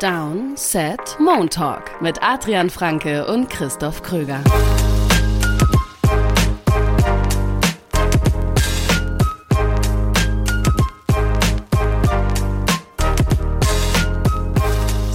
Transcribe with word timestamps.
Down, 0.00 0.56
Set, 0.56 1.16
Moon 1.20 1.48
Talk 1.48 2.00
mit 2.02 2.20
Adrian 2.20 2.68
Franke 2.68 3.24
und 3.26 3.48
Christoph 3.48 4.02
Kröger. 4.02 4.40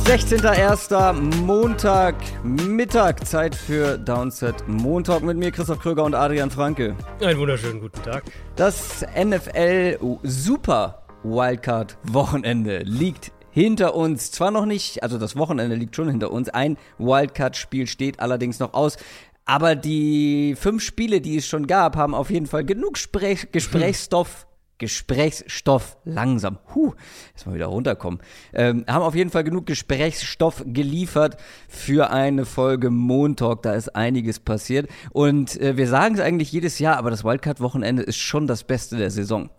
Sechzehnter 0.05 1.14
Montag, 1.14 2.16
Mittag, 2.43 3.27
Zeit 3.27 3.54
für 3.54 3.98
Downset 3.98 4.68
Montag 4.68 5.23
mit 5.23 5.38
mir, 5.38 5.52
Christoph 5.52 5.80
Kröger 5.80 6.05
und 6.05 6.16
Adrian 6.16 6.50
Franke. 6.50 6.96
Einen 7.21 7.38
wunderschönen 7.38 7.82
guten 7.82 8.02
Tag. 8.02 8.23
Das 8.55 9.05
NFL 9.16 10.00
Super 10.23 11.04
Wildcard 11.23 11.98
Wochenende 12.04 12.80
liegt 12.80 13.34
hinter 13.52 13.95
uns. 13.95 14.31
Zwar 14.31 14.52
noch 14.52 14.66
nicht, 14.66 15.04
also 15.04 15.18
das 15.18 15.36
Wochenende 15.36 15.75
liegt 15.75 15.95
schon 15.95 16.09
hinter 16.09 16.31
uns. 16.31 16.49
Ein 16.49 16.77
Wildcard-Spiel 16.98 17.88
steht 17.88 18.20
allerdings 18.20 18.59
noch 18.59 18.73
aus. 18.73 18.98
Aber 19.45 19.76
die 19.76 20.55
fünf 20.55 20.84
Spiele, 20.84 21.21
die 21.21 21.38
es 21.38 21.48
schon 21.48 21.66
gab, 21.66 21.95
haben 21.95 22.13
auf 22.13 22.30
jeden 22.30 22.45
Fall 22.45 22.63
genug 22.63 22.98
Sprech 22.98 23.48
Gesprächsstoff. 23.52 24.45
Gesprächsstoff 24.80 25.98
langsam, 26.05 26.57
huh, 26.73 26.93
jetzt 27.35 27.45
mal 27.45 27.54
wieder 27.54 27.66
runterkommen, 27.66 28.21
ähm, 28.54 28.85
haben 28.88 29.04
auf 29.04 29.13
jeden 29.13 29.30
Fall 29.30 29.43
genug 29.43 29.66
Gesprächsstoff 29.66 30.63
geliefert 30.66 31.35
für 31.68 32.12
eine 32.12 32.45
Folge 32.45 32.90
Montag. 32.90 33.62
Da 33.63 33.73
ist 33.73 33.90
einiges 33.90 34.40
passiert. 34.40 34.90
Und 35.12 35.59
äh, 35.59 35.76
wir 35.76 35.88
sagen 35.88 36.16
es 36.16 36.21
eigentlich 36.21 36.52
jedes 36.54 36.79
Jahr, 36.79 36.95
aber 36.95 37.12
das 37.12 37.26
Wildcard-Wochenende 37.26 38.04
ist 38.04 38.18
schon 38.18 38.48
das 38.48 38.63
Beste 38.63 38.95
der 38.95 39.12
Saison. 39.12 39.49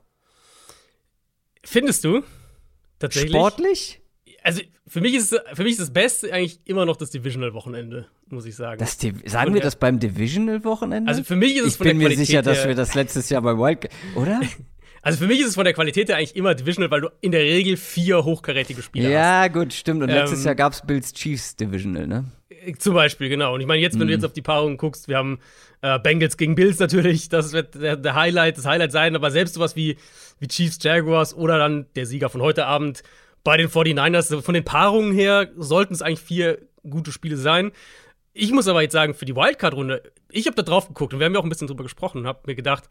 Findest 1.62 2.04
du? 2.04 2.22
Tatsächlich? 3.00 3.32
Sportlich? 3.32 4.00
Also 4.42 4.62
für 4.86 5.00
mich 5.00 5.14
ist 5.14 5.38
für 5.52 5.64
mich 5.64 5.72
ist 5.72 5.80
das 5.80 5.92
Beste 5.92 6.32
eigentlich 6.32 6.60
immer 6.64 6.86
noch 6.86 6.96
das 6.96 7.10
Divisional 7.10 7.52
Wochenende, 7.52 8.06
muss 8.28 8.46
ich 8.46 8.54
sagen. 8.54 8.78
Das 8.78 8.98
sagen 8.98 9.48
Und 9.48 9.54
wir 9.54 9.60
das 9.60 9.76
beim 9.76 9.98
Divisional 9.98 10.64
Wochenende? 10.64 11.08
Also 11.08 11.24
für 11.24 11.36
mich 11.36 11.56
ist 11.56 11.62
es 11.62 11.72
ich 11.72 11.76
von 11.76 11.84
bin 11.88 11.98
der 11.98 12.06
Qualität 12.06 12.18
mir 12.18 12.26
sicher, 12.26 12.42
dass 12.42 12.66
wir 12.66 12.74
das 12.74 12.94
letztes 12.94 13.28
Jahr 13.28 13.42
bei 13.42 13.56
Wild, 13.56 13.88
oder? 14.14 14.40
Also 15.02 15.18
für 15.18 15.26
mich 15.26 15.40
ist 15.40 15.48
es 15.48 15.54
von 15.54 15.64
der 15.64 15.72
Qualität 15.72 16.10
her 16.10 16.16
eigentlich 16.16 16.36
immer 16.36 16.54
Divisional, 16.54 16.90
weil 16.90 17.00
du 17.00 17.08
in 17.22 17.32
der 17.32 17.40
Regel 17.40 17.78
vier 17.78 18.22
hochkarätige 18.22 18.82
Spieler 18.82 19.08
ja, 19.08 19.18
hast. 19.18 19.24
Ja, 19.24 19.48
gut, 19.48 19.72
stimmt. 19.72 20.02
Und 20.02 20.10
ähm, 20.10 20.16
letztes 20.16 20.44
Jahr 20.44 20.54
gab 20.54 20.74
es 20.74 20.82
Bills 20.82 21.14
Chiefs 21.14 21.56
Divisional, 21.56 22.06
ne? 22.06 22.24
Zum 22.76 22.92
Beispiel, 22.92 23.30
genau. 23.30 23.54
Und 23.54 23.62
ich 23.62 23.66
meine, 23.66 23.80
jetzt, 23.80 23.94
wenn 23.94 24.02
mhm. 24.02 24.08
du 24.08 24.12
jetzt 24.12 24.24
auf 24.26 24.34
die 24.34 24.42
Paarung 24.42 24.76
guckst, 24.76 25.08
wir 25.08 25.16
haben 25.16 25.38
äh, 25.82 25.98
Bengals 25.98 26.36
gegen 26.36 26.54
Bills 26.54 26.78
natürlich, 26.78 27.28
das 27.28 27.52
wird 27.52 27.74
der, 27.74 27.96
der, 27.96 28.14
Highlight, 28.14 28.58
das 28.58 28.66
Highlight 28.66 28.92
sein, 28.92 29.16
aber 29.16 29.30
selbst 29.30 29.54
sowas 29.54 29.76
wie, 29.76 29.96
wie 30.38 30.48
Chiefs 30.48 30.78
Jaguars 30.82 31.34
oder 31.34 31.58
dann 31.58 31.86
der 31.94 32.06
Sieger 32.06 32.28
von 32.28 32.42
heute 32.42 32.66
Abend 32.66 33.02
bei 33.44 33.56
den 33.56 33.68
49ers. 33.68 34.42
Von 34.42 34.54
den 34.54 34.64
Paarungen 34.64 35.12
her 35.12 35.48
sollten 35.56 35.94
es 35.94 36.02
eigentlich 36.02 36.20
vier 36.20 36.58
gute 36.88 37.12
Spiele 37.12 37.36
sein. 37.36 37.72
Ich 38.32 38.52
muss 38.52 38.68
aber 38.68 38.82
jetzt 38.82 38.92
sagen, 38.92 39.14
für 39.14 39.24
die 39.24 39.34
Wildcard-Runde, 39.34 40.02
ich 40.30 40.46
habe 40.46 40.56
da 40.56 40.62
drauf 40.62 40.86
geguckt 40.88 41.12
und 41.12 41.20
wir 41.20 41.26
haben 41.26 41.34
ja 41.34 41.40
auch 41.40 41.44
ein 41.44 41.50
bisschen 41.50 41.66
drüber 41.66 41.82
gesprochen 41.82 42.18
und 42.18 42.26
habe 42.26 42.40
mir 42.46 42.54
gedacht, 42.54 42.88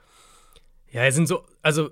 ja, 0.92 1.06
es 1.06 1.16
sind 1.16 1.28
so, 1.28 1.46
also 1.62 1.92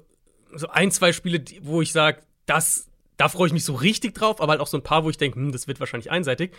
so 0.54 0.68
ein, 0.70 0.92
zwei 0.92 1.14
Spiele, 1.14 1.44
wo 1.62 1.82
ich 1.82 1.92
sage, 1.92 2.22
das, 2.46 2.90
da 3.16 3.30
freue 3.30 3.48
ich 3.48 3.54
mich 3.54 3.64
so 3.64 3.74
richtig 3.74 4.16
drauf, 4.16 4.42
aber 4.42 4.52
halt 4.52 4.62
auch 4.62 4.68
so 4.68 4.78
ein 4.78 4.84
paar, 4.84 5.04
wo 5.04 5.10
ich 5.10 5.18
denke, 5.18 5.40
hm, 5.40 5.52
das 5.52 5.68
wird 5.68 5.80
wahrscheinlich 5.80 6.12
einseitig. 6.12 6.54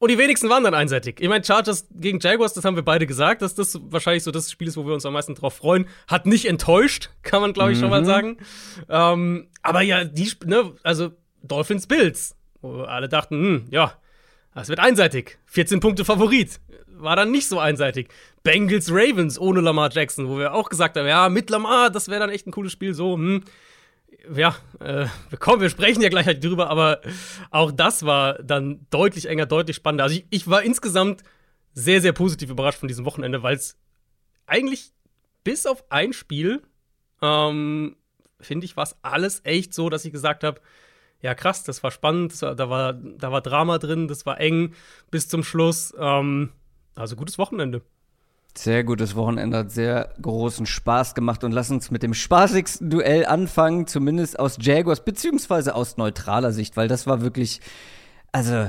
Und 0.00 0.10
die 0.10 0.18
wenigsten 0.18 0.48
waren 0.48 0.62
dann 0.62 0.74
einseitig. 0.74 1.20
Ich 1.20 1.28
meine, 1.28 1.44
Chargers 1.44 1.88
gegen 1.90 2.20
Jaguars, 2.20 2.54
das 2.54 2.64
haben 2.64 2.76
wir 2.76 2.84
beide 2.84 3.06
gesagt, 3.06 3.42
dass 3.42 3.54
das 3.54 3.80
wahrscheinlich 3.90 4.22
so 4.22 4.30
das 4.30 4.50
Spiel 4.50 4.68
ist, 4.68 4.76
wo 4.76 4.86
wir 4.86 4.94
uns 4.94 5.04
am 5.04 5.12
meisten 5.12 5.34
drauf 5.34 5.54
freuen. 5.54 5.88
Hat 6.06 6.24
nicht 6.24 6.46
enttäuscht, 6.46 7.10
kann 7.22 7.40
man, 7.40 7.52
glaube 7.52 7.72
ich, 7.72 7.78
mhm. 7.78 7.82
schon 7.82 7.90
mal 7.90 8.02
mhm. 8.02 8.06
sagen. 8.06 8.36
Ähm, 8.88 9.48
aber 9.62 9.82
ja, 9.82 10.04
die, 10.04 10.30
ne, 10.44 10.72
also 10.84 11.10
Dolphins 11.42 11.88
Bills, 11.88 12.36
wo 12.60 12.82
alle 12.82 13.08
dachten, 13.08 13.34
hm, 13.34 13.64
ja, 13.70 13.94
das 14.54 14.68
wird 14.68 14.80
einseitig. 14.80 15.38
14 15.46 15.80
Punkte 15.80 16.04
Favorit. 16.04 16.60
War 16.86 17.16
dann 17.16 17.30
nicht 17.30 17.48
so 17.48 17.58
einseitig. 17.60 18.08
Bengals 18.42 18.90
Ravens 18.90 19.38
ohne 19.38 19.60
Lamar 19.60 19.90
Jackson, 19.92 20.28
wo 20.28 20.38
wir 20.38 20.54
auch 20.54 20.68
gesagt 20.68 20.96
haben, 20.96 21.06
ja, 21.06 21.28
mit 21.28 21.50
Lamar, 21.50 21.90
das 21.90 22.08
wäre 22.08 22.20
dann 22.20 22.30
echt 22.30 22.46
ein 22.46 22.50
cooles 22.52 22.72
Spiel. 22.72 22.94
So, 22.94 23.14
hm, 23.14 23.44
ja, 24.34 24.56
äh, 24.80 25.06
komm, 25.38 25.60
wir 25.60 25.70
sprechen 25.70 26.02
ja 26.02 26.08
gleich 26.08 26.26
halt 26.26 26.42
drüber, 26.42 26.70
aber 26.70 27.00
auch 27.50 27.72
das 27.72 28.04
war 28.04 28.34
dann 28.42 28.86
deutlich 28.90 29.26
enger, 29.26 29.46
deutlich 29.46 29.76
spannender. 29.76 30.04
Also 30.04 30.16
ich, 30.16 30.26
ich 30.30 30.48
war 30.48 30.62
insgesamt 30.62 31.22
sehr, 31.74 32.00
sehr 32.00 32.12
positiv 32.12 32.50
überrascht 32.50 32.78
von 32.78 32.88
diesem 32.88 33.04
Wochenende, 33.04 33.42
weil 33.42 33.56
es 33.56 33.76
eigentlich 34.46 34.92
bis 35.44 35.66
auf 35.66 35.90
ein 35.90 36.12
Spiel, 36.12 36.62
ähm, 37.22 37.96
finde 38.40 38.64
ich, 38.64 38.76
war 38.76 38.84
es 38.84 38.96
alles 39.02 39.40
echt 39.44 39.74
so, 39.74 39.88
dass 39.88 40.04
ich 40.04 40.12
gesagt 40.12 40.44
habe, 40.44 40.60
ja 41.20 41.34
krass, 41.34 41.64
das 41.64 41.82
war 41.82 41.90
spannend, 41.90 42.40
da, 42.40 42.70
war, 42.70 42.92
da 42.92 43.32
war 43.32 43.40
Drama 43.40 43.78
drin, 43.78 44.08
das 44.08 44.26
war 44.26 44.40
eng 44.40 44.74
bis 45.10 45.28
zum 45.28 45.42
Schluss. 45.42 45.92
Ähm, 45.98 46.52
also 46.94 47.16
gutes 47.16 47.38
Wochenende. 47.38 47.82
Sehr 48.56 48.82
gutes 48.82 49.14
Wochenende, 49.14 49.58
hat 49.58 49.70
sehr 49.70 50.12
großen 50.20 50.66
Spaß 50.66 51.14
gemacht 51.14 51.44
und 51.44 51.52
lass 51.52 51.70
uns 51.70 51.90
mit 51.90 52.02
dem 52.02 52.14
spaßigsten 52.14 52.90
Duell 52.90 53.24
anfangen, 53.26 53.86
zumindest 53.86 54.38
aus 54.38 54.56
Jaguars, 54.60 55.04
beziehungsweise 55.04 55.74
aus 55.74 55.96
neutraler 55.96 56.52
Sicht, 56.52 56.76
weil 56.76 56.88
das 56.88 57.06
war 57.06 57.20
wirklich, 57.20 57.60
also 58.32 58.68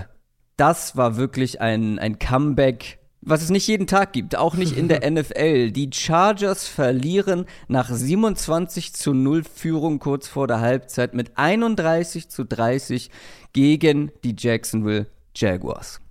das 0.58 0.96
war 0.96 1.18
wirklich 1.18 1.60
ein, 1.62 1.98
ein 1.98 2.20
Comeback 2.20 3.00
was 3.22 3.42
es 3.42 3.50
nicht 3.50 3.68
jeden 3.68 3.88
Tag 3.88 4.14
gibt, 4.14 4.36
auch 4.36 4.56
nicht 4.56 4.78
in 4.78 4.88
der 4.88 5.02
NFL. 5.12 5.72
Die 5.72 5.90
Chargers 5.94 6.68
verlieren 6.68 7.46
nach 7.68 7.90
27 7.90 8.94
zu 8.94 9.14
0 9.14 9.44
Führung 9.44 10.00
kurz 10.00 10.28
vor 10.28 10.48
der 10.48 10.62
Halbzeit 10.62 11.14
mit 11.14 11.38
31 11.38 12.30
zu 12.30 12.46
30 12.46 13.10
gegen 13.54 14.12
die 14.24 14.36
Jacksonville 14.38 15.08
Jaguars. 15.36 16.02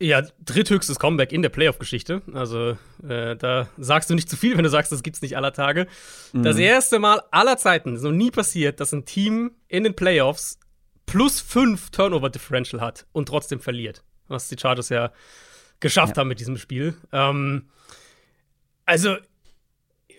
Ja, 0.00 0.22
dritthöchstes 0.44 0.98
Comeback 0.98 1.30
in 1.30 1.42
der 1.42 1.50
Playoff-Geschichte. 1.50 2.22
Also, 2.32 2.78
äh, 3.06 3.36
da 3.36 3.68
sagst 3.76 4.08
du 4.08 4.14
nicht 4.14 4.30
zu 4.30 4.36
viel, 4.36 4.56
wenn 4.56 4.64
du 4.64 4.70
sagst, 4.70 4.90
das 4.90 5.02
gibt's 5.02 5.20
nicht 5.20 5.36
aller 5.36 5.52
Tage. 5.52 5.86
Mhm. 6.32 6.42
Das 6.42 6.56
erste 6.56 6.98
Mal 6.98 7.22
aller 7.30 7.58
Zeiten, 7.58 7.94
ist 7.94 8.02
noch 8.02 8.10
nie 8.10 8.30
passiert, 8.30 8.80
dass 8.80 8.92
ein 8.92 9.04
Team 9.04 9.52
in 9.68 9.84
den 9.84 9.94
Playoffs 9.94 10.58
plus 11.04 11.40
fünf 11.40 11.90
Turnover-Differential 11.90 12.80
hat 12.80 13.06
und 13.12 13.28
trotzdem 13.28 13.60
verliert 13.60 14.02
was 14.30 14.48
die 14.48 14.56
Chargers 14.58 14.88
ja 14.88 15.12
geschafft 15.80 16.16
ja. 16.16 16.20
haben 16.20 16.28
mit 16.28 16.40
diesem 16.40 16.56
Spiel. 16.56 16.94
Ähm, 17.12 17.68
also, 18.86 19.16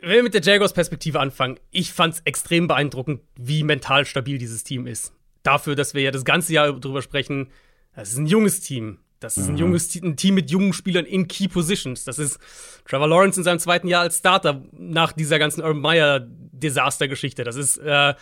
wenn 0.01 0.15
wir 0.15 0.23
mit 0.23 0.33
der 0.33 0.41
Jaguars-Perspektive 0.41 1.19
anfangen, 1.19 1.59
ich 1.71 1.93
fand 1.93 2.15
es 2.15 2.21
extrem 2.21 2.67
beeindruckend, 2.67 3.21
wie 3.35 3.63
mental 3.63 4.05
stabil 4.05 4.37
dieses 4.37 4.63
Team 4.63 4.87
ist. 4.87 5.13
Dafür, 5.43 5.75
dass 5.75 5.93
wir 5.93 6.01
ja 6.01 6.11
das 6.11 6.25
ganze 6.25 6.53
Jahr 6.53 6.71
drüber 6.79 7.01
sprechen, 7.01 7.49
das 7.95 8.11
ist 8.11 8.17
ein 8.17 8.27
junges 8.27 8.61
Team. 8.61 8.99
Das 9.21 9.37
ist 9.37 9.47
ein 9.47 9.53
mhm. 9.53 9.59
junges 9.59 9.95
ein 9.95 10.17
Team 10.17 10.35
mit 10.35 10.49
jungen 10.49 10.73
Spielern 10.73 11.05
in 11.05 11.27
Key 11.27 11.47
Positions. 11.47 12.03
Das 12.03 12.19
ist 12.19 12.39
Trevor 12.85 13.07
Lawrence 13.07 13.39
in 13.39 13.43
seinem 13.43 13.59
zweiten 13.59 13.87
Jahr 13.87 14.01
als 14.01 14.17
Starter 14.17 14.63
nach 14.71 15.13
dieser 15.13 15.39
ganzen 15.39 15.61
Urban 15.61 15.79
Meyer 15.79 16.19
Desaster-Geschichte. 16.27 17.43
Das 17.43 17.55
ist 17.55 17.77
äh, 17.77 18.15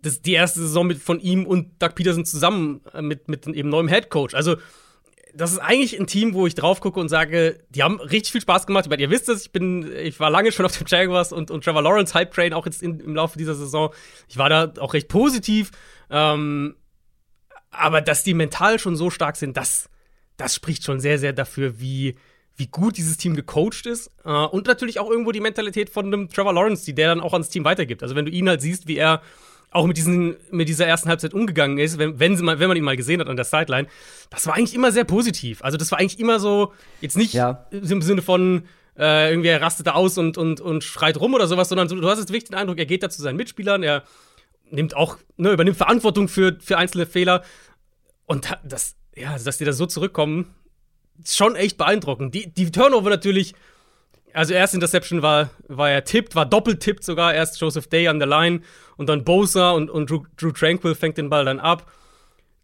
das 0.00 0.14
ist 0.14 0.26
die 0.26 0.32
erste 0.32 0.60
Saison 0.60 0.86
mit 0.86 0.98
von 0.98 1.20
ihm 1.20 1.44
und 1.46 1.82
Doug 1.82 1.94
Peterson 1.94 2.24
zusammen 2.24 2.80
äh, 2.94 3.02
mit 3.02 3.28
mit 3.28 3.46
eben 3.46 3.68
neuem 3.68 3.88
Head 3.88 4.08
Coach. 4.10 4.34
Also 4.34 4.56
das 5.34 5.52
ist 5.52 5.58
eigentlich 5.58 6.00
ein 6.00 6.06
Team, 6.06 6.32
wo 6.32 6.46
ich 6.46 6.54
drauf 6.54 6.80
gucke 6.80 6.98
und 6.98 7.10
sage, 7.10 7.58
die 7.68 7.82
haben 7.82 8.00
richtig 8.00 8.32
viel 8.32 8.40
Spaß 8.40 8.66
gemacht. 8.66 8.86
Ich 8.86 8.90
meine, 8.90 9.02
ihr 9.02 9.10
wisst 9.10 9.28
es, 9.28 9.42
ich 9.42 9.52
bin, 9.52 9.94
ich 9.94 10.18
war 10.18 10.30
lange 10.30 10.50
schon 10.50 10.64
auf 10.64 10.76
dem 10.76 10.86
Jaguars 10.88 11.32
und, 11.32 11.50
und 11.50 11.62
Trevor 11.62 11.82
Lawrence 11.82 12.14
Hype 12.14 12.32
Train 12.32 12.54
auch 12.54 12.64
jetzt 12.64 12.82
in, 12.82 12.98
im 13.00 13.14
Laufe 13.14 13.38
dieser 13.38 13.54
Saison. 13.54 13.92
Ich 14.28 14.38
war 14.38 14.48
da 14.48 14.72
auch 14.80 14.94
recht 14.94 15.08
positiv. 15.08 15.70
Ähm, 16.10 16.74
aber 17.70 18.00
dass 18.00 18.22
die 18.22 18.34
mental 18.34 18.78
schon 18.78 18.96
so 18.96 19.10
stark 19.10 19.36
sind, 19.36 19.56
das, 19.56 19.90
das 20.38 20.54
spricht 20.54 20.84
schon 20.84 21.00
sehr, 21.00 21.18
sehr 21.18 21.34
dafür, 21.34 21.78
wie, 21.78 22.14
wie 22.56 22.68
gut 22.68 22.96
dieses 22.96 23.18
Team 23.18 23.36
gecoacht 23.36 23.84
ist. 23.84 24.10
Äh, 24.24 24.30
und 24.30 24.66
natürlich 24.66 24.98
auch 24.98 25.10
irgendwo 25.10 25.32
die 25.32 25.40
Mentalität 25.40 25.90
von 25.90 26.06
einem 26.06 26.30
Trevor 26.30 26.54
Lawrence, 26.54 26.86
die 26.86 26.94
der 26.94 27.08
dann 27.08 27.20
auch 27.20 27.34
ans 27.34 27.50
Team 27.50 27.64
weitergibt. 27.64 28.02
Also 28.02 28.14
wenn 28.14 28.24
du 28.24 28.30
ihn 28.30 28.48
halt 28.48 28.62
siehst, 28.62 28.88
wie 28.88 28.96
er 28.96 29.20
auch 29.70 29.86
mit, 29.86 29.98
diesen, 29.98 30.36
mit 30.50 30.68
dieser 30.68 30.86
ersten 30.86 31.10
Halbzeit 31.10 31.34
umgegangen 31.34 31.76
ist, 31.76 31.98
wenn, 31.98 32.18
wenn, 32.18 32.42
mal, 32.42 32.58
wenn 32.58 32.68
man 32.68 32.76
ihn 32.76 32.84
mal 32.84 32.96
gesehen 32.96 33.20
hat 33.20 33.28
an 33.28 33.36
der 33.36 33.44
Sideline, 33.44 33.86
das 34.30 34.46
war 34.46 34.54
eigentlich 34.54 34.74
immer 34.74 34.92
sehr 34.92 35.04
positiv. 35.04 35.62
Also 35.62 35.76
das 35.76 35.90
war 35.92 35.98
eigentlich 35.98 36.18
immer 36.18 36.40
so, 36.40 36.72
jetzt 37.02 37.18
nicht 37.18 37.34
ja. 37.34 37.66
im 37.70 38.00
Sinne 38.00 38.22
von, 38.22 38.64
äh, 38.96 39.30
irgendwie 39.30 39.48
er 39.48 39.60
rastet 39.60 39.86
da 39.86 39.92
aus 39.92 40.16
und, 40.16 40.38
und, 40.38 40.60
und 40.60 40.84
schreit 40.84 41.20
rum 41.20 41.34
oder 41.34 41.46
sowas, 41.46 41.68
sondern 41.68 41.88
du 41.88 42.08
hast 42.08 42.18
jetzt 42.18 42.30
wirklich 42.30 42.48
den 42.48 42.56
Eindruck, 42.56 42.78
er 42.78 42.86
geht 42.86 43.02
da 43.02 43.10
zu 43.10 43.20
seinen 43.20 43.36
Mitspielern, 43.36 43.82
er 43.82 44.04
nimmt 44.70 44.96
auch, 44.96 45.18
ne, 45.36 45.52
übernimmt 45.52 45.76
Verantwortung 45.76 46.28
für, 46.28 46.56
für 46.60 46.78
einzelne 46.78 47.04
Fehler. 47.04 47.42
Und 48.24 48.48
das, 48.64 48.96
ja, 49.20 49.38
dass 49.38 49.58
die 49.58 49.64
da 49.64 49.72
so 49.72 49.86
zurückkommen, 49.86 50.54
ist 51.22 51.36
schon 51.36 51.56
echt 51.56 51.78
beeindruckend. 51.78 52.34
Die, 52.34 52.52
die 52.52 52.70
Turnover 52.70 53.10
natürlich 53.10 53.54
also 54.32 54.54
erste 54.54 54.76
Interception 54.76 55.22
war, 55.22 55.50
war 55.68 55.90
er 55.90 56.04
tippt, 56.04 56.34
war 56.34 56.46
doppelt 56.46 56.80
tippt 56.80 57.04
sogar. 57.04 57.34
Erst 57.34 57.60
Joseph 57.60 57.88
Day 57.88 58.08
an 58.08 58.18
der 58.18 58.28
Line 58.28 58.60
und 58.96 59.08
dann 59.08 59.24
Bosa 59.24 59.72
und, 59.72 59.90
und 59.90 60.10
Drew, 60.10 60.22
Drew 60.36 60.52
Tranquil 60.52 60.94
fängt 60.94 61.18
den 61.18 61.30
Ball 61.30 61.44
dann 61.44 61.60
ab. 61.60 61.90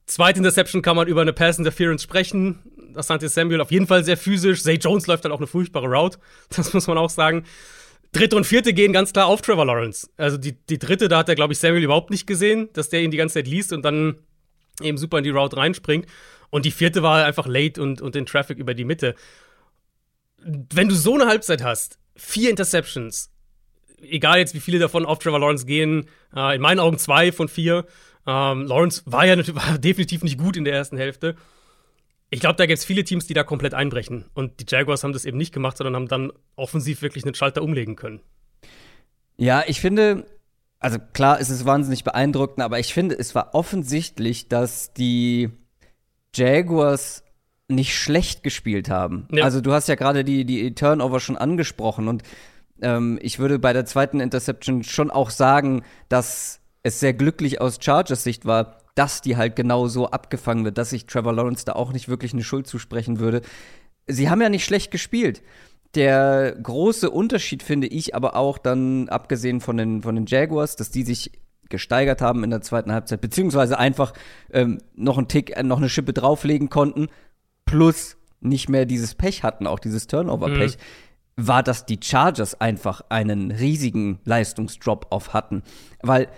Zweite 0.06 0.38
Interception 0.38 0.82
kann 0.82 0.96
man 0.96 1.08
über 1.08 1.22
eine 1.22 1.32
Pass 1.32 1.58
Interference 1.58 2.02
sprechen. 2.02 2.60
Asante 2.94 3.28
Samuel 3.28 3.60
auf 3.60 3.70
jeden 3.70 3.86
Fall 3.86 4.04
sehr 4.04 4.16
physisch. 4.16 4.62
Zay 4.62 4.74
Jones 4.74 5.06
läuft 5.06 5.24
dann 5.24 5.32
auch 5.32 5.38
eine 5.38 5.46
furchtbare 5.46 5.86
Route. 5.86 6.18
Das 6.56 6.72
muss 6.74 6.86
man 6.86 6.98
auch 6.98 7.10
sagen. 7.10 7.44
Dritte 8.12 8.36
und 8.36 8.44
vierte 8.44 8.72
gehen 8.72 8.92
ganz 8.92 9.12
klar 9.12 9.26
auf 9.26 9.42
Trevor 9.42 9.66
Lawrence. 9.66 10.08
Also 10.16 10.36
die, 10.36 10.52
die 10.52 10.78
dritte, 10.78 11.08
da 11.08 11.18
hat 11.18 11.28
er, 11.28 11.34
glaube 11.34 11.52
ich, 11.52 11.58
Samuel 11.58 11.82
überhaupt 11.82 12.10
nicht 12.10 12.26
gesehen, 12.26 12.68
dass 12.74 12.88
der 12.88 13.02
ihn 13.02 13.10
die 13.10 13.16
ganze 13.16 13.34
Zeit 13.34 13.48
liest 13.48 13.72
und 13.72 13.84
dann 13.84 14.18
eben 14.80 14.98
super 14.98 15.18
in 15.18 15.24
die 15.24 15.30
Route 15.30 15.56
reinspringt. 15.56 16.06
Und 16.54 16.64
die 16.64 16.70
vierte 16.70 17.02
war 17.02 17.24
einfach 17.24 17.48
late 17.48 17.82
und, 17.82 18.00
und 18.00 18.14
den 18.14 18.26
Traffic 18.26 18.58
über 18.58 18.74
die 18.74 18.84
Mitte. 18.84 19.16
Wenn 20.38 20.88
du 20.88 20.94
so 20.94 21.14
eine 21.14 21.26
Halbzeit 21.26 21.64
hast, 21.64 21.98
vier 22.14 22.48
Interceptions, 22.48 23.32
egal 24.00 24.38
jetzt 24.38 24.54
wie 24.54 24.60
viele 24.60 24.78
davon 24.78 25.04
auf 25.04 25.18
Trevor 25.18 25.40
Lawrence 25.40 25.66
gehen, 25.66 26.08
äh, 26.32 26.54
in 26.54 26.62
meinen 26.62 26.78
Augen 26.78 26.96
zwei 26.96 27.32
von 27.32 27.48
vier. 27.48 27.86
Ähm, 28.24 28.68
Lawrence 28.68 29.02
war 29.04 29.26
ja 29.26 29.36
war 29.56 29.78
definitiv 29.78 30.22
nicht 30.22 30.38
gut 30.38 30.56
in 30.56 30.62
der 30.62 30.74
ersten 30.74 30.96
Hälfte. 30.96 31.34
Ich 32.30 32.38
glaube, 32.38 32.54
da 32.54 32.66
gibt 32.66 32.78
es 32.78 32.84
viele 32.84 33.02
Teams, 33.02 33.26
die 33.26 33.34
da 33.34 33.42
komplett 33.42 33.74
einbrechen. 33.74 34.26
Und 34.34 34.60
die 34.60 34.66
Jaguars 34.68 35.02
haben 35.02 35.12
das 35.12 35.24
eben 35.24 35.38
nicht 35.38 35.52
gemacht, 35.52 35.76
sondern 35.76 35.96
haben 35.96 36.06
dann 36.06 36.32
offensiv 36.54 37.02
wirklich 37.02 37.24
einen 37.24 37.34
Schalter 37.34 37.64
umlegen 37.64 37.96
können. 37.96 38.20
Ja, 39.36 39.64
ich 39.66 39.80
finde, 39.80 40.24
also 40.78 41.00
klar, 41.14 41.40
es 41.40 41.50
ist 41.50 41.64
wahnsinnig 41.64 42.04
beeindruckend, 42.04 42.62
aber 42.62 42.78
ich 42.78 42.94
finde, 42.94 43.18
es 43.18 43.34
war 43.34 43.56
offensichtlich, 43.56 44.46
dass 44.46 44.92
die 44.92 45.50
Jaguars 46.34 47.22
nicht 47.68 47.96
schlecht 47.96 48.42
gespielt 48.42 48.90
haben. 48.90 49.26
Ja. 49.30 49.44
Also 49.44 49.60
du 49.60 49.72
hast 49.72 49.88
ja 49.88 49.94
gerade 49.94 50.24
die, 50.24 50.44
die 50.44 50.74
Turnover 50.74 51.20
schon 51.20 51.36
angesprochen 51.36 52.08
und 52.08 52.22
ähm, 52.82 53.18
ich 53.22 53.38
würde 53.38 53.58
bei 53.58 53.72
der 53.72 53.86
zweiten 53.86 54.20
Interception 54.20 54.82
schon 54.82 55.10
auch 55.10 55.30
sagen, 55.30 55.82
dass 56.08 56.60
es 56.82 57.00
sehr 57.00 57.14
glücklich 57.14 57.60
aus 57.60 57.78
Chargers 57.80 58.22
Sicht 58.24 58.44
war, 58.44 58.78
dass 58.94 59.22
die 59.22 59.36
halt 59.36 59.56
genau 59.56 59.88
so 59.88 60.10
abgefangen 60.10 60.64
wird, 60.64 60.78
dass 60.78 60.92
ich 60.92 61.06
Trevor 61.06 61.32
Lawrence 61.32 61.64
da 61.64 61.72
auch 61.72 61.92
nicht 61.92 62.08
wirklich 62.08 62.32
eine 62.32 62.44
Schuld 62.44 62.66
zusprechen 62.66 63.18
würde. 63.18 63.40
Sie 64.06 64.28
haben 64.28 64.42
ja 64.42 64.50
nicht 64.50 64.64
schlecht 64.64 64.90
gespielt. 64.90 65.42
Der 65.94 66.56
große 66.60 67.10
Unterschied 67.10 67.62
finde 67.62 67.86
ich 67.86 68.14
aber 68.14 68.36
auch 68.36 68.58
dann, 68.58 69.08
abgesehen 69.08 69.60
von 69.60 69.76
den, 69.76 70.02
von 70.02 70.14
den 70.14 70.26
Jaguars, 70.26 70.76
dass 70.76 70.90
die 70.90 71.04
sich 71.04 71.32
gesteigert 71.68 72.20
haben 72.20 72.44
in 72.44 72.50
der 72.50 72.60
zweiten 72.60 72.92
Halbzeit, 72.92 73.20
beziehungsweise 73.20 73.78
einfach 73.78 74.12
ähm, 74.52 74.78
noch 74.94 75.18
einen 75.18 75.28
Tick, 75.28 75.56
äh, 75.56 75.62
noch 75.62 75.78
eine 75.78 75.88
Schippe 75.88 76.12
drauflegen 76.12 76.70
konnten, 76.70 77.08
plus 77.64 78.16
nicht 78.40 78.68
mehr 78.68 78.86
dieses 78.86 79.14
Pech 79.14 79.42
hatten, 79.42 79.66
auch 79.66 79.78
dieses 79.78 80.06
Turnover-Pech, 80.06 80.76
mhm. 80.76 81.46
war, 81.48 81.62
dass 81.62 81.86
die 81.86 81.98
Chargers 82.02 82.60
einfach 82.60 83.02
einen 83.08 83.50
riesigen 83.50 84.20
Leistungsdrop-off 84.24 85.32
hatten. 85.32 85.62
Weil 86.02 86.28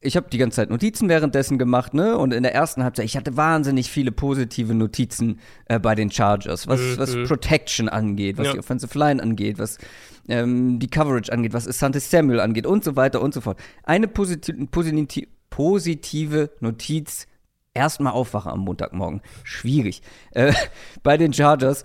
ich 0.00 0.16
habe 0.16 0.28
die 0.30 0.38
ganze 0.38 0.56
Zeit 0.56 0.70
Notizen 0.70 1.08
währenddessen 1.08 1.58
gemacht, 1.58 1.94
ne? 1.94 2.16
Und 2.16 2.32
in 2.32 2.42
der 2.42 2.54
ersten 2.54 2.84
Halbzeit, 2.84 3.06
ich 3.06 3.16
hatte 3.16 3.36
wahnsinnig 3.36 3.90
viele 3.90 4.12
positive 4.12 4.74
Notizen 4.74 5.40
äh, 5.66 5.78
bei 5.78 5.94
den 5.94 6.10
Chargers, 6.10 6.68
was, 6.68 6.80
mhm. 6.80 6.98
was 6.98 7.14
Protection 7.26 7.88
angeht, 7.88 8.38
was 8.38 8.46
ja. 8.48 8.52
die 8.54 8.58
Offensive 8.58 8.96
Line 8.98 9.22
angeht, 9.22 9.58
was 9.58 9.78
ähm, 10.28 10.78
die 10.78 10.88
Coverage 10.88 11.32
angeht, 11.32 11.52
was 11.52 11.68
Asante 11.68 12.00
Samuel 12.00 12.40
angeht 12.40 12.66
und 12.66 12.84
so 12.84 12.96
weiter 12.96 13.20
und 13.20 13.34
so 13.34 13.40
fort. 13.40 13.58
Eine 13.82 14.08
positiv, 14.08 14.56
positiv, 14.70 15.28
positive 15.50 16.50
Notiz, 16.60 17.26
erstmal 17.74 18.12
aufwachen 18.12 18.52
am 18.52 18.60
Montagmorgen. 18.60 19.22
Schwierig. 19.44 20.02
Äh, 20.32 20.52
bei 21.02 21.16
den 21.16 21.32
Chargers. 21.32 21.84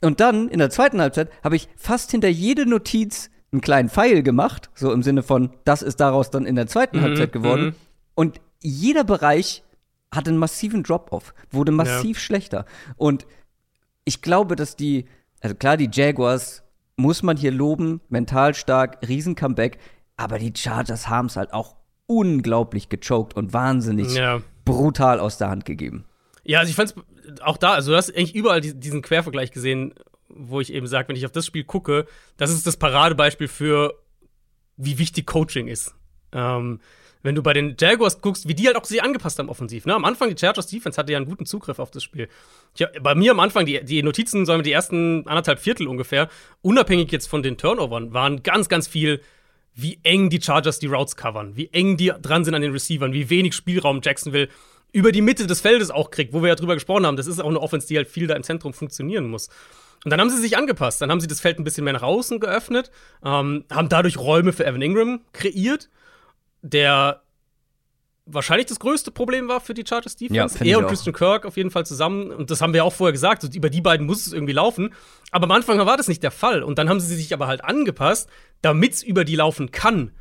Und 0.00 0.20
dann 0.20 0.48
in 0.48 0.58
der 0.58 0.70
zweiten 0.70 1.00
Halbzeit 1.00 1.30
habe 1.44 1.56
ich 1.56 1.68
fast 1.76 2.10
hinter 2.10 2.28
jede 2.28 2.66
Notiz 2.66 3.30
einen 3.52 3.60
kleinen 3.60 3.88
Pfeil 3.88 4.22
gemacht, 4.22 4.70
so 4.74 4.92
im 4.92 5.02
Sinne 5.02 5.22
von, 5.22 5.50
das 5.64 5.82
ist 5.82 6.00
daraus 6.00 6.30
dann 6.30 6.46
in 6.46 6.56
der 6.56 6.66
zweiten 6.66 6.98
mhm, 6.98 7.02
Halbzeit 7.02 7.32
geworden. 7.32 7.64
Mhm. 7.64 7.74
Und 8.14 8.40
jeder 8.60 9.04
Bereich 9.04 9.62
hatte 10.12 10.30
einen 10.30 10.38
massiven 10.38 10.82
Drop-off, 10.82 11.34
wurde 11.50 11.72
massiv 11.72 12.16
ja. 12.16 12.20
schlechter. 12.20 12.64
Und 12.96 13.26
ich 14.04 14.22
glaube, 14.22 14.56
dass 14.56 14.76
die, 14.76 15.06
also 15.40 15.54
klar, 15.54 15.76
die 15.76 15.90
Jaguars 15.92 16.62
muss 17.00 17.22
man 17.22 17.36
hier 17.36 17.50
loben, 17.50 18.00
mental 18.08 18.54
stark, 18.54 19.06
riesen 19.08 19.34
Comeback, 19.34 19.78
aber 20.16 20.38
die 20.38 20.52
Chargers 20.54 21.08
haben 21.08 21.26
es 21.26 21.36
halt 21.36 21.52
auch 21.52 21.76
unglaublich 22.06 22.88
gechoked 22.88 23.34
und 23.34 23.52
wahnsinnig 23.52 24.14
ja. 24.14 24.42
brutal 24.64 25.20
aus 25.20 25.38
der 25.38 25.48
Hand 25.48 25.64
gegeben. 25.64 26.04
Ja, 26.44 26.60
also 26.60 26.70
ich 26.70 26.76
fand's 26.76 26.94
auch 27.42 27.56
da, 27.56 27.74
also 27.74 27.92
du 27.92 27.96
hast 27.96 28.14
eigentlich 28.14 28.34
überall 28.34 28.60
diesen 28.60 29.02
Quervergleich 29.02 29.52
gesehen, 29.52 29.94
wo 30.28 30.60
ich 30.60 30.72
eben 30.72 30.86
sage, 30.86 31.08
wenn 31.08 31.16
ich 31.16 31.26
auf 31.26 31.32
das 31.32 31.46
Spiel 31.46 31.64
gucke, 31.64 32.06
das 32.36 32.50
ist 32.50 32.66
das 32.66 32.76
Paradebeispiel 32.76 33.48
für, 33.48 33.94
wie 34.76 34.98
wichtig 34.98 35.26
Coaching 35.26 35.68
ist. 35.68 35.94
Ähm, 36.32 36.80
wenn 37.22 37.34
du 37.34 37.42
bei 37.42 37.52
den 37.52 37.76
Jaguars 37.78 38.20
guckst, 38.20 38.48
wie 38.48 38.54
die 38.54 38.66
halt 38.66 38.76
auch 38.76 38.84
sich 38.84 39.02
angepasst 39.02 39.38
haben 39.38 39.48
offensiv. 39.48 39.86
Ne? 39.86 39.94
Am 39.94 40.04
Anfang, 40.04 40.28
die 40.28 40.38
Chargers 40.38 40.66
Defense 40.66 40.98
hatte 40.98 41.12
ja 41.12 41.18
einen 41.18 41.26
guten 41.26 41.46
Zugriff 41.46 41.78
auf 41.78 41.90
das 41.90 42.02
Spiel. 42.02 42.28
Ich, 42.74 42.86
bei 43.02 43.14
mir 43.14 43.32
am 43.32 43.40
Anfang, 43.40 43.66
die, 43.66 43.84
die 43.84 44.02
Notizen, 44.02 44.46
sagen 44.46 44.60
wir, 44.60 44.64
die 44.64 44.72
ersten 44.72 45.26
anderthalb 45.26 45.60
Viertel 45.60 45.86
ungefähr, 45.86 46.28
unabhängig 46.62 47.10
jetzt 47.12 47.28
von 47.28 47.42
den 47.42 47.56
Turnovern, 47.56 48.12
waren 48.14 48.42
ganz, 48.42 48.68
ganz 48.68 48.88
viel, 48.88 49.20
wie 49.74 49.98
eng 50.02 50.30
die 50.30 50.40
Chargers 50.40 50.78
die 50.78 50.86
Routes 50.86 51.16
covern, 51.16 51.56
wie 51.56 51.68
eng 51.72 51.96
die 51.96 52.12
dran 52.20 52.44
sind 52.44 52.54
an 52.54 52.62
den 52.62 52.72
Receivern, 52.72 53.12
wie 53.12 53.30
wenig 53.30 53.54
Spielraum 53.54 54.00
Jacksonville 54.02 54.48
über 54.92 55.12
die 55.12 55.22
Mitte 55.22 55.46
des 55.46 55.60
Feldes 55.60 55.90
auch 55.90 56.10
kriegt, 56.10 56.32
wo 56.32 56.42
wir 56.42 56.48
ja 56.48 56.54
drüber 56.54 56.74
gesprochen 56.74 57.06
haben. 57.06 57.16
Das 57.16 57.26
ist 57.26 57.40
auch 57.40 57.48
eine 57.48 57.60
Offense, 57.60 57.86
die 57.86 57.96
halt 57.96 58.08
viel 58.08 58.26
da 58.26 58.34
im 58.34 58.42
Zentrum 58.42 58.72
funktionieren 58.72 59.28
muss. 59.28 59.48
Und 60.04 60.10
dann 60.10 60.20
haben 60.20 60.30
sie 60.30 60.40
sich 60.40 60.56
angepasst. 60.56 61.00
Dann 61.00 61.10
haben 61.10 61.20
sie 61.20 61.26
das 61.26 61.40
Feld 61.40 61.58
ein 61.58 61.64
bisschen 61.64 61.84
mehr 61.84 61.92
nach 61.92 62.02
außen 62.02 62.40
geöffnet, 62.40 62.90
ähm, 63.24 63.64
haben 63.70 63.88
dadurch 63.88 64.18
Räume 64.18 64.52
für 64.52 64.66
Evan 64.66 64.82
Ingram 64.82 65.20
kreiert, 65.32 65.90
der 66.62 67.22
wahrscheinlich 68.26 68.66
das 68.66 68.78
größte 68.78 69.10
Problem 69.10 69.48
war 69.48 69.60
für 69.60 69.74
die 69.74 69.84
Chargers 69.86 70.16
Defense. 70.16 70.64
Ja, 70.64 70.72
er 70.72 70.78
und 70.78 70.86
Christian 70.86 71.14
Kirk 71.14 71.44
auf 71.46 71.56
jeden 71.56 71.70
Fall 71.70 71.86
zusammen. 71.86 72.30
Und 72.30 72.50
das 72.50 72.60
haben 72.60 72.72
wir 72.72 72.84
auch 72.84 72.92
vorher 72.92 73.12
gesagt. 73.12 73.42
So, 73.42 73.48
über 73.48 73.70
die 73.70 73.80
beiden 73.80 74.06
muss 74.06 74.26
es 74.26 74.32
irgendwie 74.32 74.52
laufen. 74.52 74.94
Aber 75.30 75.44
am 75.44 75.50
Anfang 75.50 75.78
war 75.78 75.96
das 75.96 76.08
nicht 76.08 76.22
der 76.22 76.30
Fall. 76.30 76.62
Und 76.62 76.78
dann 76.78 76.88
haben 76.88 77.00
sie 77.00 77.14
sich 77.14 77.32
aber 77.34 77.46
halt 77.46 77.64
angepasst, 77.64 78.28
damit 78.62 78.94
es 78.94 79.02
über 79.02 79.24
die 79.24 79.36
laufen 79.36 79.70
kann. 79.70 80.12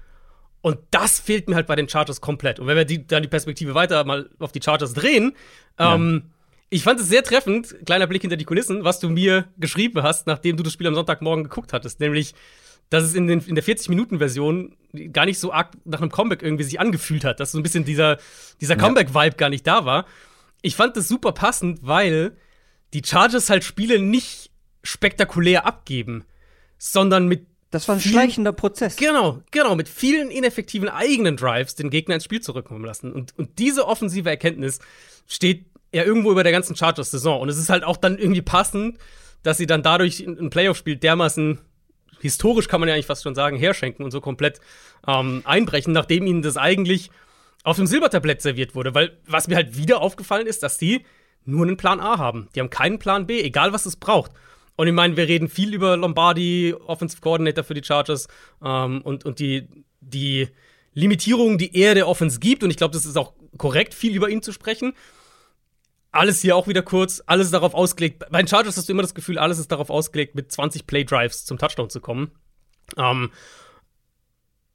Und 0.62 0.80
das 0.92 1.20
fehlt 1.20 1.48
mir 1.48 1.56
halt 1.56 1.68
bei 1.68 1.76
den 1.76 1.88
Chargers 1.88 2.20
komplett. 2.20 2.60
Und 2.60 2.68
wenn 2.68 2.76
wir 2.76 2.86
die, 2.86 3.06
dann 3.06 3.22
die 3.22 3.30
Perspektive 3.30 3.76
weiter 3.76 4.04
mal 4.04 4.30
auf 4.40 4.52
die 4.52 4.62
Chargers 4.62 4.94
drehen, 4.94 5.34
ja. 5.80 5.96
ähm, 5.96 6.32
ich 6.70 6.84
fand 6.84 7.00
es 7.00 7.08
sehr 7.08 7.24
treffend, 7.24 7.76
kleiner 7.86 8.08
Blick 8.08 8.22
hinter 8.22 8.38
die 8.38 8.46
Kulissen, 8.46 8.84
was 8.84 9.00
du 9.00 9.10
mir 9.10 9.48
geschrieben 9.58 10.04
hast, 10.04 10.28
nachdem 10.28 10.58
du 10.58 10.64
das 10.64 10.74
Spiel 10.74 10.88
am 10.88 10.96
Sonntagmorgen 10.96 11.46
geguckt 11.46 11.74
hattest. 11.74 12.00
Nämlich, 12.00 12.36
dass 12.90 13.04
es 13.04 13.14
in, 13.14 13.28
den, 13.28 13.40
in 13.42 13.56
der 13.56 13.64
40-Minuten-Version 13.64 14.76
gar 15.14 15.26
nicht 15.26 15.40
so 15.40 15.54
arg 15.54 15.72
nach 15.86 16.02
einem 16.02 16.12
Comeback 16.12 16.42
irgendwie 16.42 16.64
sich 16.64 16.80
angefühlt 16.80 17.24
hat, 17.24 17.40
dass 17.40 17.52
so 17.52 17.60
ein 17.60 17.64
bisschen 17.64 17.86
dieser, 17.86 18.18
dieser 18.60 18.76
Comeback-Vibe 18.76 19.36
gar 19.36 19.50
nicht 19.50 19.68
da 19.68 19.86
war. 19.86 20.06
Ich 20.62 20.76
fand 20.76 20.98
das 20.98 21.08
super 21.08 21.32
passend, 21.32 21.80
weil 21.84 22.36
die 22.94 23.04
Chargers 23.06 23.50
halt 23.50 23.64
Spiele 23.64 24.00
nicht 24.00 24.52
spektakulär 24.84 25.66
abgeben, 25.66 26.26
sondern 26.78 27.28
mit 27.28 27.46
das 27.72 27.88
war 27.88 27.96
ein 27.96 28.02
schleichender 28.02 28.52
Prozess. 28.52 28.96
Genau, 28.96 29.44
genau, 29.52 29.76
mit 29.76 29.88
vielen 29.88 30.32
ineffektiven 30.32 30.90
eigenen 30.90 31.38
Drives 31.38 31.76
den 31.76 31.92
Gegner 31.92 32.16
ins 32.16 32.24
Spiel 32.24 32.42
zurückkommen 32.42 32.84
lassen. 32.84 33.12
Und, 33.14 33.38
und 33.38 33.60
diese 33.60 33.88
offensive 33.88 34.28
Erkenntnis 34.28 34.80
steht 35.28 35.68
ja 35.94 36.04
irgendwo 36.04 36.32
über 36.32 36.42
der 36.42 36.52
ganzen 36.52 36.76
Chargers-Saison. 36.76 37.40
Und 37.40 37.50
es 37.50 37.60
ist 37.60 37.70
halt 37.70 37.84
auch 37.84 37.98
dann 37.98 38.18
irgendwie 38.18 38.42
passend, 38.42 38.98
dass 39.44 39.58
sie 39.58 39.68
dann 39.68 39.84
dadurch 39.84 40.22
ein 40.22 40.50
Playoff-Spiel 40.50 40.96
dermaßen 40.96 41.60
historisch 42.22 42.68
kann 42.68 42.80
man 42.80 42.90
ja 42.90 42.96
eigentlich 42.96 43.06
fast 43.06 43.24
schon 43.24 43.36
sagen, 43.36 43.58
herschenken 43.58 44.04
und 44.04 44.12
so 44.12 44.22
komplett 44.22 44.60
ähm, 45.08 45.42
einbrechen, 45.46 45.94
nachdem 45.94 46.26
ihnen 46.28 46.42
das 46.42 46.58
eigentlich 46.58 47.10
auf 47.64 47.78
dem 47.78 47.88
Silbertablett 47.88 48.42
serviert 48.42 48.76
wurde. 48.76 48.94
Weil 48.94 49.18
was 49.26 49.48
mir 49.48 49.56
halt 49.56 49.78
wieder 49.78 50.02
aufgefallen 50.02 50.48
ist, 50.48 50.64
dass 50.64 50.78
die 50.78 51.06
nur 51.46 51.66
einen 51.66 51.78
Plan 51.78 52.00
A 52.00 52.18
haben. 52.18 52.50
Die 52.56 52.60
haben 52.60 52.70
keinen 52.70 53.00
Plan 53.00 53.28
B, 53.28 53.42
egal 53.42 53.74
was 53.74 53.86
es 53.86 53.96
braucht. 53.96 54.32
Und 54.76 54.88
ich 54.88 54.94
meine, 54.94 55.18
wir 55.18 55.28
reden 55.28 55.50
viel 55.50 55.74
über 55.74 55.98
Lombardi, 55.98 56.74
Offensive 56.86 57.22
Coordinator 57.22 57.64
für 57.64 57.74
die 57.74 57.84
Chargers 57.84 58.28
ähm, 58.64 59.02
und, 59.02 59.26
und 59.26 59.40
die, 59.40 59.68
die 60.00 60.48
Limitierungen, 60.94 61.58
die 61.58 61.76
er 61.76 61.96
der 61.96 62.08
Offense 62.08 62.40
gibt. 62.40 62.64
Und 62.64 62.70
ich 62.70 62.78
glaube, 62.78 62.94
das 62.94 63.06
ist 63.06 63.18
auch 63.18 63.34
korrekt, 63.58 63.94
viel 63.94 64.16
über 64.16 64.30
ihn 64.30 64.42
zu 64.42 64.54
sprechen 64.54 64.94
alles 66.12 66.42
hier 66.42 66.56
auch 66.56 66.68
wieder 66.68 66.82
kurz, 66.82 67.22
alles 67.26 67.52
darauf 67.52 67.74
ausgelegt. 67.74 68.24
Bei 68.30 68.42
den 68.42 68.48
Chargers 68.48 68.78
hast 68.78 68.90
du 68.90 68.94
immer 68.94 69.02
das 69.02 69.14
Gefühl, 69.14 69.38
alles 69.38 69.60
ist 69.60 69.72
darauf 69.72 69.90
ausgelegt, 69.90 70.36
mit 70.36 70.52
20 70.52 70.88
Play 70.88 71.04
Drives 71.04 71.46
zum 71.46 71.58
Touchdown 71.58 71.90
zu 71.90 72.02
kommen. 72.02 72.32
Ähm, 72.98 73.32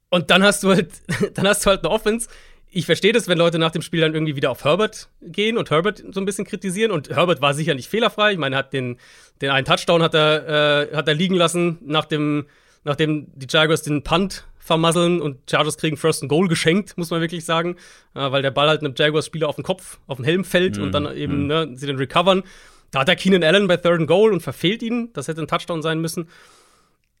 und 0.09 0.31
dann 0.31 0.43
hast 0.43 0.63
du 0.63 0.69
halt, 0.69 0.93
dann 1.33 1.47
hast 1.47 1.65
du 1.65 1.69
halt 1.69 1.83
eine 1.83 1.91
Offense. 1.91 2.29
Ich 2.69 2.85
verstehe 2.85 3.13
das, 3.13 3.27
wenn 3.27 3.37
Leute 3.37 3.59
nach 3.59 3.71
dem 3.71 3.81
Spiel 3.81 4.01
dann 4.01 4.13
irgendwie 4.13 4.35
wieder 4.35 4.51
auf 4.51 4.63
Herbert 4.63 5.09
gehen 5.21 5.57
und 5.57 5.71
Herbert 5.71 6.03
so 6.11 6.19
ein 6.19 6.25
bisschen 6.25 6.45
kritisieren. 6.45 6.91
Und 6.91 7.09
Herbert 7.09 7.41
war 7.41 7.53
sicher 7.53 7.73
nicht 7.73 7.89
fehlerfrei. 7.89 8.33
Ich 8.33 8.37
meine, 8.37 8.55
hat 8.57 8.73
den, 8.73 8.97
den 9.41 9.49
einen 9.49 9.65
Touchdown 9.65 10.01
hat 10.01 10.13
er, 10.13 10.89
äh, 10.91 10.95
hat 10.95 11.07
er 11.07 11.13
liegen 11.13 11.35
lassen, 11.35 11.79
nach 11.81 12.05
dem, 12.05 12.47
nachdem 12.83 13.27
die 13.33 13.47
Jaguars 13.49 13.81
den 13.81 14.03
Punt 14.03 14.45
vermasseln 14.65 15.21
und 15.21 15.49
Chargers 15.49 15.77
kriegen 15.77 15.95
First 15.95 16.23
and 16.23 16.29
Goal 16.29 16.47
geschenkt, 16.47 16.97
muss 16.97 17.11
man 17.11 17.21
wirklich 17.21 17.45
sagen, 17.45 17.75
äh, 18.15 18.31
weil 18.31 18.41
der 18.41 18.49
Ball 18.49 18.67
halt 18.67 18.81
einem 18.81 18.95
Jaguars-Spieler 18.97 19.47
auf 19.47 19.55
den 19.55 19.63
Kopf, 19.63 19.99
auf 20.07 20.17
den 20.17 20.25
Helm 20.25 20.43
fällt 20.43 20.79
mm, 20.79 20.81
und 20.81 20.91
dann 20.91 21.03
mhm, 21.03 21.17
eben 21.17 21.43
mm. 21.43 21.47
ne, 21.47 21.69
sie 21.75 21.85
den 21.85 21.97
recovern. 21.97 22.41
Da 22.89 23.01
hat 23.01 23.09
er 23.09 23.15
Keenan 23.15 23.43
Allen 23.43 23.67
bei 23.67 23.77
Third 23.77 23.99
and 23.99 24.07
Goal 24.07 24.33
und 24.33 24.41
verfehlt 24.41 24.81
ihn. 24.81 25.11
Das 25.13 25.27
hätte 25.27 25.41
ein 25.41 25.47
Touchdown 25.47 25.83
sein 25.83 26.01
müssen. 26.01 26.29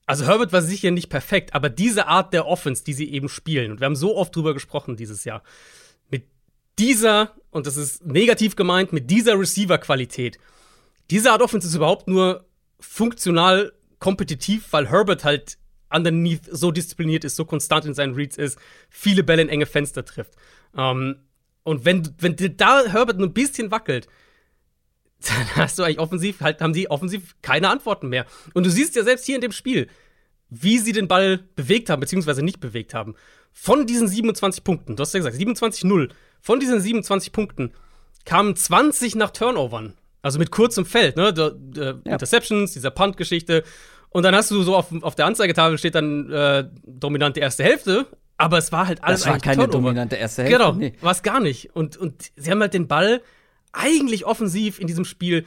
Also 0.07 0.25
Herbert 0.25 0.53
war 0.53 0.63
sicher 0.63 0.89
nicht 0.89 1.09
perfekt, 1.09 1.53
aber 1.53 1.69
diese 1.69 2.07
Art 2.07 2.33
der 2.33 2.47
Offense, 2.47 2.83
die 2.83 2.93
sie 2.93 3.11
eben 3.11 3.29
spielen, 3.29 3.71
und 3.71 3.79
wir 3.79 3.85
haben 3.85 3.95
so 3.95 4.17
oft 4.17 4.35
drüber 4.35 4.55
gesprochen 4.55 4.95
dieses 4.95 5.23
Jahr, 5.23 5.43
mit 6.09 6.25
dieser, 6.79 7.33
und 7.51 7.67
das 7.67 7.77
ist 7.77 8.05
negativ 8.05 8.55
gemeint, 8.55 8.91
mit 8.91 9.11
dieser 9.11 9.39
Receiver-Qualität, 9.39 10.39
diese 11.11 11.31
Art 11.31 11.43
Offense 11.43 11.67
ist 11.67 11.75
überhaupt 11.75 12.07
nur 12.07 12.45
funktional 12.79 13.71
kompetitiv, 13.99 14.67
weil 14.71 14.89
Herbert 14.89 15.23
halt 15.23 15.57
underneath 15.95 16.45
so 16.51 16.71
diszipliniert 16.71 17.23
ist, 17.23 17.35
so 17.35 17.45
konstant 17.45 17.85
in 17.85 17.93
seinen 17.93 18.15
Reads 18.15 18.37
ist, 18.37 18.57
viele 18.89 19.23
Bälle 19.23 19.41
in 19.41 19.49
enge 19.49 19.65
Fenster 19.65 20.03
trifft. 20.03 20.33
Ähm, 20.77 21.17
Und 21.63 21.85
wenn, 21.85 22.13
wenn 22.19 22.35
da 22.57 22.83
Herbert 22.85 23.17
nur 23.17 23.27
ein 23.27 23.33
bisschen 23.33 23.71
wackelt, 23.71 24.07
dann 25.27 25.55
hast 25.55 25.79
du 25.79 25.83
eigentlich 25.83 25.99
offensiv, 25.99 26.41
halt, 26.41 26.61
haben 26.61 26.73
die 26.73 26.91
offensiv 26.91 27.35
keine 27.41 27.69
Antworten 27.69 28.09
mehr. 28.09 28.25
Und 28.53 28.65
du 28.65 28.69
siehst 28.69 28.95
ja 28.95 29.03
selbst 29.03 29.25
hier 29.25 29.35
in 29.35 29.41
dem 29.41 29.51
Spiel, 29.51 29.87
wie 30.49 30.77
sie 30.77 30.91
den 30.91 31.07
Ball 31.07 31.39
bewegt 31.55 31.89
haben, 31.89 32.01
beziehungsweise 32.01 32.43
nicht 32.43 32.59
bewegt 32.59 32.93
haben. 32.93 33.15
Von 33.51 33.87
diesen 33.87 34.07
27 34.07 34.63
Punkten, 34.63 34.95
du 34.95 35.01
hast 35.01 35.13
ja 35.13 35.19
gesagt, 35.19 35.37
27-0, 35.37 36.09
von 36.41 36.59
diesen 36.59 36.79
27 36.81 37.31
Punkten 37.31 37.71
kamen 38.25 38.55
20 38.55 39.15
nach 39.15 39.31
Turnovern. 39.31 39.93
Also 40.21 40.39
mit 40.39 40.51
kurzem 40.51 40.85
Feld, 40.85 41.17
ne? 41.17 41.33
Der, 41.33 41.51
der 41.51 42.01
ja. 42.03 42.13
Interceptions, 42.13 42.73
dieser 42.73 42.91
Punt-Geschichte. 42.91 43.63
Und 44.09 44.23
dann 44.23 44.35
hast 44.35 44.51
du 44.51 44.61
so 44.63 44.75
auf, 44.75 44.87
auf 45.01 45.15
der 45.15 45.25
Anzeigetafel 45.25 45.77
steht 45.77 45.95
dann 45.95 46.31
äh, 46.31 46.65
dominante 46.85 47.39
erste 47.39 47.63
Hälfte, 47.63 48.07
aber 48.37 48.57
es 48.57 48.71
war 48.71 48.87
halt 48.87 49.03
alles 49.03 49.21
das 49.21 49.29
war 49.29 49.39
keine 49.39 49.63
Turnover. 49.63 49.79
dominante 49.79 50.15
erste 50.15 50.43
Hälfte. 50.43 50.57
Genau, 50.57 50.73
nee. 50.73 50.93
war 51.01 51.11
es 51.11 51.23
gar 51.23 51.39
nicht. 51.39 51.75
Und, 51.75 51.97
und 51.97 52.31
sie 52.35 52.51
haben 52.51 52.61
halt 52.61 52.73
den 52.73 52.87
Ball 52.87 53.21
eigentlich 53.73 54.25
offensiv 54.25 54.79
in 54.79 54.87
diesem 54.87 55.05
Spiel 55.05 55.45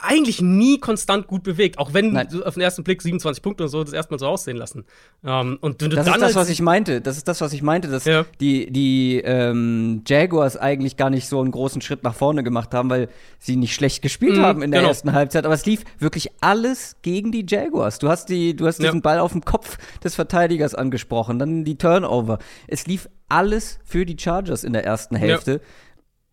eigentlich 0.00 0.40
nie 0.40 0.78
konstant 0.78 1.26
gut 1.26 1.42
bewegt, 1.42 1.78
auch 1.78 1.92
wenn 1.92 2.12
Nein. 2.12 2.28
auf 2.44 2.54
den 2.54 2.62
ersten 2.62 2.84
Blick 2.84 3.02
27 3.02 3.42
Punkte 3.42 3.64
und 3.64 3.68
so 3.68 3.82
das 3.82 3.92
erstmal 3.92 4.20
so 4.20 4.26
aussehen 4.26 4.56
lassen. 4.56 4.84
Ähm, 5.24 5.58
und 5.60 5.82
das 5.82 6.06
ist 6.06 6.20
das, 6.20 6.34
was 6.36 6.48
ich 6.48 6.62
meinte. 6.62 7.00
Das 7.00 7.16
ist 7.16 7.26
das, 7.26 7.40
was 7.40 7.52
ich 7.52 7.62
meinte, 7.62 7.88
dass 7.88 8.04
ja. 8.04 8.24
die, 8.40 8.70
die 8.70 9.20
ähm, 9.24 10.02
Jaguars 10.06 10.56
eigentlich 10.56 10.96
gar 10.96 11.10
nicht 11.10 11.28
so 11.28 11.40
einen 11.40 11.50
großen 11.50 11.82
Schritt 11.82 12.04
nach 12.04 12.14
vorne 12.14 12.44
gemacht 12.44 12.74
haben, 12.74 12.90
weil 12.90 13.08
sie 13.40 13.56
nicht 13.56 13.74
schlecht 13.74 14.00
gespielt 14.00 14.36
mhm, 14.36 14.42
haben 14.42 14.62
in 14.62 14.70
der 14.70 14.80
genau. 14.80 14.90
ersten 14.90 15.12
Halbzeit. 15.12 15.44
Aber 15.44 15.54
es 15.54 15.66
lief 15.66 15.82
wirklich 15.98 16.30
alles 16.40 16.96
gegen 17.02 17.32
die 17.32 17.44
Jaguars. 17.46 17.98
Du 17.98 18.08
hast 18.08 18.28
die, 18.28 18.54
du 18.54 18.66
hast 18.66 18.78
diesen 18.78 18.96
ja. 18.96 19.00
Ball 19.00 19.18
auf 19.18 19.32
dem 19.32 19.44
Kopf 19.44 19.78
des 20.04 20.14
Verteidigers 20.14 20.76
angesprochen, 20.76 21.40
dann 21.40 21.64
die 21.64 21.76
Turnover. 21.76 22.38
Es 22.68 22.86
lief 22.86 23.08
alles 23.28 23.80
für 23.84 24.06
die 24.06 24.16
Chargers 24.18 24.62
in 24.62 24.72
der 24.72 24.84
ersten 24.84 25.16
Hälfte. 25.16 25.52
Ja 25.52 25.60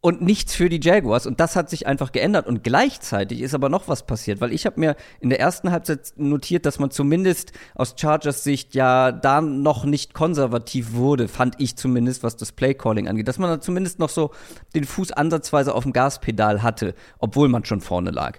und 0.06 0.22
nichts 0.22 0.54
für 0.54 0.70
die 0.70 0.80
Jaguars. 0.80 1.26
Und 1.26 1.40
das 1.40 1.56
hat 1.56 1.68
sich 1.68 1.88
einfach 1.88 2.12
geändert. 2.12 2.46
Und 2.46 2.64
gleichzeitig 2.64 3.42
ist 3.42 3.56
aber 3.56 3.70
noch 3.70 3.88
was 3.88 4.06
passiert, 4.06 4.40
weil 4.40 4.54
ich 4.54 4.68
habe 4.68 4.80
mir 4.80 4.96
in 5.20 5.32
der 5.32 5.40
ersten 5.40 5.72
Halbzeit 5.72 6.14
notiert, 6.16 6.68
dass 6.68 6.78
man 6.78 6.92
zumindest 6.92 7.54
aus 7.74 7.96
Chargers 7.98 8.44
Sicht 8.44 8.76
ja 8.76 9.12
da 9.12 9.42
noch 9.42 9.84
nicht 9.84 10.14
konservativ 10.14 10.94
wurde, 10.94 11.28
fand 11.28 11.56
ich 11.58 11.76
zumindest, 11.76 12.22
was 12.22 12.38
das 12.38 12.52
Playcalling 12.52 13.08
angeht. 13.08 13.28
Dass 13.28 13.40
man 13.40 13.50
da 13.50 13.60
zumindest 13.60 13.98
noch 13.98 14.10
so 14.10 14.30
den 14.76 14.84
Fuß 14.84 15.12
ansatzweise 15.12 15.74
auf 15.74 15.82
dem 15.82 15.92
Gaspedal 15.92 16.62
hatte, 16.62 16.94
obwohl 17.18 17.48
man 17.48 17.66
schon 17.66 17.82
vorne 17.82 18.12
lag. 18.12 18.38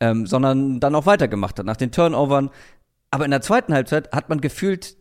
Ähm, 0.00 0.26
sondern 0.26 0.78
dann 0.78 0.94
auch 0.94 1.06
weitergemacht 1.06 1.58
hat 1.58 1.64
nach 1.64 1.78
den 1.78 1.90
Turnovern. 1.90 2.50
Aber 3.10 3.24
in 3.24 3.30
der 3.30 3.40
zweiten 3.40 3.72
Halbzeit 3.72 4.12
hat 4.12 4.28
man 4.28 4.42
gefühlt 4.42 4.97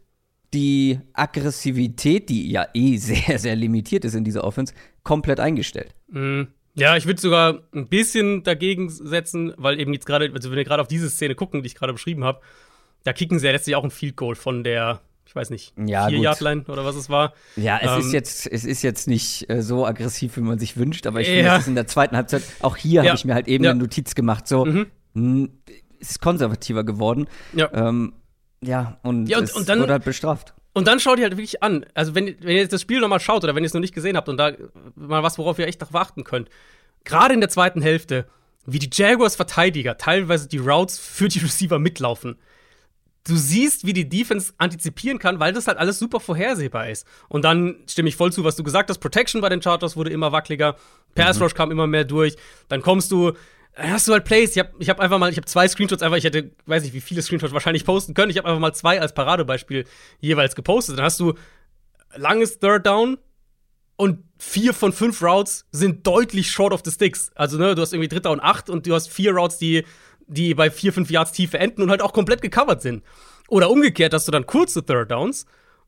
die 0.54 1.00
Aggressivität, 1.14 2.30
die 2.30 2.50
ja 2.52 2.68
eh 2.74 2.98
sehr, 2.98 3.40
sehr 3.40 3.56
limitiert 3.56 4.06
ist 4.06 4.16
in 4.16 4.24
dieser 4.24 4.44
Offense, 4.44 4.74
komplett 5.04 5.40
eingestellt. 5.40 5.94
Mhm. 6.10 6.48
Ja, 6.74 6.96
ich 6.96 7.08
würde 7.08 7.20
sogar 7.20 7.64
ein 7.74 7.88
bisschen 7.88 8.44
dagegen 8.44 8.90
setzen, 8.90 9.52
weil 9.58 9.80
eben 9.80 9.94
jetzt 9.94 10.06
gerade, 10.06 10.32
also 10.32 10.52
wenn 10.52 10.58
wir 10.58 10.64
gerade 10.64 10.82
auf 10.82 10.88
diese 10.88 11.10
Szene 11.10 11.34
gucken, 11.34 11.64
die 11.64 11.68
ich 11.68 11.76
gerade 11.76 11.92
beschrieben 11.92 12.24
habe, 12.24 12.42
da 13.04 13.14
kicken 13.14 13.40
sie 13.40 13.48
ja 13.48 13.52
letztlich 13.52 13.76
auch 13.76 13.84
ein 13.84 13.90
Field 13.90 14.16
Goal 14.16 14.36
von 14.36 14.64
der, 14.64 15.02
ich 15.26 15.36
weiß 15.36 15.50
nicht, 15.50 15.74
ja, 15.76 16.08
vier 16.08 16.20
Yard 16.20 16.40
Line 16.40 16.66
oder 16.68 16.86
was 16.86 16.96
es 16.96 17.10
war. 17.10 17.34
Ja, 17.56 17.80
es 17.82 17.92
ähm, 17.92 18.00
ist 18.02 18.14
jetzt, 18.14 18.46
es 18.46 18.64
ist 18.64 18.84
jetzt 18.84 19.08
nicht 19.08 19.50
äh, 19.50 19.64
so 19.64 19.88
aggressiv, 19.88 20.38
wie 20.38 20.42
man 20.42 20.60
sich 20.60 20.78
wünscht, 20.78 21.08
aber 21.08 21.20
ich 21.20 21.28
finde, 21.28 21.50
es 21.50 21.62
ist 21.62 21.68
in 21.68 21.74
der 21.74 21.88
zweiten 21.88 22.16
Halbzeit, 22.16 22.44
auch 22.60 22.78
hier 22.78 23.02
ja. 23.02 23.10
habe 23.10 23.18
ich 23.18 23.26
mir 23.26 23.34
halt 23.34 23.48
eben 23.48 23.64
ja. 23.64 23.72
eine 23.72 23.80
Notiz 23.80 24.14
gemacht, 24.14 24.48
so, 24.48 24.66
mhm. 24.66 25.50
es 26.00 26.12
ist 26.12 26.22
konservativer 26.22 26.84
geworden. 26.84 27.28
Ja. 27.54 27.74
Ähm, 27.74 28.14
ja, 28.62 28.98
und, 29.04 29.28
ja, 29.28 29.40
und, 29.40 29.54
und 29.54 29.70
dann, 29.70 29.80
wurde 29.80 29.94
halt 29.94 30.06
bestraft. 30.06 30.54
Und 30.74 30.88
dann 30.88 31.00
schaut 31.00 31.20
ihr 31.20 31.26
halt 31.26 31.38
wirklich 31.38 31.64
an. 31.64 31.86
Also, 31.94 32.16
wenn, 32.16 32.36
wenn 32.42 32.56
ihr 32.56 32.68
das 32.68 32.82
Spiel 32.82 33.00
nochmal 33.00 33.20
schaut 33.20 33.44
oder 33.44 33.56
wenn 33.56 33.64
ihr 33.64 33.68
es 33.68 33.74
noch 33.74 33.82
nicht 33.82 33.96
gesehen 33.96 34.18
habt 34.18 34.30
und 34.30 34.38
da 34.38 34.52
mal 34.96 35.24
was, 35.24 35.38
worauf 35.38 35.60
ihr 35.60 35.68
echt 35.68 35.82
noch 35.82 35.94
warten 35.94 36.24
könnt. 36.24 36.50
Gerade 37.04 37.34
in 37.34 37.40
der 37.40 37.50
zweiten 37.50 37.82
Hälfte, 37.82 38.28
wie 38.66 38.80
die 38.80 38.90
Jaguars-Verteidiger 38.92 39.98
teilweise 39.98 40.48
die 40.48 40.58
Routes 40.58 41.00
für 41.00 41.30
die 41.30 41.40
Receiver 41.40 41.80
mitlaufen. 41.80 42.38
Du 43.24 43.36
siehst, 43.36 43.86
wie 43.86 43.94
die 43.94 44.08
Defense 44.08 44.54
antizipieren 44.58 45.20
kann, 45.20 45.40
weil 45.40 45.52
das 45.52 45.68
halt 45.68 45.78
alles 45.78 46.00
super 46.00 46.20
vorhersehbar 46.20 46.90
ist. 46.90 47.06
Und 47.28 47.44
dann 47.44 47.78
stimme 47.90 48.10
ich 48.10 48.16
voll 48.16 48.32
zu, 48.32 48.44
was 48.44 48.56
du 48.56 48.64
gesagt 48.64 48.90
hast. 48.90 49.00
Protection 49.00 49.42
bei 49.42 49.50
den 49.50 49.62
Chargers 49.62 49.98
wurde 49.98 50.12
immer 50.12 50.32
wackeliger. 50.32 50.76
Pass 51.16 51.38
mhm. 51.38 51.44
Rush 51.44 51.54
mhm. 51.54 51.58
kam 51.58 51.72
immer 51.72 51.88
mehr 51.88 52.06
durch. 52.06 52.36
Dann 52.70 52.82
kommst 52.82 53.12
du 53.12 53.34
hast 53.78 54.08
du 54.08 54.14
halt 54.14 54.26
Plays. 54.26 54.52
Ich 54.52 54.60
habe 54.60 54.72
ich 54.80 54.90
hab 54.90 55.00
einfach 55.00 55.18
mal, 55.18 55.30
ich 55.30 55.38
habe 55.38 55.46
zwei 55.46 55.68
Screenshots 55.68 56.02
einfach, 56.02 56.18
ich 56.18 56.24
hätte, 56.24 56.52
weiß 56.66 56.84
nicht, 56.84 56.94
wie 56.94 57.02
viele 57.02 57.22
Screenshots 57.22 57.54
wahrscheinlich 57.54 57.86
posten 57.86 58.14
können. 58.14 58.32
Ich 58.32 58.38
habe 58.38 58.48
einfach 58.48 58.60
mal 58.60 58.74
zwei 58.74 59.00
als 59.00 59.14
Paradebeispiel 59.14 59.86
jeweils 60.20 60.56
gepostet. 60.56 60.98
Dann 60.98 61.06
hast 61.06 61.20
du 61.20 61.34
langes 62.16 62.60
Third 62.60 62.86
Down 62.86 63.18
und 63.96 64.24
vier 64.38 64.74
von 64.74 64.94
fünf 64.94 65.22
Routes 65.22 65.66
sind 65.72 66.06
deutlich 66.06 66.52
short 66.52 66.74
of 66.74 66.82
the 66.84 66.92
sticks. 66.92 67.32
Also, 67.36 67.58
ne, 67.58 67.76
du 67.76 67.82
hast 67.82 67.94
irgendwie 67.94 68.10
Dritter 68.10 68.32
und 68.32 68.40
acht 68.40 68.70
und 68.70 68.86
du 68.86 68.94
hast 68.94 69.10
vier 69.10 69.34
Routes, 69.34 69.58
die, 69.58 69.84
die 70.28 70.54
bei 70.54 70.70
vier, 70.70 70.94
fünf 70.94 71.10
Yards 71.10 71.32
Tiefe 71.32 71.60
enden 71.60 71.82
und 71.82 71.90
halt 71.90 72.02
auch 72.02 72.14
komplett 72.14 72.42
gecovert 72.42 72.82
sind. 72.82 73.04
Oder 73.48 73.70
umgekehrt 73.70 74.14
hast 74.14 74.28
du 74.28 74.32
dann 74.32 74.46
kurze 74.46 74.86
Third 74.86 75.12
Downs 75.12 75.46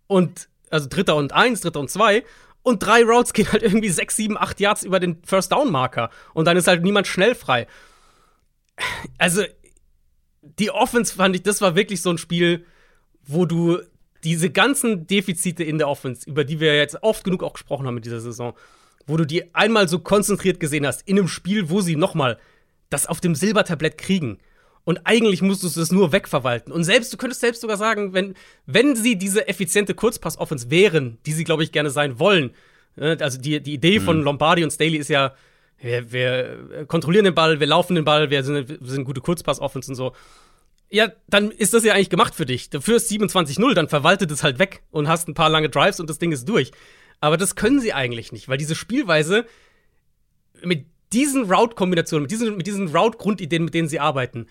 und, 0.08 0.50
also 0.70 0.88
Dritter 0.90 1.16
und 1.16 1.34
eins, 1.34 1.62
Dritter 1.62 1.80
und 1.80 1.90
zwei 1.90 2.24
und 2.64 2.84
drei 2.84 3.04
Routes 3.04 3.34
gehen 3.34 3.52
halt 3.52 3.64
irgendwie 3.64 3.90
sechs, 3.90 4.16
sieben, 4.16 4.38
acht 4.38 4.60
Yards 4.60 4.84
über 4.84 5.00
den 5.00 5.22
First 5.24 5.52
Down 5.52 5.72
Marker 5.72 6.10
und 6.34 6.46
dann 6.46 6.58
ist 6.58 6.68
halt 6.68 6.84
niemand 6.84 7.08
schnell 7.08 7.36
frei. 7.36 7.68
Also 9.18 9.44
die 10.42 10.72
Offense 10.72 11.14
fand 11.14 11.36
ich, 11.36 11.44
das 11.44 11.62
war 11.62 11.76
wirklich 11.76 12.02
so 12.02 12.10
ein 12.10 12.18
Spiel, 12.18 12.66
wo 13.24 13.46
du 13.46 13.80
diese 14.24 14.50
ganzen 14.50 15.08
Defizite 15.08 15.64
in 15.64 15.78
der 15.78 15.88
Offense, 15.88 16.30
über 16.30 16.44
die 16.44 16.60
wir 16.60 16.76
jetzt 16.76 17.02
oft 17.04 17.24
genug 17.24 17.44
auch 17.44 17.54
gesprochen 17.54 17.88
haben 17.88 17.98
in 17.98 18.04
dieser 18.04 18.20
Saison, 18.20 18.54
wo 19.08 19.18
du 19.18 19.26
die 19.26 19.54
einmal 19.56 19.88
so 19.88 20.00
konzentriert 20.00 20.60
gesehen 20.60 20.86
hast 20.86 21.08
in 21.08 21.18
einem 21.18 21.28
Spiel, 21.28 21.70
wo 21.70 21.82
sie 21.82 21.96
noch 21.96 22.16
mal 22.16 22.38
das 22.90 23.08
auf 23.08 23.22
dem 23.22 23.36
Silbertablett 23.36 23.98
kriegen. 23.98 24.40
Und 24.86 25.02
eigentlich 25.04 25.42
musstest 25.42 25.78
du 25.78 25.82
es 25.82 25.92
nur 25.92 26.12
wegverwalten. 26.12 26.72
Und 26.72 26.84
selbst, 26.84 27.14
du 27.14 27.18
könntest 27.18 27.42
selbst 27.42 27.62
sogar 27.62 27.78
sagen, 27.78 28.14
wenn, 28.14 28.36
wenn 28.66 28.96
sie 28.96 29.18
diese 29.18 29.48
effiziente 29.48 29.94
Kurzpass-Offense 29.94 30.72
wären, 30.72 31.20
die 31.26 31.34
sie, 31.34 31.44
glaube 31.44 31.64
ich, 31.64 31.72
gerne 31.72 31.90
sein 31.90 32.20
wollen, 32.20 32.52
äh, 32.98 33.18
also 33.20 33.40
die, 33.40 33.62
die 33.62 33.74
Idee 33.74 34.00
mhm. 34.00 34.04
von 34.04 34.24
Lombardi 34.24 34.64
und 34.64 34.72
Staley 34.72 34.98
ist 34.98 35.10
ja, 35.10 35.34
wir, 35.80 36.12
wir, 36.12 36.86
kontrollieren 36.88 37.26
den 37.26 37.36
Ball, 37.36 37.60
wir 37.60 37.68
laufen 37.68 37.96
den 37.96 38.06
Ball, 38.06 38.30
wir 38.30 38.44
sind, 38.44 38.70
wir 38.70 38.90
sind 38.90 39.06
gute 39.06 39.22
Kurzpass-Offense 39.22 39.92
und 39.92 39.96
so. 39.96 40.14
Ja, 40.92 41.12
dann 41.28 41.52
ist 41.52 41.74
das 41.74 41.84
ja 41.84 41.94
eigentlich 41.94 42.10
gemacht 42.10 42.34
für 42.34 42.46
dich. 42.46 42.70
Du 42.70 42.82
führst 42.82 43.12
27-0, 43.12 43.74
dann 43.76 43.88
verwaltet 43.88 44.32
es 44.32 44.44
halt 44.44 44.58
weg 44.60 44.82
und 44.92 45.08
hast 45.08 45.28
ein 45.28 45.36
paar 45.36 45.50
lange 45.50 45.70
Drives 45.70 46.00
und 46.00 46.10
das 46.10 46.18
Ding 46.18 46.32
ist 46.32 46.50
durch. 46.50 46.72
Aber 47.22 47.38
das 47.38 47.56
können 47.56 47.80
sie 47.80 47.94
eigentlich 47.94 48.32
nicht, 48.32 48.50
weil 48.50 48.58
diese 48.58 48.76
Spielweise 48.76 49.46
mit 50.64 50.86
diesen 51.14 51.52
Route-Kombinationen, 51.52 52.24
mit 52.24 52.32
diesen, 52.32 52.58
mit 52.58 52.68
diesen 52.68 52.96
Route-Grundideen, 52.96 53.66
mit 53.66 53.74
denen 53.74 53.88
sie 53.88 54.00
arbeiten, 54.00 54.48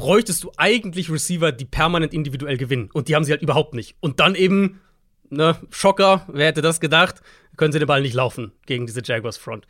bräuchtest 0.00 0.42
du 0.44 0.52
eigentlich 0.56 1.10
Receiver, 1.10 1.52
die 1.52 1.66
permanent 1.66 2.14
individuell 2.14 2.56
gewinnen. 2.56 2.88
Und 2.90 3.08
die 3.08 3.14
haben 3.14 3.24
sie 3.24 3.32
halt 3.32 3.42
überhaupt 3.42 3.74
nicht. 3.74 3.96
Und 4.00 4.18
dann 4.18 4.34
eben, 4.34 4.80
ne, 5.28 5.58
Schocker, 5.68 6.26
wer 6.32 6.46
hätte 6.46 6.62
das 6.62 6.80
gedacht, 6.80 7.16
können 7.58 7.70
sie 7.70 7.78
den 7.78 7.86
Ball 7.86 8.00
nicht 8.00 8.14
laufen 8.14 8.52
gegen 8.64 8.86
diese 8.86 9.02
Jaguars 9.04 9.36
Front. 9.36 9.66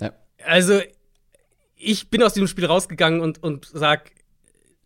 Ja. 0.00 0.12
Also, 0.46 0.80
ich 1.74 2.08
bin 2.08 2.22
aus 2.22 2.34
diesem 2.34 2.46
Spiel 2.46 2.66
rausgegangen 2.66 3.20
und, 3.20 3.42
und 3.42 3.68
sag, 3.74 4.12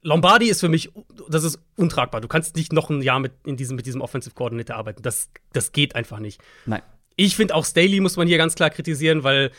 Lombardi 0.00 0.48
ist 0.48 0.60
für 0.60 0.70
mich, 0.70 0.90
das 1.28 1.44
ist 1.44 1.58
untragbar. 1.76 2.22
Du 2.22 2.28
kannst 2.28 2.56
nicht 2.56 2.72
noch 2.72 2.88
ein 2.88 3.02
Jahr 3.02 3.20
mit, 3.20 3.32
in 3.44 3.58
diesem, 3.58 3.76
mit 3.76 3.84
diesem 3.84 4.00
Offensive 4.00 4.34
Coordinator 4.34 4.76
arbeiten. 4.76 5.02
Das, 5.02 5.28
das 5.52 5.72
geht 5.72 5.94
einfach 5.94 6.18
nicht. 6.18 6.40
Nein. 6.64 6.80
Ich 7.14 7.36
finde 7.36 7.54
auch 7.54 7.66
Staley 7.66 8.00
muss 8.00 8.16
man 8.16 8.26
hier 8.26 8.38
ganz 8.38 8.54
klar 8.54 8.70
kritisieren, 8.70 9.22
weil 9.22 9.50